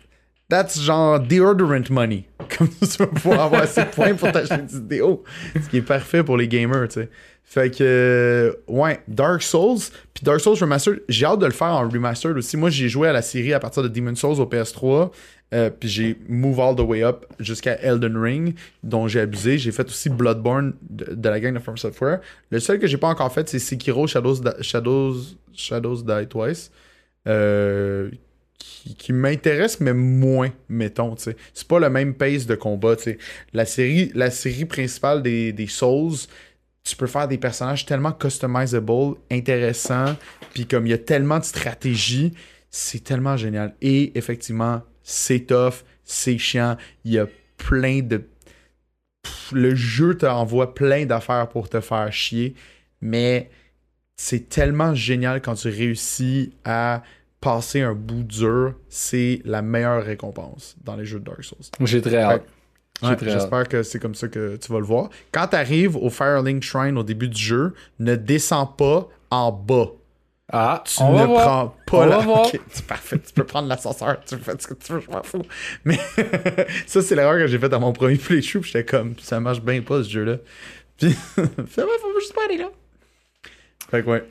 That's 0.48 0.80
genre 0.80 1.18
deodorant 1.18 1.90
money. 1.90 2.28
Comme 2.56 2.68
ça, 2.80 2.86
tu 2.86 2.96
vas 2.98 3.06
pouvoir 3.08 3.40
avoir 3.40 3.62
assez 3.62 3.82
de 3.82 3.88
points 3.88 4.14
pour 4.14 4.30
t'acheter 4.32 4.62
du 4.62 4.80
déo. 4.80 5.24
Ce 5.60 5.68
qui 5.68 5.78
est 5.78 5.82
parfait 5.82 6.22
pour 6.22 6.36
les 6.36 6.46
gamers, 6.46 6.86
tu 6.88 7.00
sais. 7.00 7.10
Fait 7.44 7.70
que, 7.70 7.78
euh, 7.80 8.52
ouais, 8.66 9.00
Dark 9.08 9.42
Souls. 9.42 9.78
Puis 10.18 10.24
Dark 10.24 10.40
Souls 10.40 10.58
Remastered, 10.60 11.00
j'ai 11.08 11.26
hâte 11.26 11.38
de 11.38 11.46
le 11.46 11.52
faire 11.52 11.68
en 11.68 11.88
remastered 11.88 12.36
aussi. 12.36 12.56
Moi, 12.56 12.70
j'ai 12.70 12.88
joué 12.88 13.06
à 13.06 13.12
la 13.12 13.22
série 13.22 13.52
à 13.52 13.60
partir 13.60 13.84
de 13.84 13.88
Demon's 13.88 14.18
Souls 14.18 14.40
au 14.40 14.46
PS3. 14.46 15.12
Euh, 15.54 15.70
puis 15.70 15.88
j'ai 15.88 16.16
move 16.28 16.58
all 16.58 16.74
the 16.74 16.80
way 16.80 17.04
up 17.04 17.24
jusqu'à 17.38 17.74
Elden 17.76 18.16
Ring, 18.16 18.56
dont 18.82 19.06
j'ai 19.06 19.20
abusé. 19.20 19.58
J'ai 19.58 19.70
fait 19.70 19.86
aussi 19.86 20.10
Bloodborne 20.10 20.74
de, 20.90 21.28
la 21.28 21.38
gang 21.38 21.54
de 21.54 21.60
From 21.60 21.78
Software. 21.78 22.18
Le 22.50 22.58
seul 22.58 22.80
que 22.80 22.88
j'ai 22.88 22.96
pas 22.96 23.06
encore 23.06 23.32
fait, 23.32 23.48
c'est 23.48 23.60
Sekiro 23.60 24.08
Shadows, 24.08 24.40
Shadows, 24.60 25.14
Shadows 25.54 26.02
Die 26.02 26.26
Twice. 26.26 26.72
Euh, 27.28 28.10
qui, 28.98 29.12
m'intéresse, 29.12 29.78
mais 29.78 29.94
moins, 29.94 30.50
mettons. 30.68 31.14
C'est 31.16 31.68
pas 31.68 31.78
le 31.78 31.90
même 31.90 32.14
pace 32.14 32.46
de 32.46 32.56
combat. 32.56 32.96
La 33.52 33.66
série, 33.66 34.10
la 34.16 34.32
série 34.32 34.64
principale 34.64 35.22
des 35.22 35.66
Souls, 35.68 36.16
tu 36.88 36.96
peux 36.96 37.06
faire 37.06 37.28
des 37.28 37.38
personnages 37.38 37.84
tellement 37.84 38.12
customizable, 38.12 39.16
intéressants, 39.30 40.16
puis 40.52 40.66
comme 40.66 40.86
il 40.86 40.90
y 40.90 40.94
a 40.94 40.98
tellement 40.98 41.38
de 41.38 41.44
stratégie, 41.44 42.32
c'est 42.70 43.04
tellement 43.04 43.36
génial. 43.36 43.74
Et 43.80 44.16
effectivement, 44.16 44.82
c'est 45.02 45.40
tough, 45.40 45.84
c'est 46.04 46.38
chiant, 46.38 46.76
il 47.04 47.12
y 47.12 47.18
a 47.18 47.26
plein 47.56 48.00
de... 48.00 48.26
Pff, 49.22 49.52
le 49.52 49.74
jeu 49.74 50.16
t'envoie 50.16 50.74
plein 50.74 51.04
d'affaires 51.04 51.48
pour 51.48 51.68
te 51.68 51.80
faire 51.80 52.12
chier, 52.12 52.54
mais 53.00 53.50
c'est 54.16 54.48
tellement 54.48 54.94
génial 54.94 55.42
quand 55.42 55.54
tu 55.54 55.68
réussis 55.68 56.52
à 56.64 57.02
passer 57.40 57.82
un 57.82 57.94
bout 57.94 58.24
dur, 58.24 58.74
c'est 58.88 59.40
la 59.44 59.62
meilleure 59.62 60.02
récompense 60.02 60.76
dans 60.82 60.96
les 60.96 61.04
jeux 61.04 61.20
de 61.20 61.24
Dark 61.24 61.44
Souls. 61.44 61.58
J'ai 61.80 62.02
très 62.02 62.16
hâte. 62.16 62.44
Ouais. 63.02 63.16
J'espère 63.22 63.68
que 63.68 63.82
c'est 63.82 63.98
comme 64.00 64.14
ça 64.14 64.28
que 64.28 64.56
tu 64.56 64.72
vas 64.72 64.78
le 64.78 64.84
voir. 64.84 65.10
Quand 65.32 65.46
tu 65.48 65.56
arrives 65.56 65.96
au 65.96 66.10
Firelink 66.10 66.62
Shrine 66.62 66.98
au 66.98 67.02
début 67.04 67.28
du 67.28 67.40
jeu, 67.40 67.74
ne 68.00 68.16
descends 68.16 68.66
pas 68.66 69.08
en 69.30 69.52
bas. 69.52 69.92
Ah, 70.50 70.82
Tu 70.86 71.02
on 71.02 71.12
ne 71.12 71.18
va 71.18 71.26
voir. 71.26 71.44
prends 71.44 71.76
pas 71.86 71.96
On 71.98 72.06
la... 72.06 72.16
va 72.18 72.24
voir. 72.24 72.46
Ok, 72.46 72.58
c'est 72.70 72.86
parfait. 72.86 73.18
Tu 73.18 73.32
peux 73.34 73.44
prendre 73.44 73.68
l'ascenseur. 73.68 74.18
Tu 74.26 74.36
fais 74.38 74.52
ce 74.58 74.66
que 74.66 74.74
tu 74.74 74.94
veux, 74.94 75.00
je 75.00 75.10
m'en 75.10 75.22
fous. 75.22 75.42
Mais 75.84 75.98
ça, 76.86 77.02
c'est 77.02 77.14
l'erreur 77.14 77.36
que 77.38 77.46
j'ai 77.46 77.58
faite 77.58 77.72
à 77.74 77.78
mon 77.78 77.92
premier 77.92 78.16
playthrough. 78.16 78.64
J'étais 78.64 78.84
comme, 78.84 79.14
ça 79.20 79.40
marche 79.40 79.60
bien 79.60 79.82
pas 79.82 80.02
ce 80.02 80.08
jeu-là. 80.08 80.36
Puis, 80.98 81.10
fait, 81.12 81.82
ouais, 81.82 81.98
faut 82.00 82.18
juste 82.20 82.34
pas 82.34 82.46
aller 82.46 82.56
là. 82.56 82.70
Fait 83.90 84.02
que 84.02 84.08
ouais. 84.08 84.24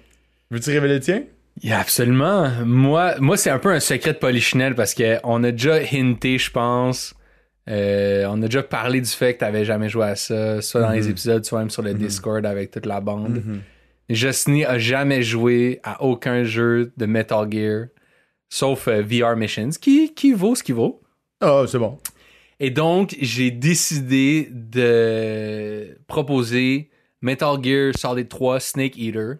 Veux-tu 0.49 0.71
révéler 0.71 0.95
le 0.95 0.99
tien? 1.01 1.23
Yeah, 1.61 1.79
absolument. 1.79 2.49
Moi, 2.65 3.15
moi 3.19 3.37
c'est 3.37 3.49
un 3.49 3.59
peu 3.59 3.69
un 3.71 3.79
secret 3.79 4.13
de 4.13 4.17
Polichinelle 4.17 4.75
parce 4.75 4.93
qu'on 4.93 5.43
a 5.43 5.51
déjà 5.51 5.75
hinté, 5.93 6.37
je 6.37 6.51
pense. 6.51 7.13
Euh, 7.69 8.25
on 8.29 8.41
a 8.41 8.45
déjà 8.45 8.63
parlé 8.63 9.01
du 9.01 9.09
fait 9.09 9.33
que 9.33 9.39
t'avais 9.39 9.65
jamais 9.65 9.89
joué 9.89 10.05
à 10.05 10.15
ça, 10.15 10.61
soit 10.61 10.81
dans 10.81 10.91
les 10.91 11.09
épisodes, 11.09 11.43
soit 11.43 11.59
même 11.59 11.69
sur 11.69 11.81
le 11.81 11.93
Discord 11.93 12.45
avec 12.45 12.71
toute 12.71 12.85
la 12.85 13.01
bande. 13.01 13.41
Justini 14.09 14.63
a 14.63 14.77
jamais 14.79 15.21
joué 15.21 15.79
à 15.83 16.01
aucun 16.01 16.43
jeu 16.45 16.93
de 16.95 17.05
Metal 17.05 17.45
Gear, 17.51 17.87
sauf 18.47 18.87
euh, 18.87 19.01
VR 19.01 19.35
Missions, 19.35 19.71
qui, 19.81 20.13
qui 20.13 20.31
vaut 20.31 20.55
ce 20.55 20.63
qui 20.63 20.71
vaut. 20.71 21.01
Ah, 21.41 21.65
c'est 21.67 21.77
bon. 21.77 21.97
Et 22.59 22.69
donc, 22.71 23.15
j'ai 23.21 23.51
décidé 23.51 24.47
de 24.49 25.97
proposer 26.07 26.89
Metal 27.21 27.57
Gear 27.61 27.91
Solid 27.95 28.29
3 28.29 28.59
Snake 28.61 28.97
Eater. 28.97 29.35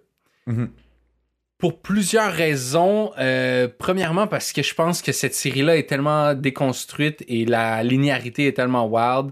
Pour 1.57 1.81
plusieurs 1.81 2.31
raisons. 2.31 3.11
Euh, 3.17 3.67
premièrement, 3.77 4.27
parce 4.27 4.53
que 4.53 4.61
je 4.61 4.73
pense 4.75 5.01
que 5.01 5.11
cette 5.11 5.33
série-là 5.33 5.77
est 5.77 5.87
tellement 5.89 6.33
déconstruite 6.35 7.23
et 7.27 7.45
la 7.45 7.83
linéarité 7.83 8.47
est 8.47 8.53
tellement 8.53 8.85
wild 8.87 9.31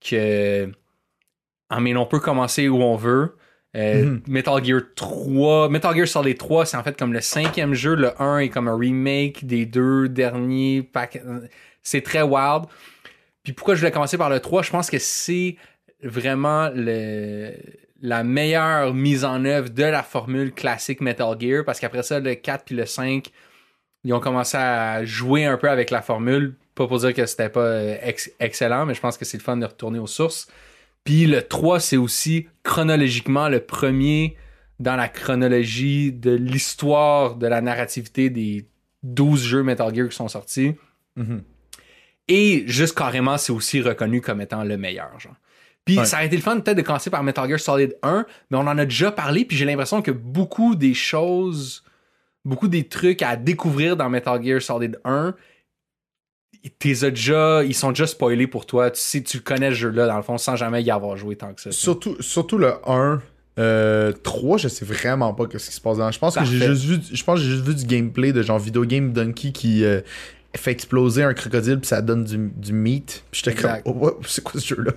que. 0.00 0.70
Ah, 1.70 1.80
mais 1.80 1.96
on 1.96 2.06
peut 2.06 2.20
commencer 2.20 2.68
où 2.68 2.82
on 2.82 2.96
veut. 2.96 3.36
Euh, 3.76 4.04
Mhm. 4.04 4.22
Metal 4.28 4.64
Gear 4.64 4.80
3. 4.94 5.68
Metal 5.68 5.96
Gear 5.96 6.06
Solid 6.06 6.38
3, 6.38 6.66
c'est 6.66 6.76
en 6.76 6.82
fait 6.84 6.96
comme 6.96 7.12
le 7.12 7.20
cinquième 7.20 7.74
jeu. 7.74 7.94
Le 7.94 8.20
1 8.22 8.38
est 8.38 8.48
comme 8.48 8.68
un 8.68 8.76
remake 8.76 9.44
des 9.46 9.66
deux 9.66 10.08
derniers. 10.08 10.88
C'est 11.82 12.02
très 12.02 12.22
wild. 12.22 12.64
Puis 13.42 13.52
pourquoi 13.52 13.74
je 13.74 13.80
voulais 13.80 13.90
commencer 13.90 14.16
par 14.16 14.30
le 14.30 14.40
3, 14.40 14.62
je 14.62 14.70
pense 14.70 14.90
que 14.90 14.98
c'est 14.98 15.56
vraiment 16.02 16.70
le, 16.74 17.52
la 18.04 18.22
meilleure 18.22 18.92
mise 18.92 19.24
en 19.24 19.46
œuvre 19.46 19.70
de 19.70 19.82
la 19.82 20.02
formule 20.02 20.52
classique 20.52 21.00
Metal 21.00 21.34
Gear, 21.40 21.64
parce 21.64 21.80
qu'après 21.80 22.02
ça, 22.02 22.20
le 22.20 22.34
4 22.34 22.66
puis 22.66 22.74
le 22.74 22.84
5, 22.84 23.30
ils 24.04 24.12
ont 24.12 24.20
commencé 24.20 24.58
à 24.58 25.06
jouer 25.06 25.46
un 25.46 25.56
peu 25.56 25.70
avec 25.70 25.90
la 25.90 26.02
formule. 26.02 26.54
Pas 26.74 26.86
pour 26.86 26.98
dire 26.98 27.14
que 27.14 27.24
c'était 27.24 27.48
pas 27.48 27.60
euh, 27.60 27.96
ex- 28.02 28.30
excellent, 28.40 28.84
mais 28.84 28.92
je 28.92 29.00
pense 29.00 29.16
que 29.16 29.24
c'est 29.24 29.38
le 29.38 29.42
fun 29.42 29.56
de 29.56 29.64
retourner 29.64 29.98
aux 29.98 30.06
sources. 30.06 30.48
Puis 31.04 31.24
le 31.24 31.40
3, 31.40 31.80
c'est 31.80 31.96
aussi 31.96 32.46
chronologiquement 32.62 33.48
le 33.48 33.60
premier 33.60 34.36
dans 34.80 34.96
la 34.96 35.08
chronologie 35.08 36.12
de 36.12 36.32
l'histoire 36.32 37.36
de 37.36 37.46
la 37.46 37.62
narrativité 37.62 38.28
des 38.28 38.68
12 39.02 39.42
jeux 39.42 39.62
Metal 39.62 39.94
Gear 39.94 40.10
qui 40.10 40.16
sont 40.16 40.28
sortis. 40.28 40.74
Mhm. 41.16 41.42
Et 42.28 42.64
juste 42.66 42.98
carrément, 42.98 43.38
c'est 43.38 43.52
aussi 43.52 43.80
reconnu 43.80 44.20
comme 44.20 44.42
étant 44.42 44.62
le 44.62 44.76
meilleur, 44.76 45.18
genre. 45.18 45.36
Puis 45.84 45.98
Ouais. 45.98 46.04
ça 46.06 46.18
a 46.18 46.24
été 46.24 46.34
le 46.36 46.42
fun 46.42 46.58
peut-être 46.60 46.76
de 46.78 46.82
commencer 46.82 47.10
par 47.10 47.22
Metal 47.22 47.48
Gear 47.48 47.60
Solid 47.60 47.96
1, 48.02 48.24
mais 48.50 48.56
on 48.56 48.60
en 48.60 48.78
a 48.78 48.84
déjà 48.84 49.12
parlé, 49.12 49.44
puis 49.44 49.56
j'ai 49.56 49.64
l'impression 49.66 50.00
que 50.02 50.10
beaucoup 50.10 50.74
des 50.76 50.94
choses, 50.94 51.84
beaucoup 52.44 52.68
des 52.68 52.88
trucs 52.88 53.20
à 53.22 53.36
découvrir 53.36 53.96
dans 53.96 54.08
Metal 54.08 54.42
Gear 54.42 54.62
Solid 54.62 54.98
1, 55.04 55.34
t'es 56.78 57.04
as 57.04 57.10
déjà, 57.10 57.62
ils 57.64 57.74
sont 57.74 57.90
déjà 57.90 58.06
spoilés 58.06 58.46
pour 58.46 58.64
toi. 58.64 58.90
Tu 58.90 59.00
sais, 59.00 59.22
tu 59.22 59.40
connais 59.40 59.68
le 59.70 59.74
jeu-là, 59.74 60.06
dans 60.06 60.16
le 60.16 60.22
fond, 60.22 60.38
sans 60.38 60.56
jamais 60.56 60.82
y 60.82 60.90
avoir 60.90 61.16
joué 61.16 61.36
tant 61.36 61.52
que 61.52 61.60
ça. 61.60 61.70
Surtout, 61.72 62.16
surtout 62.20 62.56
le 62.58 62.74
1. 62.88 63.20
Euh, 63.56 64.10
3, 64.24 64.58
je 64.58 64.66
sais 64.68 64.84
vraiment 64.84 65.32
pas 65.32 65.44
ce 65.52 65.68
qui 65.68 65.74
se 65.76 65.80
passe 65.80 65.96
dedans. 65.98 66.10
Je 66.10 66.18
pense 66.18 66.34
que 66.34 66.44
j'ai 66.44 66.58
juste 66.58 66.84
vu, 66.86 66.98
je 67.12 67.22
pense 67.22 67.38
j'ai 67.38 67.50
juste 67.50 67.64
vu 67.64 67.74
du 67.74 67.84
gameplay 67.84 68.32
de 68.32 68.42
genre 68.42 68.58
Video 68.58 68.84
Game 68.84 69.12
Donkey 69.12 69.52
qui 69.52 69.84
euh, 69.84 70.00
fait 70.56 70.70
exploser 70.70 71.22
un 71.22 71.34
crocodile 71.34 71.78
puis 71.78 71.88
ça 71.88 72.00
donne 72.02 72.24
du, 72.24 72.50
du 72.56 72.72
meat. 72.72 73.24
J'étais 73.32 73.54
comme, 73.54 73.70
oh, 73.84 74.18
c'est 74.26 74.42
quoi 74.42 74.60
ce 74.60 74.66
jeu-là? 74.74 74.92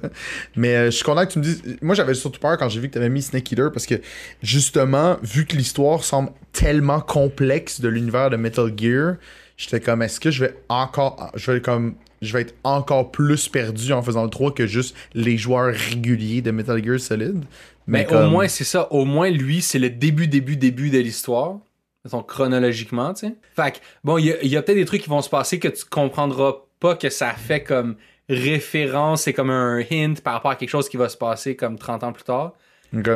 Mais 0.55 0.75
euh, 0.75 0.85
je 0.85 0.91
suis 0.91 1.03
content 1.03 1.25
que 1.25 1.31
tu 1.33 1.39
me 1.39 1.43
dises. 1.43 1.61
Moi, 1.81 1.95
j'avais 1.95 2.13
surtout 2.13 2.39
peur 2.39 2.57
quand 2.57 2.69
j'ai 2.69 2.79
vu 2.79 2.87
que 2.87 2.93
tu 2.93 2.99
avais 2.99 3.09
mis 3.09 3.21
Snake 3.21 3.51
Eater 3.51 3.71
parce 3.71 3.85
que 3.85 3.95
justement, 4.41 5.17
vu 5.23 5.45
que 5.45 5.55
l'histoire 5.55 6.03
semble 6.03 6.29
tellement 6.53 6.99
complexe 7.01 7.81
de 7.81 7.89
l'univers 7.89 8.29
de 8.29 8.37
Metal 8.37 8.71
Gear, 8.75 9.15
j'étais 9.57 9.79
comme, 9.79 10.01
est-ce 10.01 10.19
que 10.19 10.31
je 10.31 10.45
vais 10.45 10.55
encore, 10.69 11.31
je 11.35 11.51
vais 11.51 11.61
comme, 11.61 11.95
je 12.21 12.33
vais 12.33 12.41
être 12.41 12.55
encore 12.63 13.11
plus 13.11 13.47
perdu 13.49 13.93
en 13.93 14.01
faisant 14.01 14.23
le 14.23 14.29
3 14.29 14.53
que 14.53 14.65
juste 14.67 14.95
les 15.13 15.37
joueurs 15.37 15.73
réguliers 15.73 16.41
de 16.41 16.51
Metal 16.51 16.83
Gear 16.83 16.99
Solid? 16.99 17.43
Mais, 17.87 18.05
comme- 18.05 18.27
au 18.27 18.29
moins, 18.29 18.47
c'est 18.47 18.63
ça. 18.65 18.91
Au 18.91 19.05
moins, 19.05 19.29
lui, 19.29 19.61
c'est 19.61 19.79
le 19.79 19.89
début, 19.89 20.27
début, 20.27 20.57
début 20.57 20.89
de 20.89 20.99
l'histoire. 20.99 21.59
Mettons, 22.07 22.23
chronologiquement, 22.23 23.13
tu 23.13 23.27
sais. 23.27 23.35
Fait 23.53 23.73
que, 23.73 23.77
bon, 24.05 24.17
il 24.17 24.25
y 24.25 24.55
a, 24.55 24.61
peut-être 24.61 24.77
des 24.77 24.85
trucs 24.85 25.01
qui 25.01 25.09
vont 25.09 25.21
se 25.21 25.29
passer 25.29 25.59
que 25.59 25.67
tu 25.67 25.83
comprendras 25.83 26.53
pas 26.79 26.95
que 26.95 27.09
ça 27.09 27.31
fait 27.31 27.63
comme 27.63 27.97
référence, 28.29 29.23
c'est 29.23 29.33
comme 29.33 29.49
un 29.49 29.83
hint 29.91 30.21
par 30.21 30.33
rapport 30.33 30.51
à 30.51 30.55
quelque 30.55 30.69
chose 30.69 30.87
qui 30.87 30.95
va 30.95 31.09
se 31.09 31.17
passer 31.17 31.57
comme 31.57 31.77
30 31.77 32.03
ans 32.03 32.13
plus 32.13 32.23
tard. 32.23 32.53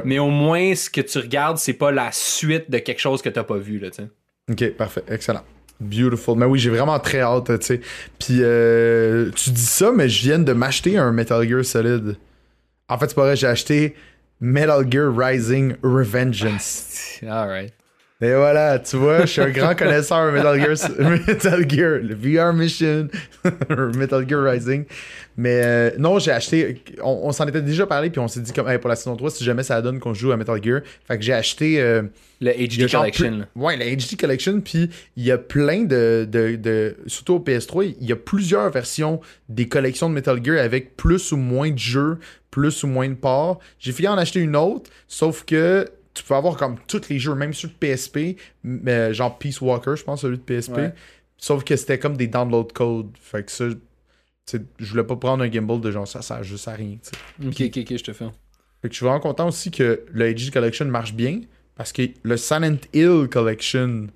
Mais 0.04 0.20
au 0.20 0.30
moins, 0.30 0.76
ce 0.76 0.90
que 0.90 1.00
tu 1.00 1.18
regardes, 1.20 1.58
c'est 1.58 1.74
pas 1.74 1.92
la 1.92 2.12
suite 2.12 2.70
de 2.70 2.80
quelque 2.80 3.00
chose 3.00 3.22
que 3.22 3.30
t'as 3.30 3.46
pas 3.46 3.58
vu, 3.58 3.80
là, 3.80 3.90
tu 3.90 4.04
sais. 4.04 4.10
Ok, 4.50 4.76
parfait, 4.76 5.04
excellent. 5.08 5.44
Beautiful. 5.80 6.38
Mais 6.38 6.46
oui, 6.46 6.60
j'ai 6.60 6.70
vraiment 6.70 7.00
très 7.00 7.22
hâte, 7.22 7.58
tu 7.60 7.66
sais. 7.66 7.82
Puis 8.20 8.40
euh, 8.42 9.32
tu 9.32 9.52
dis 9.52 9.66
ça, 9.66 9.94
mais 9.94 10.10
je 10.10 10.22
viens 10.24 10.40
de 10.40 10.52
m'acheter 10.52 10.98
un 10.98 11.14
Metal 11.14 11.48
Gear 11.48 11.64
Solid. 11.64 12.18
En 12.90 12.98
fait, 12.98 13.08
c'est 13.08 13.16
pas 13.16 13.22
vrai, 13.22 13.38
j'ai 13.38 13.48
acheté 13.48 13.96
Metal 14.42 14.86
Gear 14.92 15.16
Rising 15.16 15.76
Revengeance. 15.82 17.20
Alright. 17.28 17.74
Et 18.24 18.34
voilà, 18.36 18.78
tu 18.78 18.98
vois, 18.98 19.22
je 19.22 19.26
suis 19.32 19.42
un 19.42 19.50
grand 19.50 19.74
connaisseur 19.74 20.28
de 20.28 20.32
Metal 20.38 20.60
Gear, 20.62 20.90
Metal 21.28 21.70
Gear, 21.70 22.00
le 22.04 22.14
VR 22.14 22.54
Mission, 22.54 23.08
Metal 23.98 24.30
Gear 24.30 24.44
Rising. 24.44 24.86
Mais 25.38 25.62
euh, 25.64 25.92
non, 25.98 26.20
j'ai 26.20 26.32
acheté, 26.32 26.84
on, 27.02 27.22
on 27.24 27.32
s'en 27.32 27.48
était 27.48 27.64
déjà 27.64 27.88
parlé, 27.88 28.12
puis 28.12 28.20
on 28.20 28.28
s'est 28.28 28.42
dit 28.42 28.52
comme, 28.54 28.68
hey, 28.70 28.78
pour 28.78 28.90
la 28.90 28.96
saison 28.96 29.16
3, 29.16 29.32
si 29.32 29.44
jamais 29.44 29.64
ça 29.64 29.82
donne 29.82 30.00
qu'on 30.00 30.14
joue 30.14 30.32
à 30.32 30.38
Metal 30.38 30.62
Gear, 30.64 30.82
fait 31.08 31.18
que 31.18 31.24
j'ai 31.24 31.34
acheté 31.34 31.82
euh, 31.82 32.04
Le 32.42 32.52
HD 32.52 32.92
Collection. 32.92 33.48
Ouais, 33.56 33.76
la 33.76 33.86
HD 33.86 34.20
Collection, 34.20 34.62
puis 34.62 34.92
il 35.16 35.24
y 35.24 35.32
a 35.32 35.40
plein 35.40 35.86
de, 35.86 36.28
de, 36.30 36.58
de- 36.58 36.96
Surtout 37.08 37.34
au 37.36 37.40
PS3, 37.40 37.96
il 38.00 38.08
y 38.08 38.12
a 38.12 38.16
plusieurs 38.18 38.70
versions 38.70 39.20
des 39.50 39.68
collections 39.68 40.10
de 40.10 40.14
Metal 40.14 40.40
Gear 40.46 40.60
avec 40.64 40.96
plus 40.96 41.32
ou 41.32 41.38
moins 41.38 41.72
de 41.72 41.80
jeux, 41.80 42.20
plus 42.52 42.84
ou 42.84 42.88
moins 42.88 43.10
de 43.10 43.16
parts. 43.16 43.58
J'ai 43.80 43.94
fini 43.94 44.10
en 44.10 44.18
acheter 44.20 44.42
une 44.42 44.56
autre, 44.56 44.92
sauf 45.08 45.44
que 45.44 45.88
tu 46.22 46.28
peux 46.28 46.36
avoir 46.36 46.56
comme 46.56 46.78
tous 46.88 47.10
les 47.10 47.18
jeux, 47.18 47.34
même 47.34 47.52
sur 47.54 47.70
le 47.70 47.74
PSP, 47.96 48.38
mais 48.64 49.12
genre 49.14 49.38
Peace 49.40 49.60
Walker, 49.60 49.96
je 49.96 50.04
pense, 50.04 50.22
celui 50.22 50.38
de 50.38 50.44
PSP. 50.44 50.78
Ouais. 50.78 50.94
Sauf 51.38 51.64
que 51.64 51.76
c'était 51.76 51.98
comme 51.98 52.16
des 52.16 52.28
download 52.28 52.72
codes. 52.74 53.10
Fait 53.20 53.44
que 53.44 53.52
ça, 53.52 53.66
je 54.54 54.90
voulais 54.92 55.04
pas 55.04 55.16
prendre 55.16 55.44
un 55.44 55.52
gimbal 55.52 55.82
de 55.82 55.90
genre 55.90 56.08
ça, 56.08 56.22
ça 56.22 56.36
sert 56.36 56.44
juste 56.44 56.68
à 56.68 56.74
rien. 56.74 56.98
Ok, 57.44 57.56
ok, 57.62 57.78
ok, 57.78 57.98
je 57.98 58.04
te 58.04 58.14
fais. 58.14 58.26
Fait 58.82 58.88
que 58.90 58.94
je 58.94 58.98
suis 58.98 59.06
vraiment 59.06 59.20
content 59.20 59.48
aussi 59.48 59.72
que 59.72 60.04
le 60.12 60.34
HD 60.34 60.52
Collection 60.52 60.86
marche 60.86 61.14
bien 61.14 61.42
parce 61.76 61.92
que 61.92 62.04
le 62.22 62.38
Silent 62.38 62.78
Hill 62.94 63.28
Collection 63.32 64.08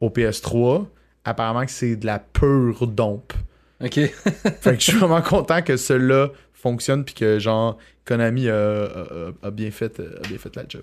au 0.00 0.10
PS3, 0.10 0.86
apparemment 1.24 1.64
que 1.64 1.70
c'est 1.72 1.96
de 1.96 2.04
la 2.06 2.18
pure 2.18 2.86
dompe. 2.86 3.32
Ok. 3.82 3.94
fait 3.94 4.74
que 4.74 4.80
je 4.80 4.90
suis 4.90 4.98
vraiment 4.98 5.22
content 5.22 5.62
que 5.62 5.76
cela 5.78 6.30
fonctionne 6.52 7.04
puis 7.04 7.14
que 7.14 7.38
genre 7.38 7.78
Konami 8.04 8.48
a, 8.48 8.84
a- 8.84 9.32
a 9.46 9.50
bien, 9.50 9.70
fait, 9.70 9.98
a 10.00 10.26
bien 10.28 10.38
fait 10.38 10.54
la 10.56 10.64
job. 10.68 10.82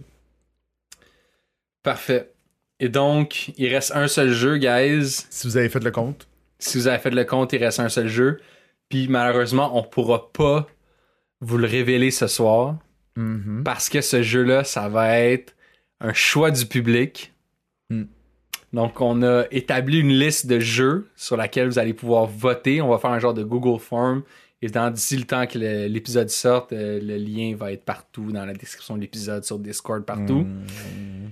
Parfait. 1.83 2.33
Et 2.79 2.89
donc, 2.89 3.51
il 3.57 3.67
reste 3.73 3.91
un 3.95 4.07
seul 4.07 4.31
jeu, 4.31 4.57
guys. 4.57 5.25
Si 5.29 5.47
vous 5.47 5.57
avez 5.57 5.69
fait 5.69 5.83
le 5.83 5.91
compte. 5.91 6.27
Si 6.59 6.77
vous 6.77 6.87
avez 6.87 6.99
fait 6.99 7.11
le 7.11 7.23
compte, 7.25 7.53
il 7.53 7.63
reste 7.63 7.79
un 7.79 7.89
seul 7.89 8.07
jeu. 8.07 8.39
Puis 8.89 9.07
malheureusement, 9.07 9.77
on 9.77 9.83
pourra 9.83 10.31
pas 10.31 10.67
vous 11.41 11.57
le 11.57 11.67
révéler 11.67 12.11
ce 12.11 12.27
soir. 12.27 12.77
Mhm. 13.15 13.63
Parce 13.63 13.89
que 13.89 14.01
ce 14.01 14.23
jeu-là, 14.23 14.63
ça 14.63 14.89
va 14.89 15.19
être 15.19 15.55
un 15.99 16.13
choix 16.13 16.51
du 16.51 16.65
public. 16.65 17.33
Mm. 17.89 18.03
Donc, 18.73 19.01
on 19.01 19.21
a 19.21 19.45
établi 19.51 19.99
une 19.99 20.11
liste 20.11 20.47
de 20.47 20.59
jeux 20.59 21.07
sur 21.15 21.37
laquelle 21.37 21.67
vous 21.67 21.79
allez 21.79 21.93
pouvoir 21.93 22.25
voter. 22.25 22.81
On 22.81 22.89
va 22.89 22.97
faire 22.97 23.11
un 23.11 23.19
genre 23.19 23.33
de 23.33 23.43
Google 23.43 23.79
Form. 23.79 24.23
Évidemment, 24.61 24.91
d'ici 24.91 25.17
le 25.17 25.25
temps 25.25 25.45
que 25.45 25.59
l'épisode 25.59 26.29
sorte, 26.29 26.73
euh, 26.73 26.99
le 27.01 27.17
lien 27.17 27.55
va 27.55 27.71
être 27.71 27.83
partout 27.83 28.31
dans 28.31 28.45
la 28.45 28.53
description 28.53 28.95
de 28.95 29.01
l'épisode, 29.01 29.43
sur 29.43 29.59
Discord, 29.59 30.03
partout. 30.03 30.45
Mm. 30.45 31.29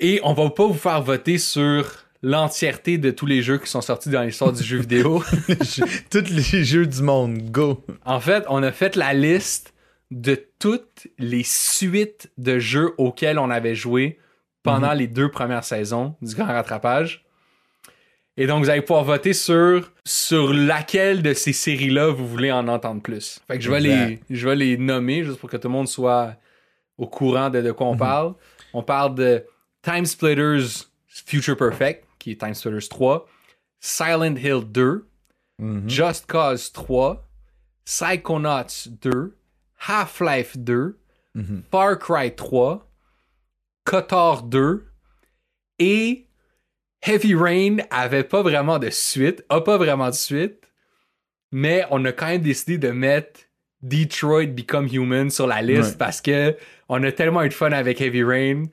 Et 0.00 0.20
on 0.22 0.32
va 0.32 0.50
pas 0.50 0.66
vous 0.66 0.74
faire 0.74 1.02
voter 1.02 1.38
sur 1.38 1.84
l'entièreté 2.22 2.98
de 2.98 3.10
tous 3.10 3.26
les 3.26 3.42
jeux 3.42 3.58
qui 3.58 3.68
sont 3.68 3.80
sortis 3.80 4.10
dans 4.10 4.22
l'histoire 4.22 4.52
du 4.52 4.62
jeu 4.62 4.78
vidéo. 4.78 5.22
Tous 6.10 6.30
les 6.30 6.64
jeux 6.64 6.86
du 6.86 7.02
monde, 7.02 7.50
go! 7.50 7.84
En 8.04 8.20
fait, 8.20 8.44
on 8.48 8.62
a 8.62 8.72
fait 8.72 8.96
la 8.96 9.12
liste 9.12 9.74
de 10.10 10.40
toutes 10.58 11.06
les 11.18 11.42
suites 11.44 12.30
de 12.38 12.58
jeux 12.58 12.94
auxquels 12.96 13.38
on 13.38 13.50
avait 13.50 13.74
joué 13.74 14.18
pendant 14.62 14.92
les 14.92 15.06
deux 15.06 15.30
premières 15.30 15.64
saisons 15.64 16.14
du 16.22 16.34
Grand 16.34 16.46
Rattrapage. 16.46 17.24
Et 18.36 18.46
donc, 18.46 18.62
vous 18.62 18.70
allez 18.70 18.82
pouvoir 18.82 19.04
voter 19.04 19.32
sur, 19.32 19.92
sur 20.04 20.52
laquelle 20.52 21.22
de 21.22 21.34
ces 21.34 21.52
séries-là 21.52 22.08
vous 22.08 22.26
voulez 22.26 22.52
en 22.52 22.68
entendre 22.68 23.02
plus. 23.02 23.40
Fait 23.48 23.58
que 23.58 23.64
je 23.64 23.70
vais, 23.70 23.80
les, 23.80 24.20
je 24.30 24.48
vais 24.48 24.56
les 24.56 24.76
nommer 24.76 25.24
juste 25.24 25.38
pour 25.38 25.50
que 25.50 25.56
tout 25.56 25.68
le 25.68 25.72
monde 25.72 25.88
soit 25.88 26.34
au 26.96 27.06
courant 27.06 27.50
de, 27.50 27.60
de 27.60 27.72
quoi 27.72 27.88
on 27.88 27.96
parle. 27.96 28.34
On 28.72 28.82
parle 28.82 29.14
de 29.14 29.44
Time 29.88 30.04
Splitters 30.04 30.86
Future 31.06 31.56
Perfect, 31.56 32.04
qui 32.18 32.32
est 32.32 32.40
Time 32.40 32.52
Splitters 32.54 32.88
3, 32.90 33.26
Silent 33.80 34.36
Hill 34.36 34.64
2, 34.70 35.06
Mhm. 35.58 35.88
Just 35.88 36.26
Cause 36.26 36.70
3, 36.72 37.26
Psychonauts 37.86 38.88
2, 39.00 39.34
Half-Life 39.88 40.56
2, 40.58 40.98
Mhm. 41.34 41.62
Far 41.70 41.98
Cry 41.98 42.34
3, 42.34 42.86
Kotor 43.84 44.42
2 44.42 44.84
et 45.78 46.26
Heavy 47.02 47.34
Rain 47.34 47.76
avait 47.90 48.24
pas 48.24 48.42
vraiment 48.42 48.78
de 48.78 48.90
suite, 48.90 49.42
a 49.48 49.60
pas 49.62 49.78
vraiment 49.78 50.10
de 50.10 50.14
suite, 50.14 50.68
mais 51.50 51.84
on 51.90 52.04
a 52.04 52.12
quand 52.12 52.26
même 52.26 52.42
décidé 52.42 52.76
de 52.76 52.90
mettre 52.90 53.40
Detroit 53.82 54.46
Become 54.48 54.88
Human 54.92 55.30
sur 55.30 55.46
la 55.46 55.62
liste 55.62 55.92
Ouais. 55.92 55.96
parce 55.98 56.20
que 56.20 56.56
on 56.88 57.02
a 57.04 57.10
tellement 57.12 57.42
eu 57.44 57.48
de 57.48 57.54
fun 57.54 57.72
avec 57.72 58.00
Heavy 58.00 58.22
Rain. 58.24 58.64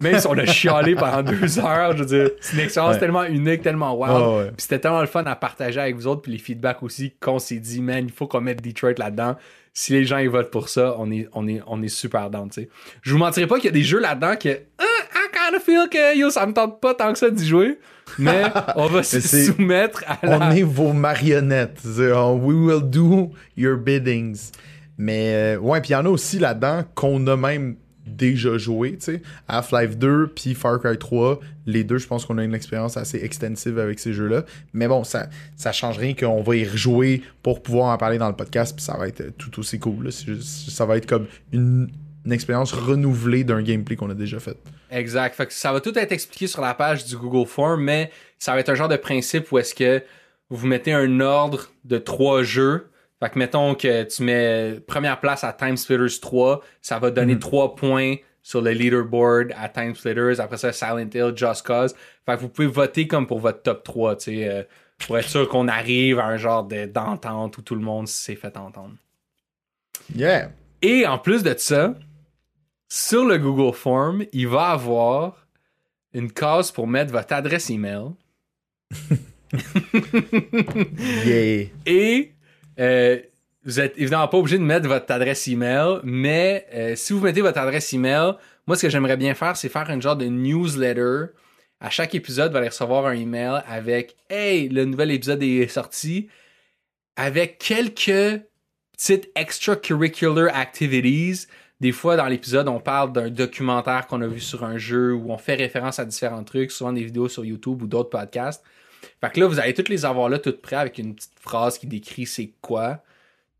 Même 0.00 0.18
si 0.20 0.26
on 0.28 0.38
a 0.38 0.46
chialé 0.46 0.94
pendant 0.94 1.22
deux 1.22 1.58
heures, 1.58 1.96
je 1.96 2.04
veux 2.04 2.06
dire, 2.06 2.30
c'est 2.40 2.54
une 2.56 2.60
expérience 2.62 2.94
Ouais. 2.94 3.00
tellement 3.00 3.24
unique, 3.24 3.62
tellement 3.62 3.92
wow. 3.94 4.38
Ouais. 4.38 4.44
Puis 4.48 4.54
c'était 4.58 4.78
tellement 4.78 5.00
le 5.00 5.06
fun 5.08 5.24
à 5.24 5.34
partager 5.34 5.80
avec 5.80 5.96
vous 5.96 6.06
autres, 6.06 6.22
puis 6.22 6.32
les 6.32 6.38
feedbacks 6.38 6.82
aussi, 6.82 7.12
qu'on 7.20 7.38
s'est 7.40 7.58
dit, 7.58 7.80
man, 7.82 8.04
il 8.06 8.12
faut 8.12 8.28
qu'on 8.28 8.40
mette 8.40 8.62
Detroit 8.62 8.92
là-dedans. 8.98 9.36
Si 9.72 9.92
les 9.92 10.04
gens 10.04 10.18
ils 10.18 10.28
votent 10.30 10.50
pour 10.50 10.68
ça, 10.68 10.94
on 10.98 11.10
est, 11.10 11.28
on 11.32 11.46
est, 11.48 11.60
on 11.66 11.82
est 11.82 11.88
super 11.88 12.30
down, 12.30 12.48
tu 12.50 12.62
sais. 12.62 12.68
Je 13.02 13.12
vous 13.12 13.18
mentirai 13.18 13.46
pas 13.46 13.56
qu'il 13.56 13.66
y 13.66 13.68
a 13.68 13.72
des 13.72 13.82
jeux 13.82 14.00
là-dedans 14.00 14.36
que, 14.36 14.48
ah, 14.78 14.84
I 15.14 15.28
kind 15.32 15.56
of 15.56 15.62
feel 15.64 15.88
que, 15.90 16.16
yo, 16.18 16.30
ça 16.30 16.46
me 16.46 16.52
tente 16.52 16.80
pas 16.80 16.94
tant 16.94 17.12
que 17.12 17.18
ça 17.18 17.30
d'y 17.30 17.46
jouer, 17.46 17.78
mais 18.18 18.44
on 18.76 18.86
va 18.86 19.02
se 19.04 19.20
soumettre 19.20 20.04
à 20.06 20.24
la... 20.24 20.38
On 20.38 20.50
est 20.52 20.62
vos 20.62 20.92
marionnettes. 20.92 21.80
We 21.84 22.54
will 22.56 22.82
do 22.82 23.30
your 23.56 23.76
biddings. 23.76 24.50
Mais 24.98 25.54
euh, 25.56 25.58
ouais, 25.58 25.80
puis 25.80 25.90
il 25.90 25.92
y 25.94 25.96
en 25.96 26.04
a 26.06 26.08
aussi 26.10 26.38
là-dedans 26.38 26.84
qu'on 26.94 27.26
a 27.26 27.36
même 27.36 27.76
déjà 28.16 28.58
joué, 28.58 28.92
tu 28.92 29.04
sais. 29.04 29.22
Half-Life 29.48 29.96
2 29.96 30.32
puis 30.34 30.54
Far 30.54 30.80
Cry 30.80 30.98
3, 30.98 31.40
les 31.66 31.84
deux, 31.84 31.98
je 31.98 32.06
pense 32.06 32.24
qu'on 32.26 32.38
a 32.38 32.44
une 32.44 32.54
expérience 32.54 32.96
assez 32.96 33.18
extensive 33.22 33.78
avec 33.78 33.98
ces 33.98 34.12
jeux-là. 34.12 34.44
Mais 34.72 34.88
bon, 34.88 35.04
ça 35.04 35.28
ça 35.56 35.72
change 35.72 35.98
rien 35.98 36.14
qu'on 36.14 36.42
va 36.42 36.56
y 36.56 36.66
rejouer 36.66 37.22
pour 37.42 37.62
pouvoir 37.62 37.92
en 37.92 37.98
parler 37.98 38.18
dans 38.18 38.28
le 38.28 38.36
podcast, 38.36 38.74
puis 38.74 38.84
ça 38.84 38.96
va 38.96 39.08
être 39.08 39.36
tout 39.36 39.58
aussi 39.60 39.78
cool. 39.78 40.10
ça 40.12 40.86
va 40.86 40.96
être 40.96 41.06
comme 41.06 41.26
une, 41.52 41.88
expérience 42.30 42.72
renouvelée 42.72 43.44
d'un 43.44 43.62
gameplay 43.62 43.96
qu'on 43.96 44.10
a 44.10 44.14
déjà 44.14 44.38
fait. 44.38 44.56
Exact. 44.90 45.50
Ça 45.50 45.72
va 45.72 45.80
tout 45.80 45.98
être 45.98 46.12
expliqué 46.12 46.46
sur 46.46 46.60
la 46.60 46.74
page 46.74 47.06
du 47.06 47.16
Google 47.16 47.48
Form, 47.48 47.82
mais 47.82 48.10
ça 48.38 48.52
va 48.52 48.60
être 48.60 48.68
un 48.68 48.74
genre 48.74 48.88
de 48.88 48.96
principe 48.96 49.50
où 49.50 49.58
est-ce 49.58 49.74
que 49.74 50.02
vous 50.50 50.66
mettez 50.66 50.92
un 50.92 51.20
ordre 51.20 51.70
de 51.84 51.96
trois 51.96 52.42
jeux. 52.42 52.89
Fait 53.20 53.28
que 53.30 53.38
mettons 53.38 53.74
que 53.74 54.04
tu 54.04 54.22
mets 54.22 54.80
première 54.86 55.20
place 55.20 55.44
à 55.44 55.52
Time 55.52 55.76
Splitters 55.76 56.20
3, 56.20 56.62
ça 56.80 56.98
va 56.98 57.10
donner 57.10 57.38
trois 57.38 57.74
points 57.76 58.16
sur 58.42 58.62
le 58.62 58.70
leaderboard 58.70 59.52
à 59.56 59.68
Time 59.68 59.94
Splitters. 59.94 60.40
Après 60.40 60.56
ça, 60.56 60.72
Silent 60.72 61.08
Hill, 61.12 61.32
Just 61.36 61.66
Cause. 61.66 61.94
Fait 62.24 62.36
que 62.36 62.40
vous 62.40 62.48
pouvez 62.48 62.66
voter 62.68 63.06
comme 63.06 63.26
pour 63.26 63.38
votre 63.40 63.62
top 63.62 63.82
3, 63.84 64.16
tu 64.16 64.24
sais, 64.24 64.48
euh, 64.48 64.62
pour 65.06 65.18
être 65.18 65.28
sûr 65.28 65.46
qu'on 65.48 65.68
arrive 65.68 66.18
à 66.18 66.26
un 66.26 66.38
genre 66.38 66.64
de- 66.64 66.86
d'entente 66.86 67.58
où 67.58 67.62
tout 67.62 67.74
le 67.74 67.82
monde 67.82 68.08
s'est 68.08 68.36
fait 68.36 68.56
entendre. 68.56 68.94
Yeah! 70.14 70.50
Et 70.80 71.06
en 71.06 71.18
plus 71.18 71.42
de 71.42 71.54
ça, 71.58 71.94
sur 72.88 73.26
le 73.26 73.36
Google 73.36 73.74
Form, 73.76 74.24
il 74.32 74.48
va 74.48 74.68
avoir 74.70 75.46
une 76.14 76.32
case 76.32 76.72
pour 76.72 76.86
mettre 76.86 77.12
votre 77.12 77.34
adresse 77.34 77.68
email. 77.68 78.06
Yeah! 81.26 81.66
Et 81.86 82.32
euh, 82.78 83.18
vous 83.64 83.80
êtes 83.80 83.98
évidemment 83.98 84.28
pas 84.28 84.38
obligé 84.38 84.58
de 84.58 84.62
mettre 84.62 84.88
votre 84.88 85.10
adresse 85.12 85.46
email, 85.48 86.00
mais 86.02 86.66
euh, 86.72 86.96
si 86.96 87.12
vous 87.12 87.20
mettez 87.20 87.40
votre 87.42 87.58
adresse 87.58 87.92
email, 87.92 88.32
moi 88.66 88.76
ce 88.76 88.82
que 88.82 88.88
j'aimerais 88.88 89.16
bien 89.16 89.34
faire, 89.34 89.56
c'est 89.56 89.68
faire 89.68 89.90
une 89.90 90.00
genre 90.00 90.16
de 90.16 90.26
newsletter. 90.26 91.32
À 91.80 91.90
chaque 91.90 92.14
épisode, 92.14 92.52
vous 92.52 92.56
allez 92.58 92.68
recevoir 92.68 93.06
un 93.06 93.12
email 93.12 93.62
avec 93.66 94.16
Hey, 94.28 94.68
le 94.68 94.84
nouvel 94.84 95.10
épisode 95.10 95.42
est 95.42 95.68
sorti, 95.68 96.28
avec 97.16 97.58
quelques 97.58 98.42
petites 98.92 99.30
extracurricular 99.34 100.54
activities. 100.54 101.46
Des 101.80 101.92
fois, 101.92 102.16
dans 102.16 102.26
l'épisode, 102.26 102.68
on 102.68 102.80
parle 102.80 103.12
d'un 103.12 103.30
documentaire 103.30 104.06
qu'on 104.06 104.20
a 104.20 104.26
vu 104.26 104.40
sur 104.40 104.64
un 104.64 104.76
jeu 104.76 105.14
où 105.14 105.30
on 105.30 105.38
fait 105.38 105.54
référence 105.54 105.98
à 105.98 106.04
différents 106.04 106.44
trucs, 106.44 106.70
souvent 106.70 106.92
des 106.92 107.04
vidéos 107.04 107.28
sur 107.28 107.44
YouTube 107.44 107.82
ou 107.82 107.86
d'autres 107.86 108.10
podcasts. 108.10 108.62
Fait 109.20 109.30
que 109.32 109.40
là, 109.40 109.46
vous 109.46 109.58
allez 109.58 109.74
toutes 109.74 109.88
les 109.88 110.04
avoir 110.04 110.28
là, 110.28 110.38
toutes 110.38 110.60
prêtes 110.62 110.78
avec 110.78 110.98
une 110.98 111.14
petite 111.14 111.32
phrase 111.40 111.78
qui 111.78 111.86
décrit 111.86 112.26
c'est 112.26 112.52
quoi. 112.60 113.02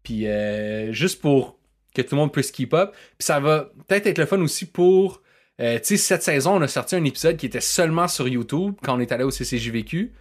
Puis 0.02 0.26
euh, 0.26 0.92
juste 0.92 1.20
pour 1.20 1.58
que 1.94 2.02
tout 2.02 2.14
le 2.14 2.20
monde 2.20 2.32
puisse 2.32 2.50
keep 2.52 2.72
up. 2.74 2.92
Puis 2.92 3.26
ça 3.26 3.40
va 3.40 3.70
peut-être 3.88 4.06
être 4.06 4.18
le 4.18 4.26
fun 4.26 4.40
aussi 4.40 4.66
pour. 4.66 5.22
euh, 5.60 5.78
tu 5.78 5.84
sais, 5.84 5.96
cette 5.96 6.22
saison, 6.22 6.54
on 6.56 6.62
a 6.62 6.68
sorti 6.68 6.96
un 6.96 7.04
épisode 7.04 7.36
qui 7.36 7.46
était 7.46 7.60
seulement 7.60 8.08
sur 8.08 8.26
YouTube 8.28 8.74
quand 8.82 8.96
on 8.96 9.00
est 9.00 9.12
allé 9.12 9.24
au 9.24 9.30
CCJVQ. 9.30 10.12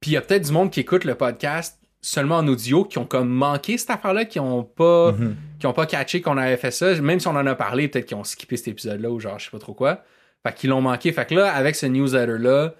Puis 0.00 0.10
il 0.10 0.14
y 0.14 0.16
a 0.16 0.20
peut-être 0.22 0.46
du 0.46 0.52
monde 0.52 0.70
qui 0.70 0.80
écoute 0.80 1.04
le 1.04 1.14
podcast 1.14 1.78
seulement 2.00 2.38
en 2.38 2.48
audio, 2.48 2.84
qui 2.84 2.98
ont 2.98 3.04
comme 3.06 3.28
manqué 3.28 3.78
cette 3.78 3.90
affaire-là, 3.90 4.24
qui 4.24 4.40
ont 4.40 4.64
pas, 4.64 5.12
Mhm. 5.12 5.36
qui 5.60 5.66
ont 5.68 5.72
pas 5.72 5.86
catché 5.86 6.20
qu'on 6.20 6.36
avait 6.36 6.56
fait 6.56 6.72
ça. 6.72 6.94
Même 7.00 7.20
si 7.20 7.28
on 7.28 7.36
en 7.36 7.46
a 7.46 7.54
parlé, 7.54 7.86
peut-être 7.88 8.06
qu'ils 8.06 8.16
ont 8.16 8.24
skippé 8.24 8.56
cet 8.56 8.68
épisode-là 8.68 9.10
ou 9.10 9.20
genre 9.20 9.38
je 9.38 9.44
sais 9.44 9.50
pas 9.52 9.58
trop 9.60 9.74
quoi. 9.74 10.02
Fait 10.44 10.52
qu'ils 10.54 10.70
l'ont 10.70 10.80
manqué. 10.80 11.12
Fait 11.12 11.26
que 11.28 11.34
là, 11.36 11.52
avec 11.52 11.76
ce 11.76 11.86
newsletter-là, 11.86 12.74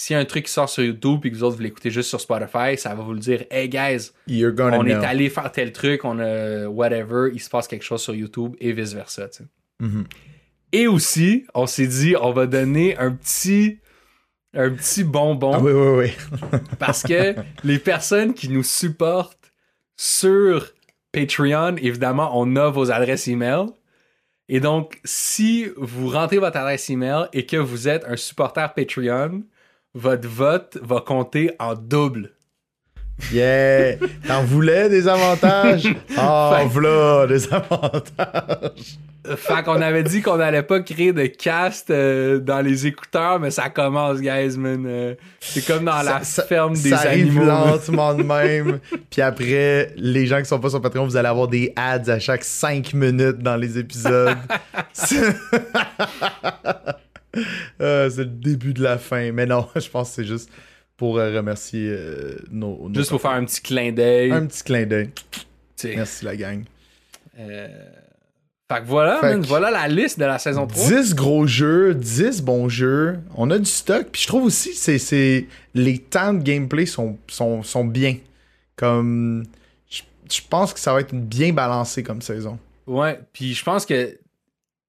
s'il 0.00 0.14
y 0.14 0.16
a 0.16 0.20
un 0.20 0.24
truc 0.24 0.46
qui 0.46 0.50
sort 0.52 0.70
sur 0.70 0.82
YouTube 0.82 1.26
et 1.26 1.30
que 1.30 1.36
vous 1.36 1.44
autres 1.44 1.56
vous 1.56 1.62
l'écoutez 1.62 1.90
juste 1.90 2.08
sur 2.08 2.18
Spotify, 2.18 2.78
ça 2.78 2.94
va 2.94 3.02
vous 3.02 3.12
le 3.12 3.18
dire 3.18 3.44
Hey 3.50 3.68
guys, 3.68 4.12
You're 4.26 4.50
gonna 4.50 4.78
on 4.78 4.82
know. 4.82 4.88
est 4.98 5.04
allé 5.04 5.28
faire 5.28 5.52
tel 5.52 5.72
truc, 5.72 6.06
on 6.06 6.18
a 6.20 6.66
whatever, 6.68 7.30
il 7.34 7.38
se 7.38 7.50
passe 7.50 7.68
quelque 7.68 7.82
chose 7.82 8.00
sur 8.00 8.14
YouTube 8.14 8.56
et 8.60 8.72
vice-versa. 8.72 9.28
tu 9.28 9.42
sais. 9.42 9.48
Mhm. 9.78 10.06
Et 10.72 10.86
aussi, 10.86 11.44
on 11.52 11.66
s'est 11.66 11.86
dit 11.86 12.14
on 12.18 12.32
va 12.32 12.46
donner 12.46 12.96
un 12.96 13.10
petit 13.10 13.78
un 14.54 14.70
petit 14.70 15.04
bonbon 15.04 15.52
Ah 15.52 15.60
oui, 15.60 15.72
oui, 15.72 16.12
oui. 16.50 16.58
parce 16.78 17.02
que 17.02 17.34
les 17.62 17.78
personnes 17.78 18.32
qui 18.32 18.48
nous 18.48 18.62
supportent 18.62 19.52
sur 19.98 20.72
Patreon, 21.12 21.76
évidemment, 21.76 22.30
on 22.40 22.56
a 22.56 22.70
vos 22.70 22.90
adresses 22.90 23.28
email. 23.28 23.66
Et 24.48 24.60
donc, 24.60 24.98
si 25.04 25.66
vous 25.76 26.08
rentrez 26.08 26.38
votre 26.38 26.56
adresse 26.56 26.88
email 26.88 27.26
et 27.34 27.44
que 27.44 27.58
vous 27.58 27.86
êtes 27.86 28.06
un 28.06 28.16
supporter 28.16 28.72
Patreon, 28.72 29.42
votre 29.94 30.28
vote 30.28 30.78
va 30.82 31.00
compter 31.00 31.52
en 31.58 31.74
double. 31.74 32.32
Yeah! 33.32 33.96
T'en 34.26 34.42
voulais 34.44 34.88
des 34.88 35.06
avantages? 35.06 35.86
Oh, 36.18 36.50
Fait- 36.56 36.66
voilà, 36.68 37.26
des 37.26 37.52
avantages! 37.52 38.96
Fait 39.36 39.62
qu'on 39.62 39.82
avait 39.82 40.02
dit 40.02 40.22
qu'on 40.22 40.38
n'allait 40.38 40.62
pas 40.62 40.80
créer 40.80 41.12
de 41.12 41.26
cast 41.26 41.90
euh, 41.90 42.38
dans 42.38 42.62
les 42.62 42.86
écouteurs, 42.86 43.38
mais 43.38 43.50
ça 43.50 43.68
commence, 43.68 44.18
guys, 44.22 44.56
man. 44.56 44.86
Euh, 44.88 45.14
c'est 45.40 45.62
comme 45.66 45.84
dans 45.84 46.00
la 46.00 46.24
Ça- 46.24 46.44
ferme 46.44 46.72
des 46.72 46.88
ça 46.88 47.00
arrive 47.00 47.38
lentement 47.38 48.14
de 48.14 48.22
même. 48.22 48.80
Puis 49.10 49.20
après, 49.20 49.92
les 49.96 50.26
gens 50.26 50.38
qui 50.38 50.46
sont 50.46 50.58
pas 50.58 50.70
sur 50.70 50.80
Patreon, 50.80 51.04
vous 51.04 51.18
allez 51.18 51.28
avoir 51.28 51.48
des 51.48 51.74
ads 51.76 52.08
à 52.10 52.18
chaque 52.18 52.44
5 52.44 52.94
minutes 52.94 53.38
dans 53.38 53.56
les 53.56 53.76
épisodes. 53.78 54.38
C'est 57.34 57.40
Euh, 57.80 58.10
c'est 58.10 58.18
le 58.24 58.24
début 58.26 58.74
de 58.74 58.82
la 58.82 58.98
fin. 58.98 59.32
Mais 59.32 59.46
non, 59.46 59.66
je 59.76 59.88
pense 59.88 60.10
que 60.10 60.14
c'est 60.16 60.24
juste 60.24 60.50
pour 60.96 61.18
euh, 61.18 61.34
remercier 61.36 61.88
euh, 61.88 62.36
nos, 62.50 62.88
nos 62.88 62.94
Juste 62.94 63.10
pour 63.10 63.20
faire 63.20 63.30
un 63.32 63.44
petit 63.44 63.60
clin 63.62 63.92
d'œil. 63.92 64.32
un 64.32 64.46
petit 64.46 64.62
clin 64.62 64.84
d'œil. 64.86 65.10
Merci 65.84 66.24
la 66.26 66.36
gang. 66.36 66.64
Euh, 67.38 67.68
Fait 68.70 68.80
que 68.80 68.86
voilà, 68.86 69.18
Fait 69.20 69.30
man, 69.30 69.40
que- 69.42 69.46
voilà 69.46 69.70
la 69.70 69.88
liste 69.88 70.18
de 70.18 70.26
la 70.26 70.38
saison 70.38 70.66
3. 70.66 70.88
10 70.88 71.14
gros 71.14 71.46
jeux, 71.46 71.94
10 71.94 72.42
bons 72.42 72.68
jeux. 72.68 73.18
On 73.34 73.50
a 73.50 73.58
du 73.58 73.64
stock. 73.70 74.08
Puis 74.12 74.22
je 74.22 74.26
trouve 74.26 74.44
aussi 74.44 74.74
c'est 74.74 74.98
c'est 74.98 75.46
les 75.74 75.98
temps 75.98 76.34
de 76.34 76.42
gameplay 76.42 76.84
sont, 76.84 77.16
sont, 77.28 77.62
sont 77.62 77.84
bien. 77.84 78.16
Comme 78.76 79.44
je, 79.88 80.40
pense 80.50 80.72
que 80.74 80.80
ça 80.80 80.92
va 80.92 81.00
être 81.00 81.14
bien 81.14 81.52
balancé 81.52 82.02
comme 82.02 82.20
saison. 82.22 82.58
Ouais, 82.86 83.18
puis 83.32 83.54
je 83.54 83.64
pense 83.64 83.86
que 83.86 84.18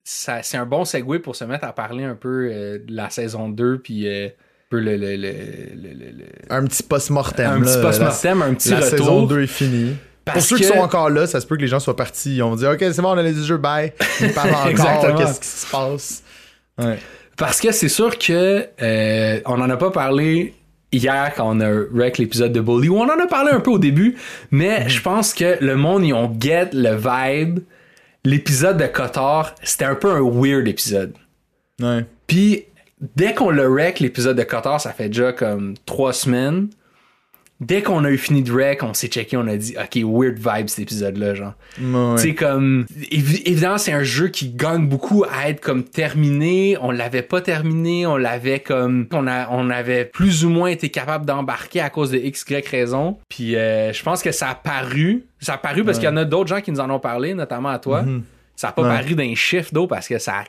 c'est 0.04 0.58
un 0.58 0.66
bon 0.66 0.86
segue 0.86 1.20
pour 1.20 1.36
se 1.36 1.44
mettre 1.46 1.66
à 1.66 1.74
parler 1.74 2.04
un 2.04 2.16
peu 2.16 2.50
euh, 2.52 2.80
de 2.80 2.94
la 2.96 3.10
saison 3.10 3.50
2, 3.50 3.80
puis 3.80 4.08
euh, 4.08 4.28
un 4.28 4.30
peu 4.70 4.80
le, 4.80 4.98
le, 4.98 5.16
le, 5.16 5.30
le- 5.76 6.26
Un 6.50 6.66
petit 6.66 6.84
post-mortem. 6.84 7.46
un 7.52 7.60
là, 7.60 7.66
petit 7.66 7.76
la- 7.78 7.82
post-mortem, 7.82 8.42
un 8.42 8.54
petit 8.54 8.70
La, 8.70 8.78
retour. 8.78 8.90
saison 8.90 9.24
2 9.26 9.44
est 9.44 9.48
finie. 9.48 9.96
Parce 10.26 10.38
Pour 10.40 10.48
ceux 10.48 10.56
que- 10.58 10.62
qui 10.62 10.68
sont 10.68 10.80
encore 10.84 11.10
là, 11.10 11.26
ça 11.28 11.40
se 11.42 11.48
peut 11.48 11.56
que 11.56 11.62
les 11.62 11.68
gens 11.68 11.80
soient 11.80 11.96
partis. 11.96 12.36
Ils 12.38 12.44
ont 12.44 12.56
dit 12.56 12.66
Ok, 12.66 12.78
c'est 12.80 13.02
bon, 13.02 13.10
on 13.10 13.18
a 13.18 13.24
les 13.24 13.34
jeux, 13.34 13.58
bye. 13.58 13.92
Ils 14.22 14.32
parlent 14.34 14.50
encore. 14.54 14.68
Exactement. 14.68 15.18
Qu'est-ce 15.18 15.40
qui 15.42 15.48
se 15.48 15.68
passe? 15.72 16.24
Ouais. 16.78 16.98
Parce 17.38 17.60
que 17.60 17.72
c'est 17.72 17.90
sûr 17.90 18.18
que 18.20 18.68
euh, 18.82 19.40
on 19.46 19.60
en 19.60 19.70
a 19.70 19.78
pas 19.78 19.90
parlé 19.92 20.54
hier 20.92 21.34
quand 21.36 21.58
on 21.58 21.60
a 21.60 21.70
rec 21.94 22.18
l'épisode 22.20 22.52
de 22.54 22.62
Bully, 22.62 22.90
on 22.90 23.02
en 23.02 23.10
a 23.20 23.26
parlé 23.28 23.52
un 23.52 23.62
peu 23.62 23.72
au 23.72 23.80
début, 23.80 24.16
mais 24.52 24.88
je 24.90 25.02
pense 25.02 25.34
que 25.34 25.58
le 25.60 25.76
monde, 25.76 26.06
ils 26.06 26.14
ont 26.14 26.32
get 26.40 26.70
le 26.74 26.96
vibe. 26.96 27.60
L'épisode 28.24 28.78
de 28.78 28.86
Kotor, 28.86 29.56
c'était 29.64 29.86
un 29.86 29.96
peu 29.96 30.12
un 30.12 30.22
weird 30.22 30.68
épisode. 30.68 31.14
Ouais. 31.82 32.06
Puis, 32.28 32.66
dès 33.16 33.34
qu'on 33.34 33.50
le 33.50 33.68
rec, 33.68 34.00
l'épisode 34.00 34.38
de 34.38 34.44
Kotor, 34.44 34.80
ça 34.80 34.92
fait 34.94 35.08
déjà 35.08 35.34
comme 35.34 35.74
trois 35.86 36.14
semaines. 36.14 36.70
Dès 37.62 37.82
qu'on 37.84 38.04
a 38.06 38.10
eu 38.10 38.18
fini 38.18 38.42
de 38.42 38.52
rec, 38.52 38.82
on 38.82 38.94
s'est 38.94 39.08
checké, 39.08 39.38
on 39.38 39.48
a 39.48 39.56
dit, 39.56 39.76
OK, 39.78 39.96
weird 40.04 40.38
vibe 40.40 40.68
cet 40.68 40.80
épisode-là, 40.80 41.36
genre. 41.36 41.54
Ouais. 41.80 42.16
Tu 42.16 42.22
sais, 42.24 42.34
comme. 42.36 42.86
évi- 43.12 43.44
évidemment, 43.46 43.78
c'est 43.78 43.94
un 43.94 44.02
jeu 44.04 44.30
qui 44.30 44.50
gagne 44.50 44.88
beaucoup 44.88 45.24
à 45.32 45.48
être 45.50 45.62
comme 45.62 45.84
terminé. 45.84 46.76
On 46.82 46.90
l'avait 46.92 47.22
pas 47.22 47.40
terminé. 47.40 48.08
On 48.08 48.18
l'avait 48.18 48.60
comme. 48.62 49.08
On, 49.14 49.28
a, 49.28 49.48
on 49.52 49.70
avait 49.70 50.06
plus 50.06 50.44
ou 50.44 50.50
moins 50.50 50.70
été 50.70 50.90
capable 50.90 51.26
d'embarquer 51.26 51.82
à 51.82 51.90
cause 51.92 52.10
de 52.12 52.18
X, 52.18 52.44
Y 52.50 52.68
raison. 52.68 53.20
Puis 53.30 53.56
euh, 53.56 53.94
je 53.94 54.02
pense 54.04 54.24
que 54.24 54.32
ça 54.32 54.50
a 54.50 54.56
paru. 54.56 55.26
Ça 55.40 55.54
a 55.54 55.58
paru 55.58 55.84
parce 55.84 55.98
qu'il 56.00 56.08
y 56.10 56.12
en 56.12 56.18
a 56.18 56.26
d'autres 56.26 56.50
gens 56.50 56.62
qui 56.62 56.72
nous 56.72 56.80
en 56.80 56.90
ont 56.90 57.00
parlé, 57.00 57.34
notamment 57.36 57.70
à 57.70 57.80
toi. 57.80 58.04
Ça 58.56 58.70
a 58.70 58.72
pas 58.74 58.82
Ouais. 58.84 58.90
paru 59.02 59.16
d'un 59.16 59.34
chiffre 59.36 59.70
d'eau 59.74 59.88
parce 59.88 60.08
que 60.08 60.18
ça 60.20 60.34
a 60.40 60.44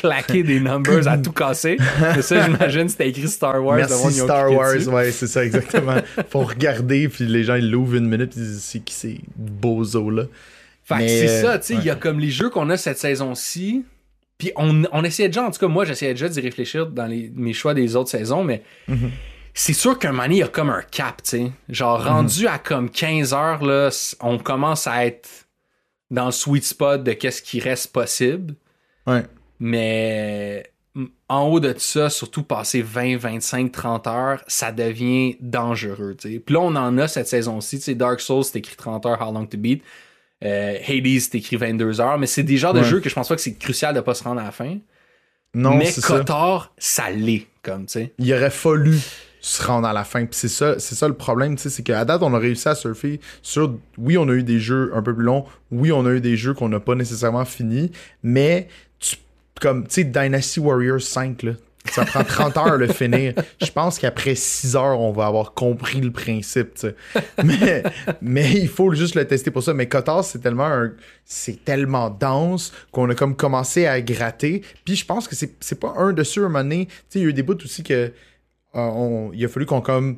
claqué 0.00 0.42
des 0.42 0.60
numbers 0.60 1.06
à 1.08 1.18
tout 1.18 1.32
casser. 1.32 1.76
Mais 2.14 2.22
ça, 2.22 2.44
j'imagine, 2.44 2.88
c'était 2.88 3.08
écrit 3.08 3.28
Star 3.28 3.62
Wars. 3.64 3.76
Merci 3.76 4.12
Star 4.12 4.50
Wars, 4.52 4.74
dessus. 4.74 4.88
ouais, 4.88 5.10
c'est 5.12 5.26
ça 5.26 5.44
exactement. 5.44 5.96
Faut 6.30 6.40
regarder, 6.44 7.08
puis 7.08 7.26
les 7.26 7.44
gens 7.44 7.54
ils 7.56 7.70
l'ouvrent 7.70 7.96
une 7.96 8.08
minute, 8.08 8.30
puis 8.30 8.40
ils 8.40 8.46
disent 8.46 8.62
c'est 8.62 8.80
qui 8.80 8.94
ces 8.94 9.20
bozos 9.36 10.10
là. 10.10 10.24
Fait 10.84 10.94
que 10.94 11.00
Mais, 11.00 11.08
c'est 11.08 11.28
euh, 11.28 11.42
ça, 11.42 11.58
tu 11.58 11.66
sais, 11.66 11.74
il 11.74 11.84
y 11.84 11.90
a 11.90 11.96
comme 11.96 12.20
les 12.20 12.30
jeux 12.30 12.48
qu'on 12.50 12.70
a 12.70 12.76
cette 12.76 12.98
saison-ci. 12.98 13.84
Puis 14.38 14.52
on, 14.56 14.82
on 14.92 15.02
essayait 15.02 15.28
déjà, 15.28 15.42
en 15.44 15.50
tout 15.50 15.58
cas, 15.58 15.66
moi, 15.66 15.84
j'essayais 15.84 16.12
déjà 16.12 16.28
d'y 16.28 16.40
réfléchir 16.40 16.86
dans 16.86 17.06
les- 17.06 17.32
mes 17.34 17.52
choix 17.54 17.72
des 17.74 17.96
autres 17.96 18.10
saisons, 18.10 18.44
mais 18.44 18.62
Mhm. 18.86 19.10
c'est 19.54 19.72
sûr 19.72 19.98
qu'un 19.98 20.12
moment 20.12 20.24
il 20.30 20.36
y 20.36 20.42
a 20.42 20.48
comme 20.48 20.68
un 20.70 20.82
cap, 20.82 21.22
tu 21.22 21.30
sais. 21.30 21.52
Genre, 21.70 22.00
Mhm. 22.02 22.06
rendu 22.08 22.46
à 22.46 22.58
comme 22.58 22.90
15 22.90 23.32
heures, 23.34 23.64
là, 23.64 23.88
on 24.20 24.38
commence 24.38 24.86
à 24.86 25.06
être 25.06 25.28
dans 26.10 26.26
le 26.26 26.32
sweet 26.32 26.64
spot 26.64 27.02
de 27.02 27.14
qu'est-ce 27.14 27.40
qui 27.42 27.58
reste 27.60 27.92
possible. 27.92 28.54
Ouais. 29.06 29.24
Mais 29.58 30.64
en 31.28 31.44
haut 31.44 31.60
de 31.60 31.74
ça, 31.76 32.08
surtout 32.08 32.42
passer 32.42 32.82
20, 32.82 33.16
25, 33.18 33.72
30 33.72 34.06
heures, 34.06 34.44
ça 34.46 34.72
devient 34.72 35.36
dangereux. 35.40 36.16
tu 36.18 36.32
sais. 36.32 36.38
Puis 36.38 36.54
là, 36.54 36.60
on 36.60 36.74
en 36.74 36.96
a 36.98 37.08
cette 37.08 37.28
saison-ci. 37.28 37.94
Dark 37.94 38.20
Souls, 38.20 38.44
c'est 38.44 38.58
écrit 38.58 38.76
30 38.76 39.06
heures, 39.06 39.20
How 39.20 39.32
Long 39.32 39.46
to 39.46 39.58
Beat. 39.58 39.82
Euh, 40.44 40.76
Hades, 40.86 41.20
c'est 41.20 41.34
écrit 41.36 41.56
22 41.56 42.00
heures. 42.00 42.18
Mais 42.18 42.26
c'est 42.26 42.42
des 42.42 42.56
genres 42.56 42.74
de 42.74 42.82
jeux 42.82 43.00
que 43.00 43.08
je 43.08 43.14
pense 43.14 43.28
pas 43.28 43.36
que 43.36 43.42
c'est 43.42 43.54
crucial 43.54 43.94
de 43.94 44.00
pas 44.00 44.14
se 44.14 44.24
rendre 44.24 44.40
à 44.40 44.44
la 44.44 44.52
fin. 44.52 44.78
Non, 45.54 45.74
mais 45.74 45.86
c'est 45.86 46.02
ça. 46.02 46.22
Ça, 46.78 47.10
l'est, 47.10 47.46
comme, 47.62 47.86
tu 47.86 47.92
sais. 47.92 48.14
Il 48.18 48.32
aurait 48.34 48.50
fallu 48.50 48.98
se 49.40 49.62
rendre 49.62 49.86
à 49.86 49.92
la 49.92 50.04
fin. 50.04 50.26
Puis 50.26 50.34
c'est 50.38 50.48
ça, 50.48 50.78
c'est 50.78 50.94
ça 50.94 51.08
le 51.08 51.14
problème, 51.14 51.56
tu 51.56 51.62
sais, 51.62 51.70
c'est 51.70 51.82
qu'à 51.82 52.04
date, 52.04 52.22
on 52.22 52.34
a 52.34 52.38
réussi 52.38 52.68
à 52.68 52.74
surfer 52.74 53.20
sur. 53.42 53.78
Oui, 53.96 54.18
on 54.18 54.28
a 54.28 54.32
eu 54.32 54.42
des 54.42 54.60
jeux 54.60 54.92
un 54.94 55.02
peu 55.02 55.14
plus 55.14 55.24
longs. 55.24 55.44
Oui, 55.70 55.92
on 55.92 56.04
a 56.04 56.10
eu 56.10 56.20
des 56.20 56.36
jeux 56.36 56.52
qu'on 56.52 56.68
n'a 56.68 56.80
pas 56.80 56.94
nécessairement 56.94 57.44
finis. 57.44 57.90
Mais, 58.22 58.68
comme, 59.60 59.84
tu 59.86 59.94
sais, 59.94 60.04
Dynasty 60.04 60.60
Warriors 60.60 61.00
5, 61.02 61.42
là, 61.44 61.52
ça 61.92 62.04
prend 62.04 62.24
30 62.24 62.56
heures 62.56 62.76
le 62.76 62.88
finir. 62.88 63.32
Je 63.64 63.70
pense 63.70 63.98
qu'après 64.00 64.34
6 64.34 64.74
heures, 64.74 65.00
on 65.00 65.12
va 65.12 65.26
avoir 65.26 65.54
compris 65.54 66.00
le 66.00 66.10
principe, 66.10 66.74
tu 66.74 66.80
sais. 66.88 66.94
Mais, 67.44 67.82
mais 68.20 68.50
il 68.52 68.68
faut 68.68 68.92
juste 68.92 69.14
le 69.14 69.24
tester 69.24 69.50
pour 69.52 69.62
ça. 69.62 69.72
Mais 69.72 69.88
Kotar, 69.88 70.24
c'est 70.24 70.40
tellement 70.40 70.66
un- 70.66 70.92
c'est 71.24 71.64
tellement 71.64 72.10
dense 72.10 72.72
qu'on 72.90 73.08
a 73.10 73.14
comme 73.14 73.36
commencé 73.36 73.86
à 73.86 74.00
gratter. 74.00 74.62
Puis 74.84 74.96
je 74.96 75.04
pense 75.06 75.28
que 75.28 75.36
c'est 75.36 75.54
c'est 75.60 75.78
pas 75.78 75.94
un 75.96 76.12
de 76.12 76.24
ceux 76.24 76.42
à 76.42 76.46
un 76.46 76.48
moment 76.48 76.64
donné. 76.64 76.88
Il 77.14 77.20
y 77.20 77.24
a 77.24 77.28
eu 77.28 77.32
des 77.32 77.42
bouts 77.44 77.56
aussi 77.64 77.82
que 77.84 78.12
euh, 78.74 79.28
il 79.32 79.44
a 79.44 79.48
fallu 79.48 79.64
qu'on 79.64 79.80
comme 79.80 80.16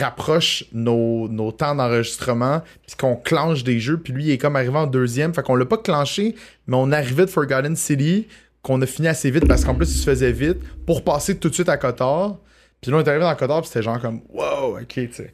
rapproche 0.00 0.64
nos, 0.72 1.28
nos 1.28 1.52
temps 1.52 1.74
d'enregistrement 1.74 2.62
puis 2.86 2.96
qu'on 2.96 3.16
clenche 3.16 3.62
des 3.64 3.78
jeux 3.78 3.98
puis 3.98 4.12
lui 4.12 4.24
il 4.24 4.30
est 4.32 4.38
comme 4.38 4.56
arrivé 4.56 4.76
en 4.76 4.86
deuxième 4.86 5.34
fait 5.34 5.42
qu'on 5.42 5.54
l'a 5.56 5.66
pas 5.66 5.76
clenché 5.78 6.34
mais 6.66 6.76
on 6.76 6.90
arrivait 6.90 7.26
de 7.26 7.30
Forgotten 7.30 7.76
City 7.76 8.26
qu'on 8.62 8.80
a 8.82 8.86
fini 8.86 9.08
assez 9.08 9.30
vite 9.30 9.46
parce 9.46 9.64
qu'en 9.64 9.74
plus 9.74 9.90
il 9.94 9.98
se 9.98 10.04
faisait 10.04 10.32
vite 10.32 10.58
pour 10.86 11.04
passer 11.04 11.36
tout 11.36 11.50
de 11.50 11.54
suite 11.54 11.68
à 11.68 11.76
Kotor. 11.76 12.40
Puis 12.80 12.90
là 12.90 12.96
on 12.96 13.00
est 13.00 13.08
arrivé 13.08 13.22
dans 13.24 13.34
Kotor 13.36 13.60
puis 13.60 13.68
c'était 13.68 13.82
genre 13.82 14.00
comme 14.00 14.22
wow 14.30 14.78
ok 14.80 14.86
tu 14.88 15.12
sais. 15.12 15.32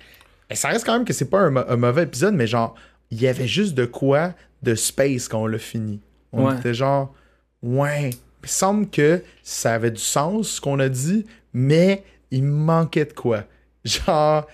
Et 0.51 0.57
ça 0.57 0.69
reste 0.69 0.85
quand 0.85 0.95
même 0.95 1.05
que 1.05 1.13
c'est 1.13 1.31
pas 1.31 1.41
un, 1.43 1.77
mauvais 1.77 2.03
épisode 2.03 2.35
mais 2.35 2.47
genre 2.47 2.75
il 3.11 3.21
y 3.21 3.29
avait 3.29 3.47
juste 3.47 3.75
de 3.75 3.85
quoi 3.87 4.35
de 4.63 4.75
space 4.75 5.29
quand 5.29 5.41
on 5.43 5.47
l'a 5.47 5.59
fini. 5.59 6.01
On 6.33 6.47
Ouais. 6.49 6.57
était 6.59 6.75
genre 6.75 7.15
ouais. 7.63 8.11
Il 8.43 8.49
semble 8.49 8.89
que 8.89 9.23
ça 9.43 9.75
avait 9.75 9.91
du 9.91 10.01
sens 10.01 10.49
ce 10.49 10.61
qu'on 10.61 10.81
a 10.81 10.89
dit 10.89 11.25
mais 11.55 12.03
il 12.31 12.43
manquait 12.45 13.05
de 13.05 13.13
quoi 13.13 13.45
genre 13.85 14.47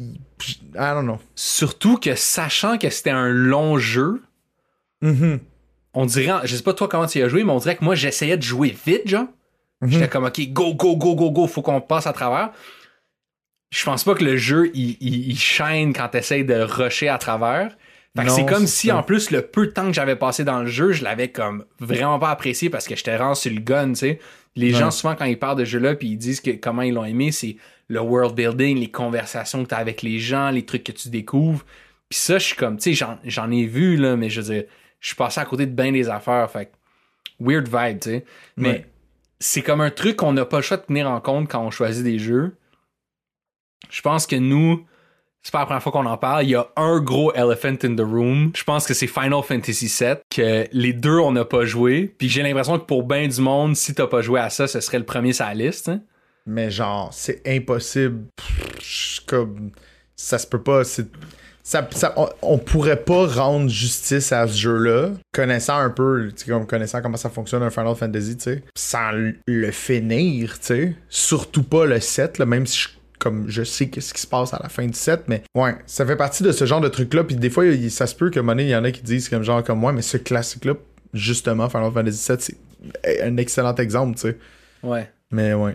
I 0.00 0.14
don't 0.74 1.04
know 1.04 1.18
Surtout 1.34 1.96
que 1.98 2.14
sachant 2.14 2.78
que 2.78 2.90
c'était 2.90 3.10
un 3.10 3.28
long 3.28 3.78
jeu, 3.78 4.22
Mhm. 5.02 5.40
on 5.94 6.06
dirait, 6.06 6.32
je 6.44 6.56
sais 6.56 6.62
pas 6.62 6.72
toi 6.74 6.88
comment 6.88 7.06
tu 7.06 7.18
y 7.18 7.22
as 7.22 7.28
joué, 7.28 7.44
mais 7.44 7.52
on 7.52 7.58
dirait 7.58 7.76
que 7.76 7.84
moi 7.84 7.94
j'essayais 7.94 8.36
de 8.36 8.42
jouer 8.42 8.74
vite, 8.86 9.06
genre. 9.08 9.26
Mhm. 9.80 9.90
J'étais 9.90 10.08
comme, 10.08 10.24
ok, 10.24 10.40
go, 10.52 10.74
go, 10.74 10.96
go, 10.96 11.14
go, 11.14 11.30
go, 11.30 11.46
faut 11.46 11.62
qu'on 11.62 11.80
passe 11.80 12.06
à 12.06 12.12
travers. 12.12 12.50
Je 13.70 13.84
pense 13.84 14.04
pas 14.04 14.14
que 14.14 14.24
le 14.24 14.36
jeu, 14.36 14.70
il, 14.74 14.96
il, 15.00 15.30
il 15.30 15.38
shine 15.38 15.92
quand 15.92 16.08
t'essayes 16.08 16.44
de 16.44 16.60
rusher 16.60 17.08
à 17.08 17.18
travers. 17.18 17.76
Fait 18.16 18.28
c'est 18.28 18.44
comme 18.44 18.66
si, 18.66 18.88
ça. 18.88 18.98
en 18.98 19.02
plus, 19.02 19.30
le 19.30 19.40
peu 19.40 19.66
de 19.66 19.72
temps 19.72 19.86
que 19.86 19.94
j'avais 19.94 20.16
passé 20.16 20.44
dans 20.44 20.60
le 20.60 20.66
jeu, 20.66 20.92
je 20.92 21.02
l'avais 21.02 21.30
comme 21.32 21.64
vraiment 21.80 22.18
pas 22.18 22.30
apprécié 22.30 22.68
parce 22.68 22.86
que 22.86 22.94
j'étais 22.94 23.16
vraiment 23.16 23.34
sur 23.34 23.50
le 23.50 23.60
gun, 23.60 23.88
tu 23.90 24.00
sais. 24.00 24.20
Les 24.54 24.72
Ouais. 24.72 24.78
gens, 24.80 24.90
souvent, 24.90 25.14
quand 25.16 25.24
ils 25.24 25.38
parlent 25.38 25.58
de 25.58 25.64
jeu-là, 25.64 25.94
puis 25.94 26.08
ils 26.08 26.16
disent 26.18 26.40
que 26.40 26.50
comment 26.50 26.82
ils 26.82 26.92
l'ont 26.94 27.04
aimé, 27.04 27.32
c'est 27.32 27.56
le 27.88 28.00
world 28.00 28.34
building, 28.34 28.78
les 28.78 28.90
conversations 28.90 29.62
que 29.64 29.68
t'as 29.70 29.78
avec 29.78 30.02
les 30.02 30.18
gens, 30.18 30.50
les 30.50 30.64
trucs 30.64 30.84
que 30.84 30.92
tu 30.92 31.08
découvres. 31.08 31.64
Puis 32.08 32.18
ça, 32.18 32.38
je 32.38 32.44
suis 32.46 32.56
comme, 32.56 32.76
tu 32.76 32.84
sais, 32.84 32.92
j'en- 32.94 33.18
j'en 33.24 33.50
ai 33.50 33.64
vu, 33.64 33.96
là, 33.96 34.16
mais 34.16 34.28
je 34.28 34.40
veux 34.42 34.54
dire, 34.54 34.64
je 35.00 35.06
suis 35.08 35.16
passé 35.16 35.40
à 35.40 35.44
côté 35.46 35.64
de 35.66 35.72
bien 35.72 35.90
des 35.92 36.08
affaires. 36.10 36.50
Fait 36.50 36.66
que, 36.66 36.70
weird 37.40 37.66
vibe, 37.66 38.00
tu 38.00 38.10
sais. 38.10 38.24
Mais 38.56 38.68
Ouais. 38.68 38.86
c'est 39.40 39.62
comme 39.62 39.80
un 39.80 39.90
truc 39.90 40.16
qu'on 40.16 40.32
n'a 40.32 40.44
pas 40.44 40.58
le 40.58 40.62
choix 40.62 40.76
de 40.76 40.82
tenir 40.82 41.08
en 41.10 41.20
compte 41.20 41.48
quand 41.48 41.64
on 41.64 41.70
choisit 41.70 42.04
des 42.04 42.18
jeux. 42.18 42.56
Je 43.90 44.00
pense 44.02 44.26
que 44.26 44.36
nous, 44.36 44.86
c'est 45.42 45.52
pas 45.52 45.60
la 45.60 45.66
première 45.66 45.82
fois 45.82 45.92
qu'on 45.92 46.06
en 46.06 46.16
parle. 46.16 46.44
Il 46.44 46.50
y 46.50 46.54
a 46.54 46.68
un 46.76 47.00
gros 47.00 47.32
elephant 47.34 47.76
in 47.82 47.94
the 47.96 48.00
room. 48.00 48.52
Je 48.56 48.64
pense 48.64 48.86
que 48.86 48.94
c'est 48.94 49.06
Final 49.06 49.42
Fantasy 49.42 49.86
VII, 49.86 50.14
que 50.30 50.66
les 50.72 50.92
deux 50.92 51.18
on 51.18 51.32
n'a 51.32 51.44
pas 51.44 51.64
joué. 51.64 52.14
Puis 52.18 52.28
j'ai 52.28 52.42
l'impression 52.42 52.78
que 52.78 52.84
pour 52.84 53.02
bien 53.04 53.26
du 53.28 53.40
monde, 53.40 53.74
si 53.76 53.94
t'as 53.94 54.06
pas 54.06 54.22
joué 54.22 54.40
à 54.40 54.50
ça, 54.50 54.66
ce 54.66 54.80
serait 54.80 54.98
le 54.98 55.04
premier 55.04 55.32
sur 55.32 55.44
la 55.46 55.54
liste. 55.54 55.88
hein. 55.88 56.00
mais 56.46 56.70
genre 56.70 57.10
c'est 57.12 57.40
impossible 57.46 58.24
comme 59.26 59.70
ça 60.16 60.38
se 60.38 60.46
peut 60.46 60.60
pas 60.62 60.82
ça, 61.64 61.88
ça- 61.92 62.14
on, 62.42 62.58
pourrait 62.58 63.02
pas 63.04 63.26
rendre 63.26 63.68
justice 63.70 64.32
à 64.32 64.48
ce 64.48 64.56
jeu-là, 64.58 65.10
connaissant 65.32 65.76
un 65.78 65.90
peu, 65.90 66.30
comme 66.48 66.66
connaissant 66.66 67.00
comment 67.00 67.16
ça 67.16 67.30
fonctionne 67.30 67.62
un 67.62 67.70
Final 67.70 67.94
Fantasy, 67.94 68.36
tu 68.36 68.42
sais, 68.42 68.62
sans 68.74 69.12
le- 69.12 69.36
le 69.46 69.70
finir, 69.70 70.58
tu 70.58 70.66
sais. 70.66 70.96
Surtout 71.08 71.62
pas 71.62 71.86
le 71.86 72.00
7, 72.00 72.38
là, 72.38 72.46
même 72.46 72.66
si 72.66 72.80
je, 72.80 72.88
comme 73.22 73.48
je 73.48 73.62
sais 73.62 73.88
qu'est-ce 73.88 74.12
qui 74.12 74.20
se 74.20 74.26
passe 74.26 74.52
à 74.52 74.60
la 74.62 74.68
fin 74.68 74.84
du 74.86 74.92
7, 74.98 75.24
mais 75.28 75.42
ouais, 75.54 75.76
ça 75.86 76.04
fait 76.04 76.16
partie 76.16 76.42
de 76.42 76.50
ce 76.52 76.64
genre 76.66 76.80
de 76.80 76.88
truc-là. 76.88 77.24
Puis 77.24 77.36
des 77.36 77.50
fois, 77.50 77.64
il- 77.66 77.90
ça 77.90 78.06
se 78.06 78.14
peut 78.14 78.30
que 78.30 78.40
monnaie, 78.40 78.64
il 78.64 78.70
y 78.70 78.76
en 78.76 78.84
a 78.84 78.90
qui 78.90 79.02
disent 79.02 79.28
comme 79.28 79.42
genre 79.42 79.62
comme 79.62 79.78
moi, 79.78 79.92
mais 79.92 80.02
ce 80.02 80.16
classique-là, 80.16 80.74
justement, 81.14 81.68
Final 81.68 81.92
Fantasy 81.92 82.18
7, 82.18 82.40
c'est 82.42 83.22
un 83.22 83.36
excellent 83.36 83.74
exemple, 83.76 84.16
tu 84.16 84.22
sais. 84.28 84.38
Ouais. 84.82 85.08
Mais 85.30 85.54
ouais. 85.54 85.74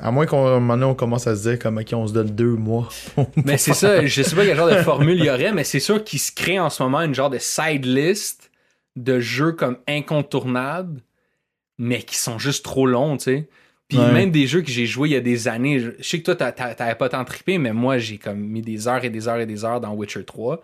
À 0.00 0.10
moins 0.10 0.24
qu'on 0.24 0.60
maintenant 0.60 0.92
on 0.92 0.94
commence 0.94 1.26
à 1.26 1.36
se 1.36 1.48
dire 1.50 1.58
comme 1.58 1.76
ok 1.76 1.88
on 1.92 2.06
se 2.06 2.14
donne 2.14 2.30
deux 2.30 2.54
mois. 2.54 2.88
Mais 3.44 3.58
c'est 3.58 3.74
ça, 3.74 4.06
je 4.06 4.22
sais 4.22 4.34
pas 4.34 4.46
quel 4.46 4.56
genre 4.56 4.70
de 4.70 4.76
formule 4.76 5.18
il 5.18 5.26
y 5.26 5.30
aurait, 5.30 5.52
mais 5.52 5.64
c'est 5.64 5.78
sûr 5.80 6.02
qu'il 6.02 6.18
se 6.20 6.32
crée 6.32 6.58
en 6.58 6.70
ce 6.70 6.82
moment 6.82 7.02
une 7.02 7.14
genre 7.14 7.28
de 7.28 7.36
side 7.38 7.84
list 7.84 8.50
de 8.96 9.20
jeux 9.20 9.52
comme 9.52 9.76
incontournables, 9.88 11.02
mais 11.78 12.02
qui 12.02 12.16
sont 12.16 12.38
juste 12.38 12.64
trop 12.64 12.86
longs, 12.86 13.16
tu 13.18 13.24
sais. 13.24 13.48
Puis 13.88 13.98
Ouais. 13.98 14.12
même 14.12 14.30
des 14.30 14.46
jeux 14.46 14.62
que 14.62 14.70
j'ai 14.70 14.86
joués 14.86 15.10
il 15.10 15.12
y 15.12 15.16
a 15.16 15.20
des 15.20 15.46
années, 15.46 15.78
je 15.78 15.90
sais 16.02 16.18
que 16.18 16.24
toi, 16.24 16.34
t'a- 16.36 16.52
t'a- 16.52 16.74
t'avais 16.74 16.94
pas 16.94 17.08
tant 17.10 17.24
trippé, 17.24 17.58
mais 17.58 17.72
moi, 17.72 17.98
j'ai 17.98 18.16
comme 18.18 18.38
mis 18.40 18.62
des 18.62 18.88
heures 18.88 19.04
et 19.04 19.10
des 19.10 19.28
heures 19.28 19.40
et 19.40 19.46
des 19.46 19.64
heures 19.64 19.80
dans 19.80 19.92
Witcher 19.92 20.24
3. 20.24 20.62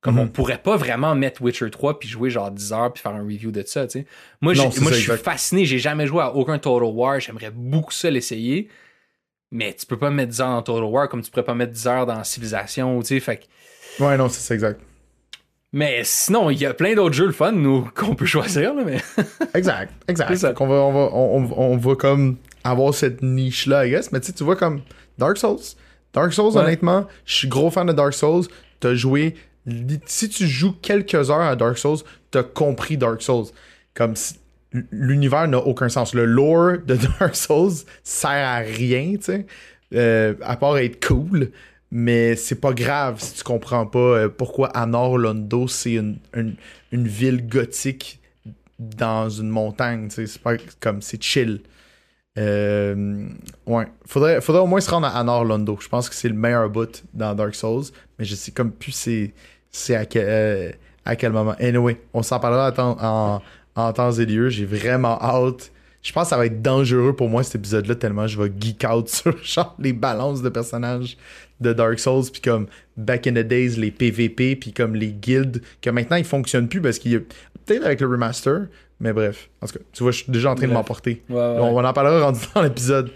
Comme 0.00 0.14
Mhm. 0.14 0.20
on 0.20 0.28
pourrait 0.28 0.62
pas 0.62 0.76
vraiment 0.76 1.14
mettre 1.14 1.42
Witcher 1.42 1.68
3 1.70 1.98
puis 1.98 2.08
jouer 2.08 2.30
genre 2.30 2.50
10 2.50 2.72
heures 2.72 2.92
puis 2.92 3.02
faire 3.02 3.12
un 3.12 3.22
review 3.22 3.50
de 3.50 3.62
ça, 3.66 3.86
tu 3.86 4.00
sais. 4.00 4.06
Moi, 4.40 4.54
Non, 4.54 4.70
je 4.70 4.94
suis 4.94 5.12
fasciné, 5.18 5.64
j'ai 5.66 5.78
jamais 5.78 6.06
joué 6.06 6.22
à 6.22 6.34
aucun 6.34 6.58
Total 6.58 6.88
War, 6.88 7.20
j'aimerais 7.20 7.50
beaucoup 7.52 7.92
ça 7.92 8.08
l'essayer. 8.08 8.68
Mais 9.52 9.74
tu 9.74 9.84
peux 9.84 9.98
pas 9.98 10.10
mettre 10.10 10.30
10 10.30 10.40
heures 10.40 10.50
dans 10.50 10.62
Total 10.62 10.84
War 10.84 11.08
comme 11.08 11.22
tu 11.22 11.30
pourrais 11.30 11.44
pas 11.44 11.54
mettre 11.54 11.72
10 11.72 11.86
heures 11.88 12.06
dans 12.06 12.22
Civilization, 12.24 13.00
tu 13.00 13.08
sais, 13.08 13.20
fait 13.20 13.38
que- 13.98 14.02
Ouais, 14.04 14.16
non, 14.16 14.28
c'est 14.28 14.54
exact. 14.54 14.80
Mais 15.72 16.00
sinon, 16.04 16.50
il 16.50 16.58
y 16.58 16.66
a 16.66 16.72
plein 16.74 16.94
d'autres 16.94 17.14
jeux 17.14 17.26
le 17.26 17.32
fun, 17.32 17.52
nous, 17.52 17.82
qu'on 17.94 18.14
peut 18.14 18.26
choisir, 18.26 18.74
là, 18.74 18.82
mais... 18.84 18.98
Exact, 19.54 19.92
exact. 20.08 20.28
C'est 20.30 20.36
ça. 20.36 20.52
Va, 20.52 20.62
on, 20.64 20.66
va, 20.66 21.10
on, 21.12 21.42
on- 21.44 21.72
on 21.72 21.76
va 21.76 21.94
comme 21.96 22.38
avoir 22.64 22.94
cette 22.94 23.22
niche-là, 23.22 23.86
I 23.86 23.90
guess. 23.90 24.12
Mais 24.12 24.20
tu 24.20 24.44
vois 24.44 24.56
comme 24.56 24.80
Dark 25.18 25.36
Souls. 25.36 25.58
Dark 26.12 26.32
Souls, 26.32 26.52
Ouais. 26.54 26.62
honnêtement, 26.62 27.06
je 27.24 27.34
suis 27.34 27.48
gros 27.48 27.70
fan 27.70 27.86
de 27.86 27.92
Dark 27.92 28.12
Souls. 28.14 28.44
T'as 28.80 28.94
joué. 28.94 29.34
Si 30.06 30.28
tu 30.28 30.46
joues 30.46 30.72
quelques 30.80 31.30
heures 31.30 31.40
à 31.40 31.54
Dark 31.56 31.78
Souls, 31.78 31.98
t'as 32.30 32.42
compris 32.42 32.96
Dark 32.96 33.22
Souls. 33.22 33.46
Comme 33.94 34.16
si- 34.16 34.36
l'univers 34.90 35.48
n'a 35.48 35.58
aucun 35.58 35.88
sens. 35.88 36.14
Le 36.14 36.24
lore 36.24 36.78
de 36.86 36.96
Dark 37.20 37.34
Souls 37.36 37.72
sert 38.02 38.30
à 38.30 38.56
rien, 38.58 39.14
tu 39.16 39.22
sais. 39.22 39.46
euh, 39.94 40.34
à 40.42 40.56
part 40.56 40.78
être 40.78 41.04
cool. 41.06 41.50
Mais 41.92 42.36
c'est 42.36 42.60
pas 42.60 42.72
grave 42.72 43.16
si 43.20 43.34
tu 43.34 43.42
comprends 43.42 43.84
pas 43.84 43.98
euh, 43.98 44.28
pourquoi 44.28 44.68
Anor 44.68 45.18
Londo 45.18 45.66
c'est 45.66 45.94
une, 45.94 46.18
une, 46.36 46.54
une 46.92 47.08
ville 47.08 47.48
gothique 47.48 48.20
dans 48.78 49.28
une 49.28 49.48
montagne. 49.48 50.08
C'est 50.10 50.38
pas 50.40 50.54
comme 50.78 51.02
c'est 51.02 51.20
chill. 51.22 51.60
Euh, 52.38 53.28
ouais. 53.66 53.86
Faudrait, 54.06 54.40
faudrait 54.40 54.62
au 54.62 54.66
moins 54.66 54.80
se 54.80 54.90
rendre 54.90 55.06
à 55.06 55.18
Anor 55.18 55.44
Londo. 55.44 55.78
Je 55.80 55.88
pense 55.88 56.08
que 56.08 56.14
c'est 56.14 56.28
le 56.28 56.34
meilleur 56.34 56.68
bout 56.70 57.04
dans 57.12 57.34
Dark 57.34 57.54
Souls. 57.54 57.84
Mais 58.18 58.24
je 58.24 58.34
sais 58.34 58.52
comme 58.52 58.72
plus 58.72 58.92
c'est, 59.70 59.94
à, 59.94 60.04
quel, 60.06 60.26
euh, 60.28 60.70
à 61.04 61.16
quel 61.16 61.32
moment. 61.32 61.54
Anyway, 61.60 62.00
on 62.14 62.22
s'en 62.22 62.38
parlera 62.38 62.72
en, 62.78 63.42
en 63.74 63.92
temps 63.92 64.12
et 64.12 64.26
lieu. 64.26 64.48
J'ai 64.48 64.64
vraiment 64.64 65.20
hâte. 65.20 65.72
Je 66.02 66.12
pense 66.12 66.24
que 66.24 66.30
ça 66.30 66.36
va 66.38 66.46
être 66.46 66.62
dangereux 66.62 67.14
pour 67.14 67.28
moi 67.28 67.42
cet 67.42 67.56
épisode-là 67.56 67.94
tellement 67.94 68.26
je 68.26 68.40
vais 68.40 68.50
geek 68.58 68.86
out 68.90 69.08
sur 69.10 69.36
genre 69.42 69.76
les 69.78 69.92
balances 69.92 70.40
de 70.40 70.48
personnages 70.48 71.18
de 71.60 71.74
Dark 71.74 71.98
Souls 71.98 72.24
puis 72.32 72.40
comme 72.40 72.68
back 72.96 73.26
in 73.26 73.32
the 73.32 73.46
days 73.46 73.76
les 73.76 73.90
PVP 73.90 74.56
puis 74.56 74.72
comme 74.72 74.94
les 74.94 75.12
guilds 75.12 75.60
que 75.82 75.90
maintenant 75.90 76.16
ils 76.16 76.24
fonctionnent 76.24 76.68
plus 76.68 76.80
parce 76.80 76.98
qu'il 76.98 77.12
y 77.12 77.16
a 77.16 77.20
peut-être 77.66 77.84
avec 77.84 78.00
le 78.00 78.06
remaster 78.06 78.68
mais 79.00 79.12
bref 79.12 79.50
en 79.62 79.66
tout 79.66 79.74
cas 79.78 79.84
tu 79.92 80.02
vois 80.02 80.12
je 80.12 80.22
suis 80.22 80.32
déjà 80.32 80.50
en 80.50 80.54
train 80.54 80.66
de 80.68 80.72
m'emporter 80.72 81.22
Ouais, 81.28 81.36
ouais. 81.36 81.56
on 81.60 81.84
en 81.84 81.92
parlera 81.92 82.26
rendu 82.26 82.40
dans 82.54 82.62
l'épisode 82.62 83.10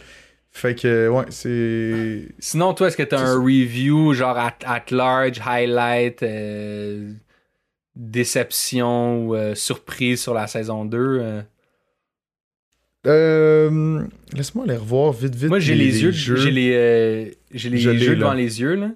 fait 0.50 0.74
que 0.74 1.08
ouais 1.08 1.24
c'est 1.30 2.28
Sinon, 2.38 2.74
toi, 2.74 2.86
est-ce 2.88 2.96
que 2.96 3.02
t'as 3.02 3.18
un 3.20 3.34
review, 3.38 4.14
genre 4.14 4.38
at, 4.38 4.54
at 4.64 4.84
large, 4.92 5.40
highlight, 5.44 6.22
euh, 6.22 7.10
déception 7.96 9.26
ou 9.26 9.34
euh, 9.34 9.54
surprise 9.54 10.20
sur 10.22 10.32
la 10.34 10.46
saison 10.46 10.84
2? 10.84 10.98
euh? 10.98 11.42
euh, 13.06 14.02
laisse-moi 14.32 14.64
aller 14.64 14.76
revoir 14.76 15.12
vite 15.12 15.34
vite 15.34 15.48
Moi, 15.48 15.58
j'ai 15.58 15.74
les, 15.74 16.02
yeux, 16.02 16.10
j'ai 16.12 16.50
les, 16.50 16.72
euh, 16.74 17.30
j'ai 17.52 17.68
les 17.70 17.78
Je 17.78 17.90
jeux 17.92 18.12
là. 18.14 18.18
devant 18.20 18.32
les 18.34 18.60
yeux, 18.60 18.74
là. 18.74 18.90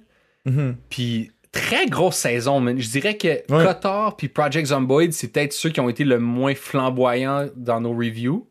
Mhm. 0.46 0.76
Puis, 0.88 1.30
très 1.52 1.86
grosse 1.86 2.16
saison, 2.16 2.60
man. 2.60 2.78
Je 2.78 2.88
dirais 2.90 3.16
que 3.16 3.28
Ouais. 3.28 3.64
Kotor 3.64 4.16
puis 4.16 4.28
Project 4.28 4.66
Zomboid, 4.68 5.12
c'est 5.12 5.28
peut-être 5.32 5.52
ceux 5.52 5.70
qui 5.70 5.80
ont 5.80 5.88
été 5.88 6.04
le 6.04 6.18
moins 6.18 6.54
flamboyants 6.54 7.46
dans 7.56 7.80
nos 7.80 7.92
reviews. 7.92 8.46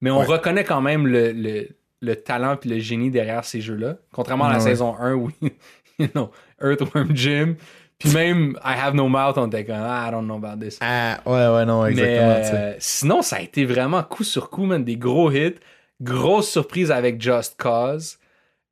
Mais 0.00 0.10
on 0.10 0.20
Ouais. 0.20 0.26
reconnaît 0.26 0.64
quand 0.64 0.80
même 0.80 1.06
le, 1.06 1.32
le, 1.32 1.68
le 2.00 2.16
talent 2.16 2.56
puis 2.56 2.68
le 2.70 2.78
génie 2.80 3.10
derrière 3.10 3.44
ces 3.44 3.60
jeux-là. 3.60 3.96
Contrairement 4.12 4.46
à 4.46 4.50
la 4.52 4.58
Ouais. 4.58 4.60
saison 4.64 4.96
1 4.98 5.14
où, 5.14 5.30
you 5.98 6.08
know, 6.08 6.30
Earthworm 6.60 7.14
Jim, 7.14 7.54
puis 7.98 8.10
même 8.10 8.58
I 8.64 8.74
Have 8.80 8.94
No 8.94 9.08
Mouth, 9.08 9.38
on 9.38 9.46
était 9.46 9.64
comme, 9.64 9.76
ah, 9.78 10.06
I 10.08 10.10
don't 10.10 10.24
know 10.24 10.36
about 10.44 10.58
this. 10.64 10.78
ah 10.80 11.20
ouais 11.24 11.32
ouais 11.54 11.64
non 11.64 11.84
Mais 11.84 11.90
exactement 11.90 12.34
tu 12.40 12.44
sais. 12.46 12.54
euh, 12.54 12.74
sinon, 12.80 13.22
ça 13.22 13.36
a 13.36 13.40
été 13.42 13.64
vraiment 13.64 14.02
coup 14.02 14.24
sur 14.24 14.50
coup, 14.50 14.64
man, 14.64 14.82
des 14.84 14.96
gros 14.96 15.30
hits. 15.30 15.54
Grosse 16.00 16.50
surprise 16.50 16.90
avec 16.90 17.20
Just 17.22 17.54
Cause. 17.62 18.18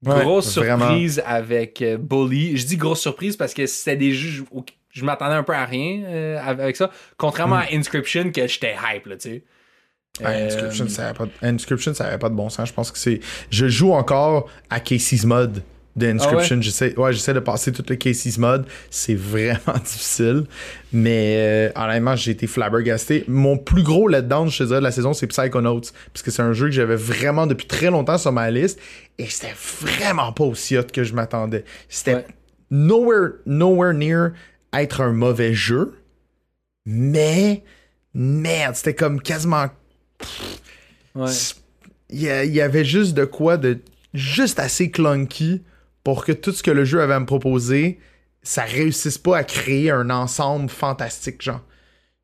Ouais, 0.05 0.21
Grosse 0.23 0.57
vraiment. 0.57 0.87
surprise 0.87 1.23
avec 1.27 1.83
euh, 1.83 1.99
Bully. 1.99 2.57
Je 2.57 2.67
dis 2.67 2.77
grosse 2.79 3.01
surprise 3.01 3.37
parce 3.37 3.53
que 3.53 3.67
c'était 3.67 3.97
des 3.97 4.13
jeux 4.13 4.45
où 4.51 4.65
je 4.91 5.05
m'attendais 5.05 5.35
un 5.35 5.43
peu 5.43 5.53
à 5.55 5.67
rien 5.67 6.03
euh, 6.05 6.39
avec 6.43 6.77
ça. 6.77 6.91
Contrairement 7.19 7.57
à 7.57 7.67
Inscription, 7.73 8.33
que 8.33 8.47
j'étais 8.47 8.75
hype, 8.75 9.07
là, 9.07 9.17
tu 9.17 9.29
sais. 9.29 9.45
Ouais, 10.21 10.27
Euh, 10.27 10.47
Inscription, 10.47 10.89
ça 10.89 11.09
avait 11.09 11.19
pas 11.19 11.27
de... 11.27 11.31
Inscription, 11.43 11.95
ça 11.95 12.07
avait 12.07 12.19
pas 12.19 12.29
de 12.31 12.35
bon 12.35 12.49
sens. 12.49 12.69
Je 12.69 12.73
pense 12.75 12.91
que 12.91 12.99
c'est. 12.99 13.21
Je 13.51 13.69
joue 13.69 13.93
encore 13.93 14.49
à 14.71 14.81
Casey's 14.81 15.25
Mod 15.25 15.63
de 15.97 16.07
Inscription. 16.07 16.61
J'essaie 16.63 16.97
ouais, 16.99 17.13
j'essaie 17.13 17.35
de 17.35 17.41
passer 17.41 17.73
toutes 17.73 17.91
les 17.91 17.99
Casey's 17.99 18.39
Mod. 18.39 18.67
C'est 18.91 19.15
vraiment 19.17 19.79
difficile. 19.85 20.45
Mais 20.93 21.35
euh, 21.39 21.71
honnêtement, 21.75 22.17
j'ai 22.17 22.31
été 22.33 22.47
flabbergasté. 22.47 23.25
Mon 23.29 23.59
plus 23.59 23.83
gros 23.83 24.09
letdown, 24.09 24.49
je 24.51 24.59
te 24.59 24.63
dirais, 24.65 24.79
de 24.79 24.85
la 24.85 24.93
saison, 24.93 25.13
c'est 25.13 25.27
Psychonauts. 25.27 25.81
Parce 26.13 26.23
que 26.23 26.31
c'est 26.31 26.43
un 26.43 26.53
jeu 26.53 26.67
que 26.67 26.73
j'avais 26.73 26.97
vraiment 26.97 27.47
depuis 27.47 27.67
très 27.67 27.91
longtemps 27.91 28.19
sur 28.19 28.33
ma 28.33 28.51
liste. 28.51 28.79
Et 29.19 29.27
c'était 29.27 29.55
vraiment 29.83 30.33
pas 30.33 30.45
aussi 30.45 30.77
hot 30.79 30.85
que 30.93 31.05
je 31.05 31.15
m'attendais. 31.15 31.65
C'était 31.89 32.15
Ouais. 32.15 32.27
nowhere, 32.71 33.33
nowhere 33.47 33.93
near 33.95 34.31
être 34.73 35.01
un 35.01 35.13
mauvais 35.13 35.55
jeu. 35.55 35.95
Mais. 36.87 37.63
Merde, 38.13 38.75
c'était 38.75 38.97
comme 38.97 39.23
quasiment 39.23 39.67
ouais. 41.15 41.31
il 42.09 42.19
y, 42.23 42.25
y 42.25 42.61
avait 42.61 42.85
juste 42.85 43.15
de 43.15 43.25
quoi 43.25 43.57
de 43.57 43.79
juste 44.15 44.59
assez 44.59 44.91
clunky 44.91 45.63
pour 46.05 46.25
que 46.25 46.33
tout 46.33 46.53
ce 46.53 46.63
que 46.63 46.71
le 46.71 46.85
jeu 46.85 47.01
avait 47.03 47.15
à 47.15 47.21
me 47.21 47.27
proposer, 47.27 47.99
ça 48.43 48.63
réussisse 48.63 49.19
pas 49.19 49.39
à 49.39 49.45
créer 49.45 49.91
un 49.91 50.11
ensemble 50.11 50.69
fantastique, 50.71 51.43
genre. 51.43 51.61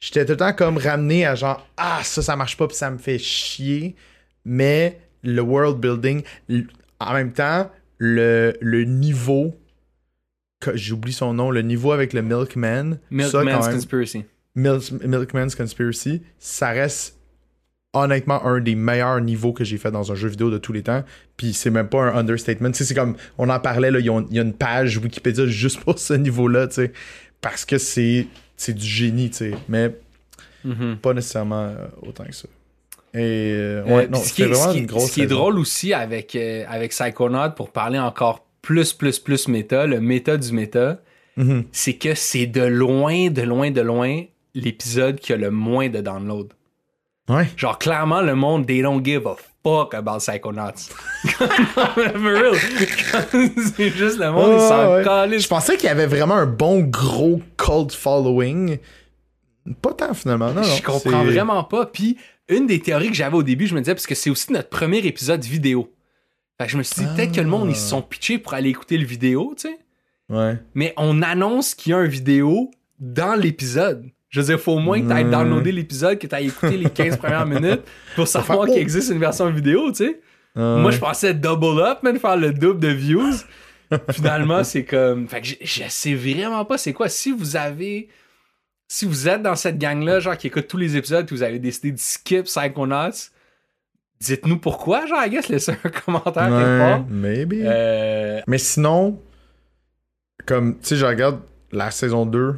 J'étais 0.01 0.25
tout 0.27 0.33
le 0.33 0.37
temps 0.39 0.53
comme 0.53 0.77
ramené 0.77 1.25
à 1.25 1.35
genre 1.35 1.67
ah 1.79 2.01
ça 2.05 2.21
ça 2.21 2.37
marche 2.37 2.57
pas 2.59 2.67
puis 2.69 2.77
ça 2.77 2.91
me 2.91 2.99
fait 2.99 3.19
chier, 3.19 3.97
mais 4.45 5.01
le 5.23 5.41
world 5.41 5.79
building 5.79 6.23
en 7.01 7.13
même 7.15 7.33
temps 7.33 7.71
le, 7.99 8.53
le 8.61 8.85
niveau 8.85 9.55
que- 10.61 10.77
j'oublie 10.77 11.15
son 11.15 11.33
nom, 11.33 11.51
le 11.51 11.63
niveau 11.63 11.93
avec 11.93 12.13
le 12.13 12.21
Milkman, 12.23 12.99
Milkman's 13.11 13.69
Conspiracy. 13.73 14.25
Mil- 14.55 14.81
Milkman's 15.09 15.55
Conspiracy, 15.55 16.23
ça 16.39 16.71
reste 16.71 17.16
honnêtement 18.05 18.45
un 18.47 18.61
des 18.61 18.75
meilleurs 18.75 19.21
niveaux 19.21 19.53
que 19.53 19.65
j'ai 19.65 19.79
fait 19.79 19.91
dans 19.91 20.13
un 20.13 20.15
jeu 20.15 20.29
vidéo 20.29 20.51
de 20.51 20.59
tous 20.59 20.73
les 20.73 20.83
temps. 20.83 21.05
Puis 21.37 21.53
c'est 21.53 21.71
même 21.71 21.89
pas 21.89 22.03
un 22.03 22.17
understatement. 22.17 22.71
Tu 22.71 22.79
sais, 22.79 22.85
c'est 22.85 22.95
comme, 22.95 23.17
on 23.39 23.49
en 23.49 23.61
parlait, 23.61 23.91
là, 23.91 23.99
il 24.01 24.07
y 24.07 24.39
a 24.39 24.43
une 24.43 24.53
page 24.55 24.99
Wikipédia 24.99 25.47
juste 25.47 25.81
pour 25.81 25.99
ce 25.99 26.15
niveau-là, 26.15 26.67
tu 26.69 26.75
sais. 26.75 26.93
Parce 27.41 27.65
que 27.65 27.79
c'est, 27.79 28.27
c'est 28.57 28.73
du 28.75 28.85
génie, 28.87 29.31
tu 29.31 29.37
sais. 29.37 29.53
Mais 29.69 29.95
Mhm. 30.65 30.97
pas 30.97 31.15
nécessairement 31.15 31.63
euh, 31.67 31.87
autant 32.03 32.25
que 32.25 32.35
ça. 32.35 32.49
Et 33.15 33.19
euh, 33.55 33.85
Euh, 33.87 34.07
non, 34.09 34.19
ce 34.19 34.33
qui 34.33 34.43
est- 34.43 34.53
ce 34.55 34.69
qui 34.73 34.77
est- 34.77 34.81
une 34.81 34.87
grosse 34.87 35.07
Ce 35.11 35.15
qui 35.15 35.21
est 35.21 35.25
saison. 35.29 35.37
drôle 35.37 35.59
aussi 35.59 35.93
avec, 35.95 36.35
euh, 36.35 36.65
avec 36.69 36.91
Psychonaut, 36.91 37.51
pour 37.57 37.71
parler 37.71 37.99
encore 37.99 38.45
plus, 38.63 38.93
plus, 38.93 39.19
plus 39.21 39.47
méta, 39.49 39.87
le 39.87 40.01
méta 40.01 40.37
du 40.37 40.53
méta, 40.53 41.01
Mhm. 41.37 41.65
c'est 41.71 41.95
que 41.95 42.15
c'est 42.15 42.47
de 42.47 42.63
loin, 42.63 43.29
de 43.31 43.43
loin, 43.43 43.71
de 43.71 43.81
loin 43.81 44.23
l'épisode 44.55 45.21
qui 45.21 45.33
a 45.33 45.37
le 45.37 45.51
moins 45.51 45.89
de 45.89 46.01
download. 46.01 46.49
Ouais. 47.29 47.49
Genre, 47.57 47.79
clairement, 47.79 48.21
le 48.21 48.35
monde, 48.35 48.67
they 48.67 48.83
don't 48.83 49.05
give 49.05 49.27
a 49.27 49.35
fuck 49.65 49.95
about 49.95 50.19
Psychonauts. 50.19 50.91
For 51.25 51.95
real. 51.97 52.55
c'est 53.77 53.91
juste 53.91 54.19
le 54.19 54.31
monde, 54.31 54.53
ils 54.55 54.61
s'en 54.61 54.95
Ouais. 54.95 55.39
Je 55.39 55.49
pensais 55.49 55.77
qu'il 55.77 55.87
y 55.87 55.91
avait 55.91 56.07
vraiment 56.07 56.37
un 56.37 56.47
bon 56.47 56.81
gros 56.83 57.41
cult 57.57 57.93
following. 57.93 58.79
Pas 59.83 59.93
tant 59.95 60.15
finalement, 60.15 60.53
non. 60.53 60.63
Je 60.63 60.83
comprends 60.83 61.25
vraiment 61.25 61.65
pas. 61.65 61.87
Puis, 61.87 62.17
une 62.49 62.67
des 62.67 62.79
théories 62.79 63.09
que 63.09 63.17
j'avais 63.17 63.37
au 63.37 63.43
début, 63.43 63.67
je 63.67 63.75
me 63.75 63.81
disais, 63.81 63.95
parce 63.95 64.07
que 64.07 64.15
c'est 64.15 64.31
aussi 64.31 64.53
notre 64.53 64.69
premier 64.69 64.99
épisode 64.99 65.43
vidéo. 65.43 65.93
Fait 66.59 66.67
que 66.67 66.73
je 66.73 66.79
me 66.79 66.83
suis 66.85 67.03
dit, 67.03 67.09
peut-être 67.17 67.33
que 67.33 67.41
le 67.41 67.49
monde, 67.49 67.69
ils 67.69 67.77
se 67.77 67.89
sont 67.89 68.03
pitchés 68.03 68.39
pour 68.39 68.55
aller 68.55 68.71
écouter 68.71 68.97
le 68.97 69.05
vidéo, 69.05 69.55
tu 69.57 69.69
sais. 69.69 69.79
Ouais. 70.29 70.59
Mais 70.75 70.95
on 70.97 71.23
annonce 71.23 71.75
qu'il 71.75 71.91
y 71.91 71.95
a 71.95 71.99
un 71.99 72.07
vidéo 72.07 72.71
dans 72.99 73.35
l'épisode. 73.35 74.07
Je 74.29 74.41
veux 74.41 74.47
dire, 74.47 74.61
faut 74.61 74.73
au 74.73 74.79
moins 74.81 75.01
que 75.01 75.07
tu 75.07 75.13
ailles 75.13 75.31
downloader 75.31 75.73
l'épisode, 75.73 76.19
que 76.19 76.27
tu 76.27 76.35
ailles 76.35 76.49
écouter 76.49 76.77
les 76.77 76.91
15 76.91 77.17
premières 77.19 77.47
minutes 77.47 77.83
pour 78.17 78.27
savoir 78.27 78.67
qu'il 78.67 78.79
existe 78.79 79.11
une 79.11 79.21
version 79.21 79.49
vidéo, 79.51 79.91
tu 79.91 80.05
sais. 80.07 80.21
Moi, 80.57 80.91
je 80.91 80.99
pensais 80.99 81.35
double 81.35 81.81
up, 81.81 82.03
man, 82.03 82.19
faire 82.19 82.37
le 82.37 82.53
double 82.53 82.81
de 82.81 82.89
views. 82.89 83.35
Finalement, 84.11 84.65
c'est 84.65 84.85
comme. 84.85 85.29
Fait 85.29 85.41
que 85.41 85.47
je, 85.47 85.55
je 85.61 85.83
sais 85.89 86.15
vraiment 86.15 86.65
pas 86.65 86.77
c'est 86.77 86.93
quoi. 86.93 87.09
Si 87.09 87.31
vous 87.31 87.57
avez. 87.57 88.09
Si 88.89 89.05
vous 89.05 89.29
êtes 89.29 89.43
dans 89.43 89.55
cette 89.57 89.79
gang-là, 89.79 90.21
genre 90.21 90.37
qui 90.37 90.47
écoute 90.47 90.67
tous 90.69 90.77
les 90.77 90.97
épisodes, 90.97 91.27
que 91.27 91.35
vous 91.35 91.43
avez 91.43 91.59
décidé 91.59 91.93
de 91.93 91.99
skip 91.99 92.45
Psychonauts, 92.45 93.31
dites-nous 94.21 94.59
pourquoi, 94.59 95.07
genre, 95.07 95.19
I 95.25 95.31
guess, 95.31 95.49
laissez 95.49 95.73
un 95.73 95.89
commentaire 95.91 96.49
quelque 96.49 96.79
part. 96.79 97.05
maybe. 97.09 97.63
Euh, 97.65 98.41
Mais 98.47 98.59
sinon, 98.59 99.21
comme, 100.47 100.79
tu 100.79 100.87
sais, 100.87 100.97
je 100.97 101.05
regarde 101.07 101.41
la 101.73 101.91
saison 101.91 102.27
2, 102.27 102.57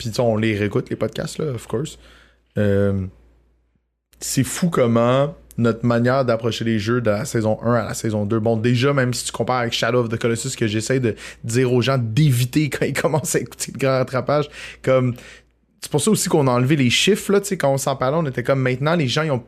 puis 0.00 0.18
on 0.18 0.36
les 0.36 0.56
réécoute, 0.56 0.88
les 0.88 0.96
podcasts, 0.96 1.38
là, 1.38 1.52
of 1.52 1.66
course. 1.66 1.98
Euh, 2.56 3.06
c'est 4.18 4.44
fou 4.44 4.70
comment 4.70 5.34
notre 5.58 5.84
manière 5.84 6.24
d'approcher 6.24 6.64
les 6.64 6.78
jeux 6.78 7.02
de 7.02 7.10
la 7.10 7.26
saison 7.26 7.58
1 7.62 7.74
à 7.74 7.84
la 7.84 7.94
saison 7.94 8.24
2. 8.24 8.40
Bon, 8.40 8.56
déjà, 8.56 8.94
même 8.94 9.12
si 9.12 9.26
tu 9.26 9.32
compares 9.32 9.58
avec 9.58 9.74
Shadow 9.74 10.00
of 10.00 10.08
the 10.08 10.16
Colossus, 10.16 10.56
que 10.56 10.66
j'essaie 10.66 11.00
de 11.00 11.14
dire 11.44 11.70
aux 11.70 11.82
gens 11.82 11.98
d'éviter 11.98 12.70
quand 12.70 12.86
ils 12.86 12.92
commencent 13.00 13.34
à 13.34 13.40
écouter 13.40 13.72
le 13.74 13.78
grand 13.78 13.98
rattrapage, 13.98 14.48
comme 14.82 15.14
c'est 15.82 15.90
pour 15.90 16.00
ça 16.00 16.10
aussi 16.10 16.30
qu'on 16.30 16.46
a 16.46 16.50
enlevé 16.50 16.76
les 16.76 16.88
chiffres, 16.88 17.32
là, 17.32 17.40
tu 17.40 17.48
sais, 17.48 17.58
quand 17.58 17.72
on 17.72 17.78
s'en 17.78 17.96
parlait, 17.96 18.16
on 18.18 18.26
était 18.26 18.42
comme 18.42 18.60
maintenant, 18.60 18.94
les 18.94 19.08
gens, 19.08 19.22
ils 19.22 19.32
ont 19.32 19.44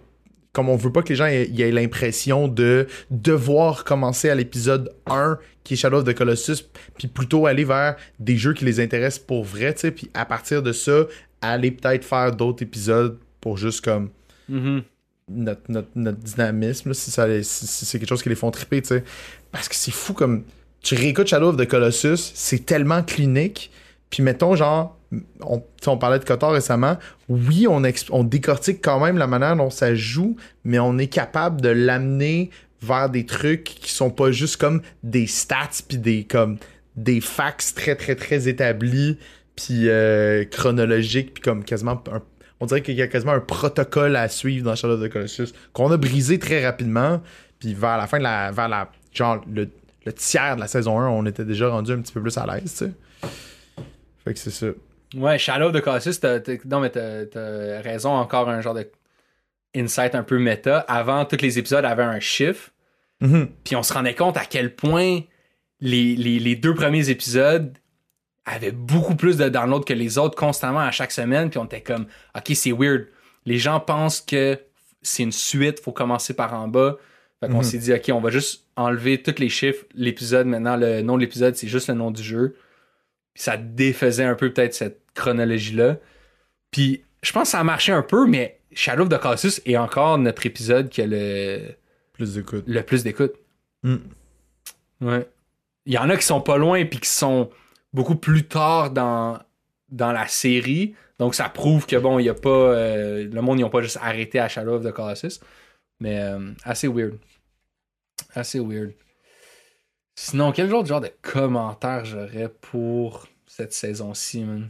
comme 0.53 0.69
on 0.69 0.77
veut 0.77 0.93
pas 0.93 1.03
que 1.03 1.09
les 1.09 1.15
gens 1.17 1.27
aient, 1.27 1.49
aient 1.59 1.71
l'impression 1.73 2.47
de 2.49 2.87
devoir 3.11 3.85
commencer 3.85 4.29
à 4.29 4.35
l'épisode 4.35 4.93
1 5.07 5.39
qui 5.65 5.75
est 5.75 5.77
Shadow 5.77 5.99
of 5.99 6.05
the 6.05 6.15
Colossus 6.15 6.65
puis 6.99 7.09
plutôt 7.09 7.47
aller 7.47 7.65
vers 7.65 7.97
des 8.19 8.37
jeux 8.37 8.53
qui 8.53 8.65
les 8.65 8.81
intéressent 8.81 9.25
pour 9.25 9.45
vrai 9.45 9.73
tu 9.75 9.81
sais 9.81 9.91
puis 9.91 10.11
à 10.15 10.25
partir 10.25 10.63
de 10.63 10.73
ça 10.73 11.05
aller 11.41 11.71
peut-être 11.71 12.05
faire 12.05 12.35
d'autres 12.35 12.63
épisodes 12.63 13.19
pour 13.41 13.57
juste 13.57 13.83
comme 13.85 14.11
Mhm. 14.49 14.83
notre, 15.31 15.63
notre, 15.69 15.89
notre 15.95 16.19
dynamisme 16.19 16.91
là, 16.91 16.95
si, 16.95 17.11
ça, 17.11 17.27
si 17.43 17.85
c'est 17.87 17.99
quelque 17.99 18.09
chose 18.09 18.23
qui 18.23 18.29
les 18.29 18.35
font 18.35 18.51
triper 18.51 18.83
tu 18.83 18.89
sais 18.89 19.05
parce 19.53 19.69
que 19.69 19.75
c'est 19.75 19.93
fou 19.93 20.13
comme 20.13 20.43
tu 20.83 20.95
réécoutes 20.97 21.29
Shadow 21.29 21.49
of 21.51 21.57
the 21.57 21.67
Colossus 21.67 22.33
c'est 22.35 22.67
tellement 22.67 23.03
clinique 23.03 23.71
puis 24.11 24.23
mettons 24.23 24.55
genre 24.57 24.99
on, 25.41 25.63
on 25.87 25.99
parlait 25.99 26.19
de 26.19 26.25
Kotor 26.25 26.53
récemment. 26.53 26.97
Oui 27.29 27.67
on, 27.69 28.25
décortique 28.25 28.81
quand 28.83 29.01
même 29.01 29.19
la 29.19 29.27
manière 29.27 29.57
dont 29.57 29.71
ça 29.71 29.95
joue 29.95 30.37
mais 30.65 30.79
on 30.79 30.99
est 30.99 31.09
capable 31.09 31.61
de 31.61 31.69
l'amener 31.69 32.51
vers 32.83 33.09
des 33.09 33.27
trucs 33.27 33.65
qui 33.65 33.93
sont 33.93 34.11
pas 34.11 34.33
juste 34.33 34.57
comme 34.57 34.83
des 35.03 35.27
stats 35.27 35.83
puis 35.89 35.99
des 35.99 36.25
comme 36.25 36.59
des 36.97 37.21
facts 37.21 37.75
très 37.75 37.95
très 37.95 38.15
très 38.15 38.49
établis 38.49 39.19
puis 39.57 39.89
euh, 39.89 40.45
chronologiques 40.45 41.35
puis 41.35 41.43
comme 41.43 41.65
quasiment 41.65 42.03
on 42.63 42.67
dirait 42.67 42.81
qu'il 42.81 42.95
y 42.95 43.03
a 43.03 43.09
quasiment 43.09 43.33
un 43.33 43.41
protocole 43.41 44.15
à 44.15 44.29
suivre 44.29 44.65
dans 44.65 44.77
Shadow 44.77 44.95
of 44.95 45.03
the 45.03 45.13
Colossus 45.13 45.53
qu'on 45.73 45.91
a 45.91 45.97
brisé 45.97 46.39
très 46.39 46.65
rapidement. 46.65 47.21
Puis 47.59 47.75
vers 47.75 47.99
la 47.99 48.07
fin 48.07 48.19
de 48.19 48.23
la 48.23 48.53
vers 48.53 48.69
la 48.69 48.89
genre 49.13 49.41
le, 49.53 49.69
tiers 50.13 50.55
de 50.55 50.61
la 50.61 50.69
saison 50.69 50.99
1 50.99 51.09
on 51.09 51.27
était 51.27 51.45
déjà 51.45 51.69
rendu 51.69 51.91
un 51.91 52.01
petit 52.01 52.13
peu 52.13 52.21
plus 52.21 52.37
à 52.39 52.47
l'aise 52.47 52.89
fait 54.25 54.33
que 54.33 54.39
c'est 54.39 54.51
ça 54.51 54.67
Ouais, 55.15 55.39
Shadow 55.39 55.71
the 55.73 55.81
Colossus, 55.83 56.19
t'as- 56.21 56.41
non, 56.65 56.81
mais 56.81 56.91
t'as 56.91 57.27
t'as 57.27 57.81
raison, 57.83 58.11
encore 58.13 58.49
un 58.49 58.61
genre 58.61 58.75
de 58.75 58.91
insight 59.75 60.15
un 60.15 60.23
peu 60.23 60.39
méta. 60.39 60.79
Avant, 60.81 61.25
tous 61.25 61.41
les 61.43 61.59
épisodes 61.59 61.85
avaient 61.85 62.03
un 62.03 62.21
chiffre, 62.21 62.71
Mhm. 63.21 63.49
puis 63.65 63.77
on 63.77 63.83
se 63.83 63.93
rendait 63.93 64.15
compte 64.15 64.37
à 64.37 64.45
quel 64.45 64.75
point 64.75 65.21
les, 65.81 66.17
les, 66.17 66.39
les 66.39 66.57
deux 66.57 66.75
premiers 66.75 67.11
épisodes 67.11 67.77
avaient 68.45 68.73
beaucoup 68.73 69.15
plus 69.15 69.37
de 69.37 69.49
downloads 69.49 69.85
que 69.85 69.93
les 69.93 70.19
autres 70.19 70.37
constamment 70.37 70.81
à 70.81 70.91
chaque 70.91 71.13
semaine, 71.13 71.49
puis 71.51 71.59
on 71.59 71.65
était 71.65 71.81
comme, 71.81 72.07
ok, 72.37 72.53
c'est 72.55 72.73
weird. 72.73 73.07
Les 73.47 73.59
gens 73.59 73.81
pensent 73.81 74.21
que 74.21 74.59
c'est 75.03 75.23
une 75.23 75.33
suite, 75.33 75.81
faut 75.81 75.93
commencer 75.93 76.35
par 76.35 76.55
en 76.55 76.69
bas. 76.69 76.97
Fait 77.41 77.49
qu'on 77.49 77.59
Mhm. 77.59 77.63
s'est 77.65 77.79
dit, 77.79 77.93
ok, 77.93 78.11
on 78.13 78.21
va 78.21 78.31
juste 78.31 78.65
enlever 78.77 79.21
tous 79.23 79.39
les 79.41 79.49
chiffres. 79.49 79.85
L'épisode, 79.95 80.47
maintenant, 80.47 80.77
le 80.77 81.03
nom 81.03 81.17
de 81.17 81.21
l'épisode, 81.23 81.57
c'est 81.57 81.67
juste 81.69 81.89
le 81.89 81.95
nom 81.95 82.11
du 82.13 82.23
jeu. 82.23 82.57
Puis 83.35 83.45
ça 83.45 83.57
défaisait 83.57 84.25
un 84.25 84.35
peu 84.35 84.53
peut-être 84.53 84.75
cette 84.75 85.01
chronologie-là. 85.15 85.99
Puis 86.71 87.05
je 87.23 87.33
pense 87.33 87.45
que 87.45 87.49
ça 87.51 87.61
a 87.61 87.65
marché 87.65 87.93
un 87.93 88.03
peu, 88.03 88.27
mais 88.27 88.61
Shadow 88.73 89.05
of 89.05 89.09
the 89.09 89.19
Colossus 89.19 89.61
est 89.65 89.77
encore 89.77 90.19
notre 90.19 90.45
épisode 90.47 90.89
qui 90.89 91.03
a 91.03 91.07
le, 91.07 91.75
plus 92.13 92.35
d'écoute 92.35 92.65
le 92.67 92.83
plus 92.83 93.05
d'écoute. 93.05 93.35
Mm. 93.83 93.97
Ouais. 95.01 95.29
Il 95.87 95.93
y 95.93 95.99
en 95.99 96.09
a 96.11 96.17
qui 96.17 96.25
sont 96.25 96.41
pas 96.41 96.59
loin 96.59 96.85
puis 96.85 97.01
qui 97.01 97.09
sont 97.09 97.51
beaucoup 97.93 98.17
plus 98.17 98.45
tard 98.45 98.91
dans, 98.91 99.39
dans 99.89 100.13
la 100.13 100.27
série. 100.29 100.95
Donc 101.19 101.35
ça 101.35 101.49
prouve 101.49 101.87
que 101.87 101.97
bon, 101.97 102.19
il 102.19 102.25
y 102.25 102.29
a 102.29 102.35
pas. 102.35 102.49
euh, 102.49 103.29
le 103.31 103.43
monde, 103.43 103.61
ils 103.61 103.65
ont 103.65 103.71
pas 103.71 103.83
juste 103.83 103.99
arrêté 104.01 104.39
à 104.39 104.49
Shadow 104.49 104.75
of 104.75 104.85
the 104.85 104.93
Colossus. 104.93 105.41
Mais 106.01 106.21
euh, 106.21 106.53
assez 106.65 106.89
weird. 106.89 107.19
Assez 108.35 108.61
weird. 108.61 108.93
Sinon, 110.15 110.53
quel 110.53 110.69
genre 110.69 111.01
de 111.01 111.11
commentaires 111.23 112.05
j'aurais 112.05 112.51
pour 112.61 113.27
cette 113.47 113.73
saison-ci, 113.73 114.45
man? 114.45 114.69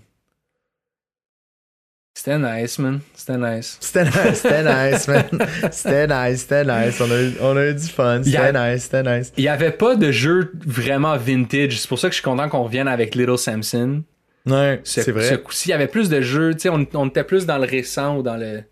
C'était 2.15 2.39
nice, 2.39 2.79
man. 2.79 3.01
C'était 3.15 3.39
nice. 3.39 3.79
C'était 3.81 4.05
nice, 4.05 4.35
c'était 4.35 4.63
nice, 4.93 5.09
man. 5.09 5.25
C'était 5.73 6.07
nice, 6.07 6.41
c'était 6.43 6.65
nice. 6.65 7.01
On 7.01 7.11
a, 7.11 7.23
eu, 7.23 7.33
on 7.41 7.57
a 7.57 7.67
eu 7.69 7.75
du 7.75 7.87
fun. 7.87 8.23
C'était 8.23 8.53
nice, 8.53 8.83
c'était 8.85 9.03
nice. 9.03 9.33
Il 9.39 9.45
y 9.45 9.49
avait 9.49 9.73
pas 9.73 9.97
de 9.97 10.11
jeu 10.13 10.53
vraiment 10.67 11.17
vintage. 11.17 11.81
C'est 11.81 11.89
pour 11.89 11.99
ça 11.99 12.09
que 12.09 12.13
je 12.13 12.21
suis 12.21 12.25
content 12.25 12.49
qu'on 12.49 12.65
revienne 12.65 12.87
avec 12.87 13.15
Little 13.15 13.39
Samson. 13.39 14.05
Ouais, 14.47 14.81
Ce- 14.85 15.01
c'est 15.01 15.05
Ce 15.05 15.11
vrai. 15.11 15.43
coup-ci, 15.43 15.69
il 15.69 15.71
y 15.71 15.75
avait 15.75 15.89
plus 15.89 16.11
de 16.11 16.21
jeux. 16.21 16.53
Tu 16.55 16.61
sais, 16.61 16.69
on, 16.69 16.87
on 16.95 17.09
était 17.09 17.25
plus 17.25 17.47
dans 17.47 17.59
le 17.59 17.65
récent 17.67 18.19
ou 18.19 18.23
dans 18.23 18.37
le 18.37 18.63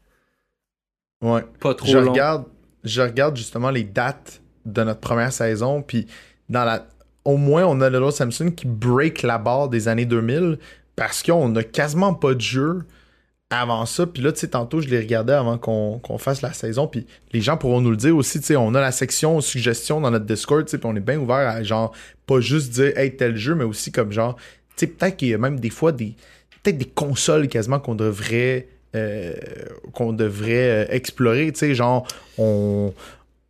Ouais. 1.23 1.43
pas 1.61 1.75
trop 1.75 1.87
Je 1.87 1.99
long. 1.99 2.13
regarde, 2.13 2.45
je 2.85 3.01
regarde 3.03 3.37
justement 3.37 3.71
les 3.71 3.85
dates 3.85 4.43
de 4.67 4.83
notre 4.85 5.01
première 5.01 5.33
saison, 5.33 5.83
puis 5.83 6.07
au 7.25 7.37
moins 7.37 7.65
on 7.65 7.81
a 7.81 7.91
Little 7.91 8.13
Samson 8.13 8.51
qui 8.51 8.67
break 8.67 9.23
la 9.23 9.39
barre 9.39 9.69
des 9.69 9.89
années 9.89 10.07
2000 10.07 10.59
parce 10.97 11.23
qu'on 11.23 11.55
a 11.57 11.63
quasiment 11.63 12.15
pas 12.15 12.35
de 12.35 12.41
jeu 12.41 12.83
avant 13.51 13.85
ça. 13.85 14.07
Puis 14.07 14.23
là, 14.23 14.33
tu 14.33 14.41
sais, 14.41 14.49
tantôt 14.49 14.81
je 14.81 14.89
les 14.89 14.99
regardais 14.99 15.33
avant 15.33 15.59
qu'on 15.59 16.19
fasse 16.19 16.41
la 16.41 16.53
saison, 16.53 16.87
puis 16.87 17.07
les 17.33 17.41
gens 17.41 17.57
pourront 17.57 17.81
nous 17.81 17.91
le 17.91 17.97
dire 17.97 18.17
aussi. 18.17 18.41
Tu 18.41 18.47
sais, 18.47 18.57
on 18.57 18.75
a 18.75 18.81
la 18.81 18.93
section 18.93 19.41
suggestions 19.41 20.01
dans 20.01 20.11
notre 20.11 20.25
Discord, 20.27 20.65
on 20.85 20.97
est 20.97 21.01
bien 21.01 21.19
ouvert 21.19 21.49
à 21.49 21.63
genre 21.63 21.93
pas 22.27 22.41
juste 22.41 22.73
dire 22.73 22.97
hey 22.97 23.17
tel 23.17 23.37
jeu, 23.37 23.55
mais 23.55 23.65
aussi 23.65 23.91
comme 23.91 24.13
genre, 24.13 24.37
tu 24.37 24.43
sais, 24.77 24.87
peut-être 24.87 25.17
qu'il 25.17 25.29
y 25.29 25.35
a 25.35 25.39
même 25.39 25.59
des 25.59 25.71
fois 25.71 25.93
des 25.93 26.15
peut-être 26.63 26.79
des 26.79 26.85
consoles 26.85 27.49
quasiment 27.49 27.81
qu'on 27.81 27.95
devrait 27.95 28.69
euh, 28.95 29.35
qu'on 29.93 30.13
devrait 30.13 30.85
euh, 30.85 30.87
explorer, 30.91 31.53
tu 31.53 31.61
sais, 31.61 31.75
genre 31.75 32.07
on 32.39 32.93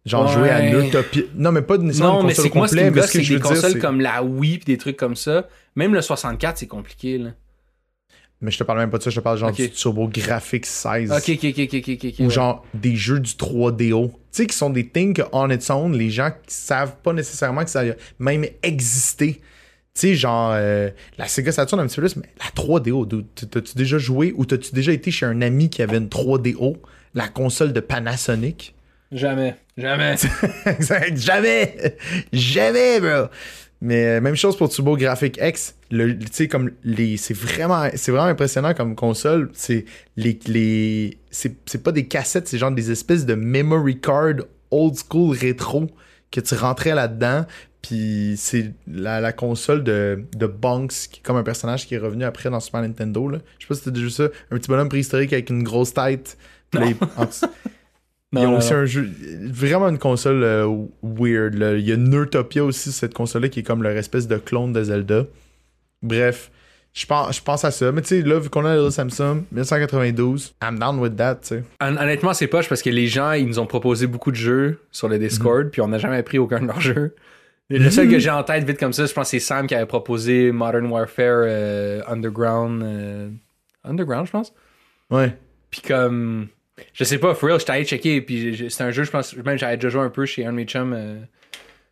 genre 0.07 0.27
Ouais. 0.27 0.33
jouer 0.33 0.51
à 0.51 0.63
Nutopia. 0.71 1.23
Non, 1.35 1.53
mais 1.53 1.63
pas 1.63 1.77
nécessairement 1.79 2.15
Non, 2.15 2.21
une 2.23 2.27
mais 2.29 2.33
console 2.35 2.45
c'est 2.45 2.51
que 2.51 2.59
moi, 2.59 2.69
ce 2.69 2.75
qui 2.77 2.85
me 2.85 3.03
c'est 3.03 3.23
je 3.23 3.29
des 3.29 3.35
veux 3.35 3.41
dire, 3.41 3.63
consoles 3.63 3.79
comme 3.81 4.01
la 4.01 4.23
Wii 4.23 4.59
pis 4.59 4.65
des 4.67 4.79
trucs 4.79 4.97
comme 4.97 5.17
ça. 5.17 5.49
Même 5.77 5.95
le 5.95 6.01
64, 6.03 6.59
c'est 6.59 6.67
compliqué, 6.67 7.19
là. 7.19 7.31
mais 8.41 8.51
je 8.51 8.59
te 8.59 8.65
parle 8.65 8.79
même 8.79 8.91
pas 8.91 8.99
de 8.99 9.03
ça, 9.03 9.11
je 9.11 9.17
te 9.17 9.21
parle 9.21 9.39
genre 9.39 9.53
du 9.53 9.71
Turbo 9.71 10.09
Graphics 10.09 10.65
16 10.67 11.13
Ok, 11.13 11.29
ok, 11.29 11.45
ok, 11.45 11.69
ok, 11.75 11.89
ok, 11.89 12.05
ok. 12.05 12.27
ou 12.27 12.31
genre 12.31 12.65
des 12.75 12.97
jeux 12.97 13.21
du 13.21 13.33
3DO. 13.33 14.11
Tu 14.11 14.17
sais, 14.31 14.47
qui 14.47 14.57
sont 14.57 14.71
des 14.71 14.89
things 14.89 15.13
que, 15.15 15.23
on 15.33 15.51
its 15.51 15.71
own, 15.71 15.93
les 15.97 16.09
gens 16.11 16.31
qui 16.31 16.55
savent 16.55 16.97
pas 17.03 17.13
nécessairement 17.13 17.65
que 17.65 17.71
ça 17.71 17.81
a 17.81 17.85
même 18.19 18.47
existé. 18.63 19.41
Tu 19.93 20.01
sais, 20.01 20.15
genre, 20.15 20.53
euh, 20.55 20.89
la 21.19 21.27
Sega 21.27 21.51
Saturn 21.53 21.81
un 21.81 21.87
petit 21.87 21.97
peu 21.97 22.03
plus, 22.03 22.17
mais 22.17 22.29
la 22.39 22.47
3DO, 22.63 23.07
dude, 23.07 23.27
t- 23.35 23.47
t'as-tu 23.47 23.77
déjà 23.77 23.99
joué 23.99 24.33
ou 24.37 24.45
t'as-tu 24.47 24.73
déjà 24.73 24.93
été 24.93 25.11
chez 25.11 25.27
un 25.27 25.43
ami 25.43 25.69
qui 25.69 25.83
avait 25.83 25.97
une 25.99 26.09
3DO, 26.09 26.77
la 27.15 27.27
console 27.29 27.73
de 27.73 27.81
Panasonic? 27.81 28.75
Jamais. 29.13 29.57
Jamais. 29.81 30.15
exact, 30.67 31.17
jamais! 31.17 31.97
Jamais, 32.33 33.01
bro! 33.01 33.29
Mais 33.83 34.05
euh, 34.07 34.21
même 34.21 34.37
chose 34.37 34.57
pour 34.59 34.69
Turbo 34.69 34.97
Graphic 34.97 35.39
X. 35.43 35.75
Le, 35.91 36.19
comme 36.49 36.71
les. 36.85 37.17
C'est 37.17 37.35
vraiment, 37.35 37.89
c'est 37.95 38.13
vraiment 38.13 38.27
impressionnant 38.29 38.75
comme 38.75 38.95
console. 38.95 39.51
C'est 39.55 39.87
les. 40.17 40.39
les 40.47 41.19
c'est, 41.31 41.57
c'est 41.67 41.83
pas 41.83 41.93
des 41.93 42.07
cassettes, 42.07 42.47
c'est 42.47 42.59
genre 42.59 42.71
des 42.73 42.91
espèces 42.91 43.25
de 43.25 43.35
memory 43.35 43.99
card 44.01 44.35
old 44.71 44.95
school 44.97 45.35
rétro 45.37 45.87
que 46.31 46.41
tu 46.41 46.55
rentrais 46.55 46.95
là-dedans. 46.95 47.47
Puis 47.81 48.35
c'est 48.37 48.73
la, 48.87 49.21
la 49.23 49.33
console 49.33 49.83
de, 49.83 50.25
de 50.37 50.47
Bunks, 50.47 50.93
qui 51.11 51.21
est 51.21 51.23
comme 51.23 51.37
un 51.39 51.43
personnage 51.43 51.87
qui 51.87 51.95
est 51.95 51.99
revenu 51.99 52.25
après 52.25 52.51
dans 52.51 52.61
Super 52.61 52.83
Nintendo. 52.83 53.27
Là. 53.31 53.39
Je 53.59 53.65
sais 53.65 53.69
pas 53.69 53.75
si 53.75 53.83
t'as 53.85 53.91
déjà 53.91 54.05
vu 54.05 54.11
ça. 54.11 54.25
Un 54.51 54.59
petit 54.59 54.69
bonhomme 54.69 54.91
préhistorique 54.91 55.33
avec 55.33 55.49
une 55.49 55.63
grosse 55.63 55.95
tête. 55.95 56.37
Puis 56.71 56.81
là, 56.81 56.87
il- 56.89 56.97
en 57.17 57.25
dessous- 57.25 57.47
Non, 58.33 58.41
il 58.41 58.45
y 58.45 58.47
a 58.47 58.51
non, 58.51 58.59
aussi 58.59 58.73
non. 58.73 58.79
un 58.79 58.85
jeu, 58.85 59.09
vraiment 59.51 59.89
une 59.89 59.99
console 59.99 60.43
euh, 60.45 60.69
weird. 61.03 61.55
là. 61.55 61.75
Il 61.75 61.87
y 61.89 61.93
a 61.93 61.97
Nerdtopia 61.97 62.65
aussi, 62.65 62.93
cette 62.93 63.13
console-là, 63.15 63.49
qui 63.49 63.61
est 63.61 63.63
comme 63.65 63.83
leur 63.83 63.97
espèce 63.97 64.29
de 64.29 64.37
clone 64.37 64.73
de 64.73 64.83
Zelda. 64.85 65.25
Bref, 66.03 66.51
je 66.93 67.07
pense, 67.07 67.37
je 67.37 67.43
pense 67.43 67.65
à 67.65 67.71
ça. 67.71 67.91
Mais 67.93 68.03
tu 68.03 68.09
sais, 68.09 68.23
là, 68.23 68.39
vu 68.39 68.49
qu'on 68.49 68.65
a 68.65 68.77
le 68.77 68.91
Samsung 68.91 69.45
1992, 69.53 70.55
I'm 70.63 70.79
down 70.79 70.99
with 70.99 71.17
that, 71.17 71.37
tu 71.43 71.49
sais. 71.49 71.65
Hon- 71.81 71.97
Honnêtement, 71.97 72.33
c'est 72.33 72.47
poche 72.47 72.69
parce 72.69 72.83
que 72.83 72.91
les 72.91 73.07
gens, 73.07 73.33
ils 73.33 73.47
nous 73.47 73.59
ont 73.59 73.67
proposé 73.67 74.07
beaucoup 74.07 74.31
de 74.31 74.37
jeux 74.37 74.79
sur 74.93 75.09
le 75.09 75.19
Discord, 75.19 75.65
Mhm. 75.65 75.71
puis 75.71 75.81
on 75.81 75.89
n'a 75.89 75.99
jamais 75.99 76.23
pris 76.23 76.39
aucun 76.39 76.61
de 76.61 76.67
leurs 76.67 76.81
jeux. 76.81 77.15
Le 77.69 77.89
seul 77.91 78.09
que 78.09 78.19
j'ai 78.19 78.31
en 78.31 78.43
tête, 78.43 78.65
vite 78.65 78.81
comme 78.81 78.93
ça, 78.93 79.07
je 79.07 79.13
pense 79.13 79.27
que 79.27 79.31
c'est 79.31 79.39
Sam 79.41 79.67
qui 79.69 79.75
avait 79.77 79.87
proposé 79.87 80.51
Modern 80.51 80.87
Warfare 80.87 81.43
euh, 81.47 82.01
Underground. 82.09 82.83
euh, 82.83 83.29
Underground, 83.85 84.27
je 84.27 84.33
pense. 84.33 84.53
Ouais. 85.11 85.37
Puis 85.71 85.81
comme. 85.83 86.49
Je 86.93 87.05
sais 87.05 87.19
pas, 87.19 87.35
for 87.35 87.49
real, 87.49 87.59
j'étais 87.61 87.73
allé 87.73 87.85
checker, 87.85 88.21
puis 88.21 88.67
c'est 88.71 88.83
un 88.85 88.91
jeu, 88.91 89.05
je 89.05 89.11
pense, 89.11 89.37
même 89.37 89.59
j'avais 89.59 89.77
déjà 89.77 89.89
joué 89.89 90.03
un 90.03 90.11
peu 90.11 90.27
chez 90.27 90.45
un 90.45 90.51
de 90.53 90.57
mes 90.57 90.65
chums 90.65 90.93
euh, 90.97 91.21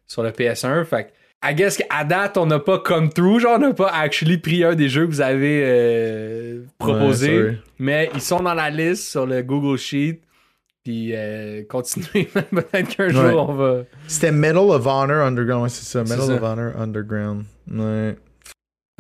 sur 0.07 0.23
le 0.23 0.31
PS1. 0.31 0.85
Fait 0.85 1.05
que, 1.05 1.09
I 1.51 1.55
guess 1.55 1.77
qu'à 1.77 2.05
date, 2.05 2.37
on 2.37 2.47
n'a 2.47 2.59
pas 2.59 2.79
come 2.79 3.11
through, 3.11 3.41
genre, 3.41 3.57
on 3.57 3.59
n'a 3.61 3.73
pas 3.75 3.91
actually 3.95 4.39
pris 4.39 4.65
un 4.65 4.75
des 4.75 4.89
jeux 4.89 5.07
que 5.07 5.11
vous 5.13 5.21
avez 5.21 5.63
euh, 5.65 6.63
proposé. 6.79 7.39
Ouais, 7.43 7.59
mais 7.79 8.11
ils 8.15 8.21
sont 8.21 8.41
dans 8.41 8.55
la 8.55 8.71
liste 8.71 9.05
sur 9.11 9.25
le 9.27 9.43
Google 9.43 9.79
Sheet. 9.79 10.21
Puis 10.85 11.11
euh, 11.15 11.65
continuez, 11.69 12.25
peut-être 12.51 12.89
qu'un 12.97 13.07
Ouais. 13.09 13.13
jour 13.31 13.49
on 13.51 13.53
va. 13.53 13.83
C'était 14.07 14.33
Medal 14.33 14.57
of 14.71 14.87
Honor 14.87 15.27
Underground, 15.27 15.65
ouais, 15.65 15.69
c'est 15.69 15.85
ça. 15.85 16.03
Medal 16.03 16.31
of 16.37 16.43
Honor 16.43 16.73
Underground. 16.81 17.45
Ouais. 17.71 18.17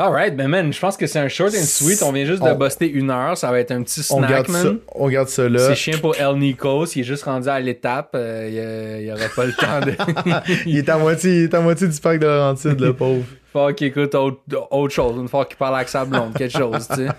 Alright, 0.00 0.36
ben 0.36 0.46
man, 0.46 0.72
je 0.72 0.78
pense 0.78 0.96
que 0.96 1.08
c'est 1.08 1.18
un 1.18 1.26
short 1.26 1.52
and 1.56 1.64
sweet. 1.64 2.02
On 2.04 2.12
vient 2.12 2.24
juste 2.24 2.40
de 2.42 2.48
On- 2.48 2.54
buster 2.54 2.88
une 2.88 3.10
heure. 3.10 3.36
Ça 3.36 3.50
va 3.50 3.58
être 3.58 3.72
un 3.72 3.82
petit 3.82 3.98
On 4.10 4.18
snack, 4.18 4.30
garde, 4.30 4.46
ça, 4.46 4.64
man. 4.64 4.78
on 4.94 5.08
garde 5.08 5.28
ça 5.28 5.48
là. 5.48 5.58
C'est 5.58 5.74
chiant 5.74 5.98
pour 5.98 6.14
El 6.14 6.36
Nikos. 6.38 6.86
Il 6.94 7.00
est 7.00 7.04
juste 7.04 7.24
rendu 7.24 7.48
à 7.48 7.58
l'étape. 7.58 8.10
euh, 8.14 8.98
il, 9.00 9.04
il 9.06 9.10
aura 9.12 9.28
pas 9.34 9.44
le 9.44 9.52
temps 9.52 9.80
de. 9.84 10.42
il, 10.66 10.78
est 10.78 10.88
à 10.88 10.98
moitié, 10.98 11.38
il 11.38 11.42
est 11.44 11.54
à 11.54 11.60
moitié 11.60 11.88
du 11.88 11.98
parc 12.00 12.18
de 12.20 12.26
Laurentide, 12.26 12.78
le 12.80 12.92
pauvre. 12.92 13.24
Faut 13.52 13.72
qu'il 13.74 13.88
écoute 13.88 14.14
autre, 14.14 14.38
autre 14.70 14.94
chose. 14.94 15.16
Une 15.20 15.26
fois 15.26 15.44
qu'il 15.46 15.56
parle 15.56 15.74
avec 15.74 15.88
sa 15.88 16.04
blonde, 16.04 16.32
quelque 16.34 16.56
chose, 16.56 16.86
tu 16.88 16.94
sais. 16.96 17.08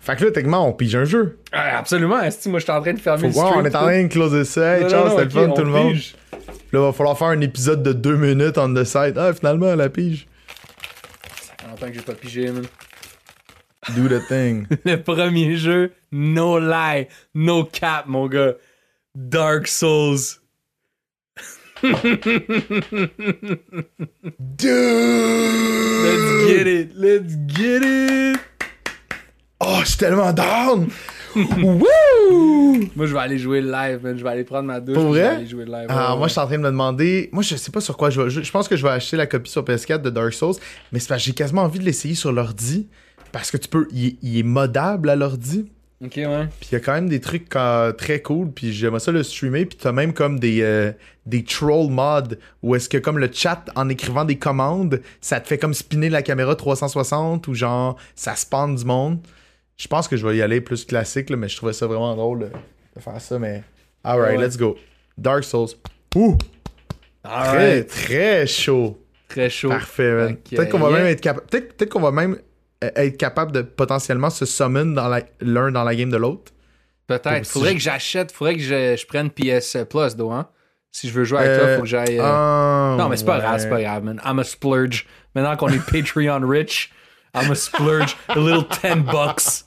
Fait 0.00 0.16
que 0.16 0.24
là, 0.24 0.30
techniquement, 0.30 0.66
on 0.68 0.72
pige 0.72 0.94
un 0.96 1.04
jeu. 1.04 1.38
Ah, 1.52 1.78
absolument. 1.78 2.20
Esti, 2.22 2.48
moi, 2.48 2.58
je 2.58 2.64
suis 2.64 2.72
en 2.72 2.80
train 2.80 2.92
de 2.94 2.98
fermer 2.98 3.20
Faut 3.20 3.26
le 3.26 3.32
voir, 3.32 3.48
stream. 3.48 3.62
on 3.62 3.64
est 3.66 3.76
en 3.76 3.80
train 3.82 4.02
de 4.02 4.08
closer 4.08 4.44
ça. 4.44 4.76
Hey, 4.76 4.82
Non, 4.84 4.88
ciao, 4.90 5.08
c'était 5.10 5.24
le 5.24 5.30
fun, 5.30 5.48
tout 5.48 5.60
on 5.60 5.64
le 5.64 5.70
monde. 5.70 5.92
pige. 5.92 6.14
Là, 6.72 6.80
va 6.80 6.92
falloir 6.92 7.16
faire 7.18 7.28
un 7.28 7.40
épisode 7.40 7.82
de 7.82 7.92
deux 7.92 8.16
minutes 8.16 8.58
on 8.58 8.72
the 8.72 8.84
side. 8.84 9.14
Ah, 9.16 9.32
finalement, 9.34 9.74
la 9.74 9.88
pige. 9.88 10.26
Longtemps 11.76 11.92
que 11.92 11.98
j'ai 11.98 12.04
pas 12.04 12.14
pigé, 12.14 12.50
man. 12.50 12.64
Do 13.94 14.08
the 14.08 14.18
thing. 14.26 14.66
Le 14.86 14.96
premier 14.96 15.56
jeu, 15.58 15.92
no 16.10 16.58
lie, 16.58 17.06
no 17.34 17.64
cap, 17.64 18.06
mon 18.06 18.28
gars. 18.28 18.54
Dark 19.14 19.68
Souls. 19.68 20.40
Dude! 21.82 21.92
Let's 26.02 26.46
get 26.48 26.66
it. 26.66 26.96
Let's 26.96 27.36
get 27.46 27.82
it. 27.84 28.40
Oh, 29.60 29.78
je 29.82 29.86
suis 29.88 29.96
tellement 29.98 30.32
down! 30.32 30.88
Woo! 31.36 32.80
Moi, 32.94 33.06
je 33.06 33.12
vais 33.12 33.18
aller 33.18 33.38
jouer 33.38 33.60
live, 33.62 34.00
man. 34.02 34.16
Je 34.18 34.22
vais 34.22 34.30
aller 34.30 34.44
prendre 34.44 34.64
ma 34.66 34.80
douche. 34.80 34.94
Pour 34.96 35.12
puis 35.12 35.14
Je 35.14 35.18
vais 35.20 35.26
vrai? 35.26 35.36
aller 35.36 35.46
jouer 35.46 35.64
live. 35.64 35.86
Ah, 35.88 36.12
Ouais, 36.12 36.18
moi, 36.18 36.26
je 36.28 36.32
suis 36.32 36.40
en 36.40 36.46
train 36.46 36.56
de 36.58 36.62
me 36.62 36.68
demander. 36.70 37.28
Moi, 37.32 37.42
je 37.42 37.56
sais 37.56 37.70
pas 37.70 37.80
sur 37.80 37.96
quoi 37.96 38.10
je 38.10 38.20
vais. 38.20 38.30
Je, 38.30 38.42
je 38.42 38.50
pense 38.50 38.68
que 38.68 38.76
je 38.76 38.82
vais 38.82 38.90
acheter 38.90 39.16
la 39.16 39.26
copie 39.26 39.50
sur 39.50 39.62
PS4 39.64 40.02
de 40.02 40.10
Dark 40.10 40.32
Souls, 40.32 40.54
mais 40.92 40.98
c'est 40.98 41.08
parce 41.08 41.22
que 41.22 41.26
j'ai 41.26 41.32
quasiment 41.34 41.62
envie 41.62 41.78
de 41.78 41.84
l'essayer 41.84 42.14
sur 42.14 42.32
l'ordi. 42.32 42.88
Parce 43.32 43.50
que 43.50 43.56
tu 43.56 43.68
peux. 43.68 43.86
Il, 43.92 44.06
est- 44.06 44.16
il 44.22 44.38
est 44.38 44.42
modable 44.42 45.08
à 45.10 45.16
l'ordi. 45.16 45.70
Ok, 46.04 46.12
ouais. 46.16 46.48
Puis 46.60 46.68
il 46.70 46.74
y 46.74 46.76
a 46.76 46.80
quand 46.80 46.92
même 46.92 47.08
des 47.08 47.20
trucs 47.20 47.54
euh, 47.56 47.92
très 47.92 48.20
cool. 48.20 48.50
Puis 48.50 48.72
j'aimerais 48.72 49.00
ça 49.00 49.10
le 49.12 49.22
streamer. 49.22 49.64
Puis 49.64 49.78
t'as 49.80 49.92
même 49.92 50.12
comme 50.12 50.38
des, 50.38 50.60
euh, 50.62 50.92
des 51.24 51.42
troll 51.44 51.90
mods 51.90 52.36
où 52.62 52.74
est-ce 52.74 52.88
que 52.90 52.98
comme 52.98 53.18
le 53.18 53.30
chat, 53.32 53.64
en 53.74 53.88
écrivant 53.88 54.24
des 54.26 54.36
commandes, 54.36 55.00
ça 55.22 55.40
te 55.40 55.48
fait 55.48 55.56
comme 55.58 55.72
spinner 55.74 56.10
la 56.10 56.20
caméra 56.22 56.54
360 56.54 57.48
ou 57.48 57.54
genre 57.54 57.96
ça 58.14 58.36
spawn 58.36 58.76
du 58.76 58.84
monde. 58.84 59.18
Je 59.76 59.88
pense 59.88 60.08
que 60.08 60.16
je 60.16 60.26
vais 60.26 60.36
y 60.36 60.42
aller 60.42 60.60
plus 60.60 60.84
classique, 60.84 61.28
là, 61.30 61.36
mais 61.36 61.48
je 61.48 61.56
trouvais 61.56 61.72
ça 61.74 61.86
vraiment 61.86 62.14
drôle 62.16 62.38
de, 62.40 62.46
de 62.96 63.00
faire 63.00 63.20
ça. 63.20 63.38
Mais 63.38 63.62
alright, 64.02 64.38
Ouais. 64.38 64.44
let's 64.46 64.56
go. 64.56 64.76
Dark 65.18 65.44
Souls. 65.44 65.68
Ouh! 66.14 66.36
Très, 67.22 67.84
très 67.84 68.46
chaud. 68.46 68.98
Très 69.28 69.50
chaud. 69.50 69.68
Parfait, 69.70 70.12
man. 70.12 70.36
Peut-être 70.36 70.70
qu'on 70.70 70.78
va 70.78 70.90
yeah. 70.90 70.98
même 70.98 71.06
être 71.08 71.20
capable. 71.20 71.46
Peut-être 71.48 71.88
qu'on 71.90 72.00
va 72.00 72.12
même 72.12 72.38
euh, 72.84 72.90
être 72.94 73.16
capable 73.16 73.52
de 73.52 73.62
potentiellement 73.62 74.30
se 74.30 74.44
summon 74.46 74.86
dans 74.86 75.08
la- 75.08 75.22
l'un 75.40 75.72
dans 75.72 75.82
la 75.84 75.94
game 75.94 76.10
de 76.10 76.16
l'autre. 76.16 76.52
Peut-être. 77.08 77.44
Si 77.44 77.52
Faudrait 77.52 77.70
je- 77.70 77.74
que 77.76 77.80
j'achète, 77.82 78.32
faudrait 78.32 78.54
que 78.56 78.62
je, 78.62 79.06
prenne 79.06 79.30
PS 79.30 79.76
Plus, 79.90 80.16
though, 80.16 80.30
hein. 80.32 80.48
Si 80.92 81.08
je 81.08 81.12
veux 81.14 81.24
jouer 81.24 81.40
avec 81.40 81.58
toi, 81.58 81.68
Euh, 81.68 81.76
faut 81.76 81.82
que 81.82 81.88
j'aille. 81.88 82.18
euh, 82.18 82.22
Ah, 82.24 82.96
Non, 82.98 83.08
mais 83.08 83.16
c'est 83.16 83.24
pas 83.26 83.34
ouais. 83.36 83.42
grave, 83.42 83.60
c'est 83.60 83.68
pas 83.68 83.82
grave, 83.82 84.04
man. 84.04 84.20
I'm 84.24 84.38
a 84.38 84.44
splurge. 84.44 85.06
Maintenant 85.34 85.56
qu'on 85.56 85.68
est 85.68 85.84
Patreon 85.84 86.46
rich, 86.48 86.90
I'm 87.34 87.50
a 87.50 87.54
splurge 87.54 88.16
a 88.28 88.38
little 88.38 88.64
10 88.82 89.02
bucks. 89.02 89.64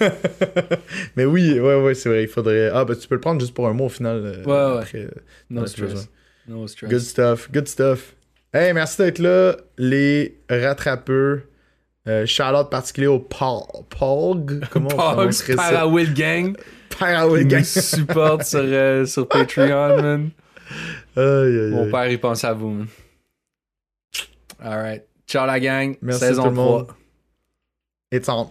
Mais 1.16 1.24
oui, 1.24 1.58
ouais, 1.58 1.80
ouais, 1.82 1.94
c'est 1.94 2.08
vrai. 2.08 2.22
Il 2.24 2.28
faudrait. 2.28 2.68
Ah, 2.72 2.84
bah 2.84 2.94
tu 2.96 3.06
peux 3.08 3.14
le 3.14 3.20
prendre 3.20 3.40
juste 3.40 3.54
pour 3.54 3.66
un 3.68 3.72
mois 3.72 3.86
au 3.86 3.90
final. 3.90 4.22
euh, 4.24 4.44
Ouais, 4.44 4.74
ouais. 4.76 4.82
après, 4.82 4.98
euh, 5.04 5.10
No 5.50 5.66
stress. 5.66 6.08
No 6.48 6.66
stress. 6.66 6.90
Good 6.90 7.00
stuff, 7.00 7.50
good 7.52 7.68
stuff. 7.68 8.14
Hey, 8.52 8.72
merci 8.72 8.98
d'être 8.98 9.18
là, 9.18 9.56
les 9.78 10.38
rattrapeurs. 10.48 11.40
Euh, 12.08 12.24
shout-out 12.24 12.70
particulier 12.70 13.08
au 13.08 13.18
Pog. 13.18 13.66
Pog? 13.90 14.64
Comment 14.70 14.88
on 14.92 14.96
prononcerait 14.96 15.56
ça? 15.56 15.70
Parawill 15.70 16.14
Gang. 16.14 16.56
Paraway 16.98 17.40
Qui 17.42 17.46
Gang. 17.48 17.58
nous 17.60 17.64
supporte 17.64 18.44
sur, 18.44 18.60
euh, 18.62 19.04
sur 19.04 19.26
Patreon, 19.28 20.00
man. 20.00 20.30
Aïe, 21.16 21.24
aïe, 21.24 21.70
Mon 21.70 21.90
père, 21.90 22.06
il 22.08 22.20
pense 22.20 22.44
à 22.44 22.52
vous, 22.52 22.70
man. 22.70 22.86
Alright. 24.62 25.02
Ciao 25.26 25.46
la 25.46 25.58
gang. 25.60 25.96
Merci 26.00 26.20
Saison 26.20 26.44
tout 26.44 26.48
le 26.50 26.54
monde. 26.54 26.86
3. 26.86 26.96
It's 28.12 28.28
on. 28.28 28.48